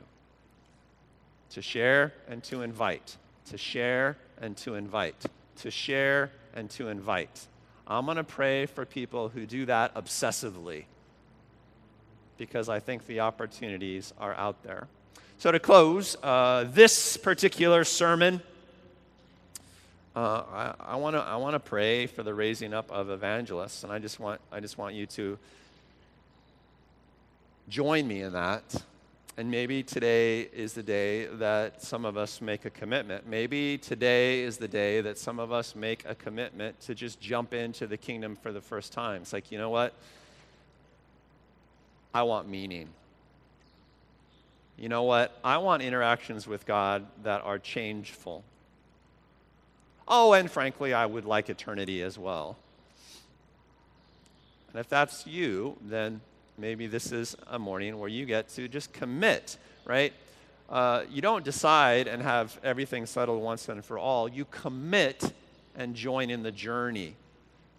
To 1.51 1.63
share 1.63 2.15
and 2.29 2.43
to 2.45 2.63
invite, 2.63 3.17
to 3.51 3.59
share 3.59 4.17
and 4.41 4.57
to 4.59 4.75
invite, 4.75 5.27
to 5.57 5.71
share 5.71 6.31
and 6.55 6.71
to 6.71 6.89
invite. 6.89 7.47
I'm 7.87 8.05
going 8.05 8.17
to 8.17 8.25
pray 8.25 8.67
for 8.67 8.85
people 8.85 9.29
who 9.29 9.47
do 9.47 9.67
that 9.67 9.95
obsessively 9.95 10.85
because 12.39 12.69
I 12.69 12.81
think 12.81 13.07
the 13.07 13.21
opportunities 13.21 14.13
are 14.19 14.35
out 14.35 14.63
there. 14.63 14.87
So, 15.39 15.51
to 15.51 15.59
close 15.59 16.17
uh, 16.23 16.67
this 16.73 17.17
particular 17.17 17.85
sermon, 17.85 18.41
uh, 20.15 20.75
I, 20.81 20.95
I 20.95 20.97
want 20.97 21.55
to 21.55 21.61
pray 21.61 22.07
for 22.07 22.23
the 22.23 22.35
raising 22.35 22.73
up 22.75 22.91
of 22.91 23.11
evangelists, 23.11 23.83
and 23.83 23.93
I 23.93 23.99
just 23.99 24.21
want, 24.21 24.41
I 24.53 24.61
just 24.61 24.79
want 24.79 24.95
you 24.95 25.07
to 25.07 25.39
join 27.69 28.07
me 28.07 28.23
in 28.23 28.33
that. 28.35 28.63
And 29.37 29.51
maybe 29.51 29.83
today 29.83 30.43
is 30.43 30.75
the 30.75 30.83
day 30.83 31.27
that 31.27 31.83
some 31.83 32.05
of 32.05 32.17
us 32.17 32.41
make 32.41 32.65
a 32.65 32.71
commitment. 32.71 33.27
Maybe 33.27 33.79
today 33.79 34.43
is 34.43 34.59
the 34.59 34.69
day 34.69 35.01
that 35.01 35.19
some 35.19 35.39
of 35.39 35.53
us 35.53 35.75
make 35.75 36.05
a 36.07 36.15
commitment 36.15 36.79
to 36.83 36.95
just 36.95 37.21
jump 37.21 37.55
into 37.55 37.87
the 37.87 37.97
kingdom 37.97 38.37
for 38.37 38.53
the 38.53 38.61
first 38.61 38.93
time. 38.93 39.23
It's 39.23 39.33
like, 39.33 39.51
you 39.51 39.59
know 39.59 39.71
what? 39.71 39.95
I 42.13 42.25
want 42.25 42.49
meaning 42.49 42.89
you 44.83 44.89
know 44.89 45.05
what? 45.05 45.39
I 45.45 45.59
want 45.59 45.83
interactions 45.83 46.47
with 46.47 46.67
God 46.67 47.07
that 47.23 47.43
are 47.43 47.59
changeful. 47.59 48.43
Oh, 50.09 50.33
and 50.33 50.51
frankly, 50.51 50.93
I 50.93 51.07
would 51.07 51.25
like 51.25 51.49
eternity 51.49 52.03
as 52.03 52.19
well. 52.19 52.57
And 54.73 54.81
if 54.81 54.89
that's 54.89 55.25
you, 55.25 55.77
then 55.81 56.21
maybe 56.59 56.87
this 56.87 57.13
is 57.13 57.37
a 57.49 57.59
morning 57.59 57.99
where 57.99 58.09
you 58.09 58.27
get 58.27 58.49
to 58.51 58.69
just 58.69 58.93
commit, 58.93 59.57
right? 59.85 60.13
Uh, 60.69 61.05
you 61.11 61.21
don't 61.21 61.45
decide 61.45 62.07
and 62.07 62.23
have 62.23 62.59
everything 62.65 63.07
settled 63.07 63.43
once 63.43 63.69
and 63.69 63.85
for 63.85 63.99
all. 63.99 64.29
You 64.29 64.45
commit 64.47 65.33
and 65.77 65.95
join 65.95 66.31
in 66.31 66.43
the 66.43 66.53
journey. 66.53 67.15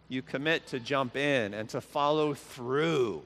You 0.09 0.21
commit 0.21 0.67
to 0.67 0.79
jump 0.79 1.15
in 1.15 1.53
and 1.53 1.67
to 1.69 1.81
follow 1.81 2.33
through 2.33 3.23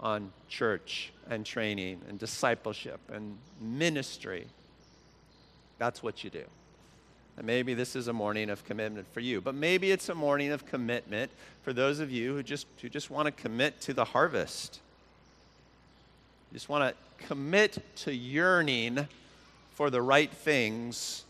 on 0.00 0.32
church 0.48 1.12
and 1.30 1.44
training 1.44 2.00
and 2.08 2.18
discipleship 2.18 3.00
and 3.12 3.36
ministry. 3.60 4.46
That's 5.78 6.02
what 6.02 6.24
you 6.24 6.30
do. 6.30 6.44
And 7.36 7.46
maybe 7.46 7.74
this 7.74 7.94
is 7.94 8.08
a 8.08 8.12
morning 8.12 8.50
of 8.50 8.64
commitment 8.64 9.06
for 9.12 9.20
you, 9.20 9.40
but 9.40 9.54
maybe 9.54 9.90
it's 9.90 10.08
a 10.08 10.14
morning 10.14 10.52
of 10.52 10.66
commitment 10.66 11.30
for 11.62 11.72
those 11.72 12.00
of 12.00 12.10
you 12.10 12.34
who 12.34 12.42
just, 12.42 12.66
who 12.80 12.88
just 12.88 13.10
want 13.10 13.26
to 13.26 13.32
commit 13.32 13.80
to 13.82 13.92
the 13.92 14.04
harvest. 14.04 14.80
You 16.50 16.56
just 16.56 16.68
want 16.68 16.94
to 16.94 17.26
commit 17.26 17.78
to 17.96 18.14
yearning 18.14 19.06
for 19.74 19.90
the 19.90 20.00
right 20.00 20.30
things 20.30 21.24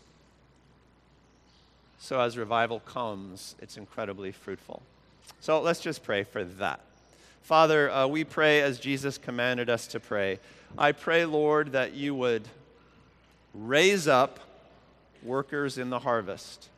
so 2.07 2.21
as 2.21 2.37
revival 2.37 2.79
comes, 2.79 3.55
it's 3.59 3.75
incredibly 3.75 4.31
fruitful. 4.31 4.81
So 5.41 5.59
let's 5.59 5.81
just 5.81 6.03
pray 6.03 6.23
for 6.23 6.43
that. 6.43 6.79
Father, 7.41 7.91
uh, 7.91 8.07
we 8.07 8.23
pray 8.23 8.61
as 8.61 8.79
Jesus 8.79 9.17
commanded 9.17 9.69
us 9.69 9.87
to 9.87 9.99
pray. 9.99 10.39
I 10.77 10.93
pray, 10.93 11.25
Lord, 11.25 11.73
that 11.73 11.95
you 11.95 12.15
would 12.15 12.47
raise 13.53 14.07
up 14.07 14.39
workers 15.27 15.77
in 15.77 15.89
the 15.89 15.99
harvest. 15.99 16.69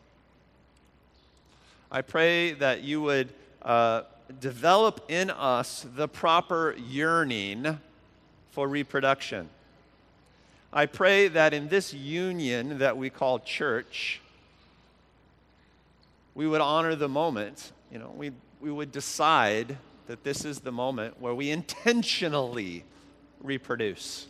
I 1.91 2.01
pray 2.01 2.53
that 2.53 2.83
you 2.83 3.01
would 3.01 3.29
uh, 3.61 4.03
develop 4.39 5.05
in 5.09 5.29
us 5.29 5.85
the 5.95 6.07
proper 6.07 6.75
yearning 6.87 7.79
for 8.51 8.67
reproduction. 8.67 9.49
I 10.71 10.85
pray 10.85 11.29
that 11.29 11.53
in 11.53 11.67
this 11.67 11.93
union 11.93 12.79
that 12.79 12.95
we 12.95 13.09
call 13.09 13.39
church, 13.39 14.21
we 16.35 16.47
would 16.47 16.61
honor 16.61 16.95
the 16.95 17.09
moment. 17.09 17.71
You 17.91 17.99
know, 17.99 18.13
we, 18.15 18.31
we 18.61 18.71
would 18.71 18.91
decide 18.91 19.77
that 20.07 20.23
this 20.23 20.45
is 20.45 20.59
the 20.59 20.71
moment 20.71 21.19
where 21.19 21.33
we 21.33 21.49
intentionally 21.49 22.83
reproduce, 23.41 24.27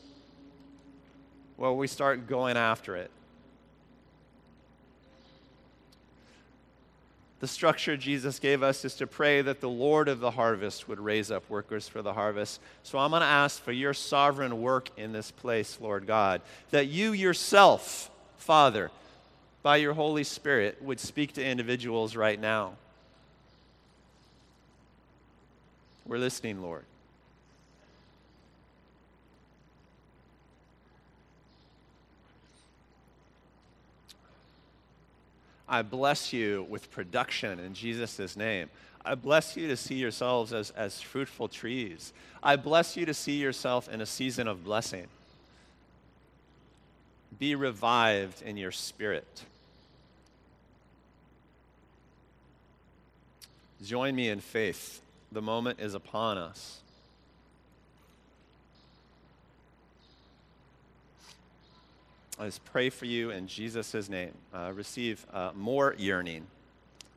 where 1.58 1.72
we 1.74 1.88
start 1.88 2.28
going 2.28 2.56
after 2.56 2.96
it. 2.96 3.12
The 7.40 7.48
structure 7.48 7.96
Jesus 7.96 8.38
gave 8.38 8.62
us 8.64 8.84
is 8.84 8.96
to 8.96 9.08
pray 9.08 9.42
that 9.42 9.62
the 9.62 9.70
Lord 9.70 10.10
of 10.10 10.20
the 10.20 10.32
harvest 10.32 10.90
would 10.90 11.00
raise 11.00 11.32
up 11.32 11.50
workers 11.50 11.88
for 11.88 12.02
the 12.02 12.14
harvest. 12.14 12.60
So 12.84 12.98
I'm 13.00 13.12
going 13.12 13.22
to 13.22 13.26
ask 13.26 13.62
for 13.64 13.72
your 13.72 13.94
sovereign 13.94 14.62
work 14.62 14.90
in 14.98 15.14
this 15.14 15.32
place, 15.32 15.78
Lord 15.80 16.06
God, 16.06 16.42
that 16.72 16.88
you 16.88 17.14
yourself, 17.14 18.12
Father, 18.38 18.92
by 19.64 19.78
your 19.78 19.94
Holy 19.94 20.26
Spirit, 20.26 20.82
would 20.82 21.00
speak 21.00 21.34
to 21.34 21.46
individuals 21.46 22.16
right 22.16 22.40
now. 22.40 22.74
We're 26.06 26.18
listening, 26.18 26.62
Lord. 26.62 26.84
I 35.70 35.84
bless 35.84 36.34
you 36.34 36.66
with 36.68 36.90
production 36.90 37.60
in 37.60 37.76
Jesus' 37.76 38.36
name. 38.36 38.70
I 39.06 39.16
bless 39.16 39.56
you 39.56 39.68
to 39.68 39.78
see 39.78 39.96
yourselves 39.96 40.52
as, 40.52 40.72
as 40.72 41.00
fruitful 41.00 41.48
trees. 41.48 42.12
I 42.42 42.56
bless 42.56 42.98
you 42.98 43.06
to 43.06 43.14
see 43.14 43.38
yourself 43.38 43.88
in 43.88 44.02
a 44.02 44.06
season 44.06 44.48
of 44.48 44.64
blessing. 44.64 45.08
Be 47.38 47.54
revived 47.54 48.42
in 48.42 48.58
your 48.58 48.72
spirit. 48.72 49.44
Join 53.84 54.16
me 54.16 54.28
in 54.28 54.42
faith. 54.42 55.02
The 55.32 55.42
moment 55.42 55.80
is 55.80 55.94
upon 55.94 56.38
us. 56.38 56.82
I 62.42 62.46
just 62.46 62.64
pray 62.64 62.90
for 62.90 63.04
you 63.04 63.32
in 63.32 63.48
Jesus' 63.48 64.08
name. 64.08 64.32
Uh, 64.54 64.72
receive 64.74 65.26
uh, 65.34 65.52
more 65.54 65.94
yearning 65.98 66.48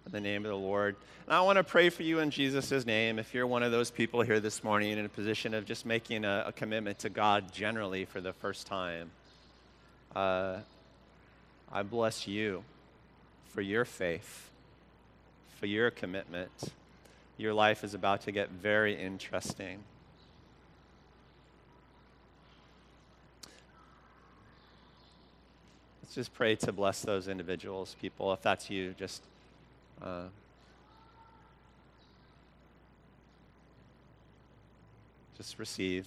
in 0.04 0.10
the 0.10 0.20
name 0.20 0.44
of 0.44 0.50
the 0.50 0.56
Lord. 0.56 0.96
And 1.26 1.34
I 1.34 1.42
want 1.42 1.58
to 1.58 1.62
pray 1.64 1.90
for 1.90 2.02
you 2.02 2.18
in 2.18 2.30
Jesus' 2.30 2.84
name. 2.84 3.20
If 3.20 3.32
you're 3.32 3.46
one 3.46 3.62
of 3.62 3.70
those 3.70 3.88
people 3.88 4.22
here 4.22 4.40
this 4.40 4.64
morning 4.64 4.98
in 4.98 5.04
a 5.04 5.08
position 5.08 5.54
of 5.54 5.64
just 5.64 5.86
making 5.86 6.24
a, 6.24 6.46
a 6.48 6.52
commitment 6.52 6.98
to 7.00 7.08
God 7.08 7.52
generally 7.52 8.04
for 8.04 8.20
the 8.20 8.32
first 8.32 8.66
time, 8.66 9.12
uh, 10.16 10.56
I 11.72 11.84
bless 11.84 12.26
you 12.26 12.64
for 13.50 13.60
your 13.60 13.84
faith, 13.84 14.50
for 15.60 15.66
your 15.66 15.92
commitment. 15.92 16.50
Your 17.38 17.54
life 17.54 17.84
is 17.84 17.94
about 17.94 18.22
to 18.22 18.32
get 18.32 18.50
very 18.50 19.00
interesting. 19.00 19.84
Just 26.14 26.34
pray 26.34 26.56
to 26.56 26.72
bless 26.72 27.02
those 27.02 27.28
individuals, 27.28 27.96
people. 28.00 28.32
If 28.32 28.42
that's 28.42 28.68
you, 28.68 28.94
just. 28.98 29.22
Uh, 30.00 30.24
just 35.38 35.58
receive. 35.58 36.06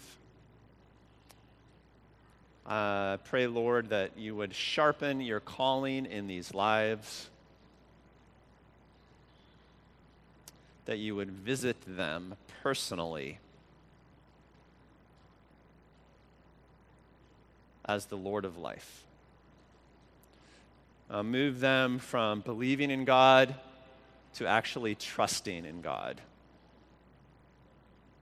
Uh, 2.65 3.17
pray, 3.17 3.47
Lord, 3.47 3.89
that 3.89 4.17
you 4.17 4.35
would 4.35 4.53
sharpen 4.53 5.21
your 5.21 5.39
calling 5.39 6.05
in 6.05 6.27
these 6.27 6.53
lives, 6.53 7.29
that 10.85 10.97
you 10.97 11.15
would 11.15 11.31
visit 11.31 11.77
them 11.87 12.35
personally 12.63 13.39
as 17.85 18.05
the 18.05 18.17
Lord 18.17 18.45
of 18.45 18.57
life 18.57 19.04
uh, 21.09 21.23
move 21.23 21.59
them 21.59 21.99
from 21.99 22.41
believing 22.41 22.91
in 22.91 23.05
God 23.05 23.55
to 24.35 24.47
actually 24.47 24.95
trusting 24.95 25.65
in 25.65 25.81
God, 25.81 26.19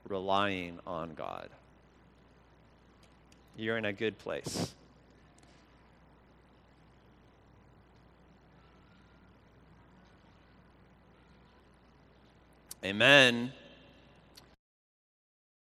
relying 0.08 0.78
on 0.86 1.14
God. 1.14 1.48
You're 3.56 3.78
in 3.78 3.84
a 3.84 3.92
good 3.92 4.18
place. 4.18 4.74
Amen. 12.84 13.52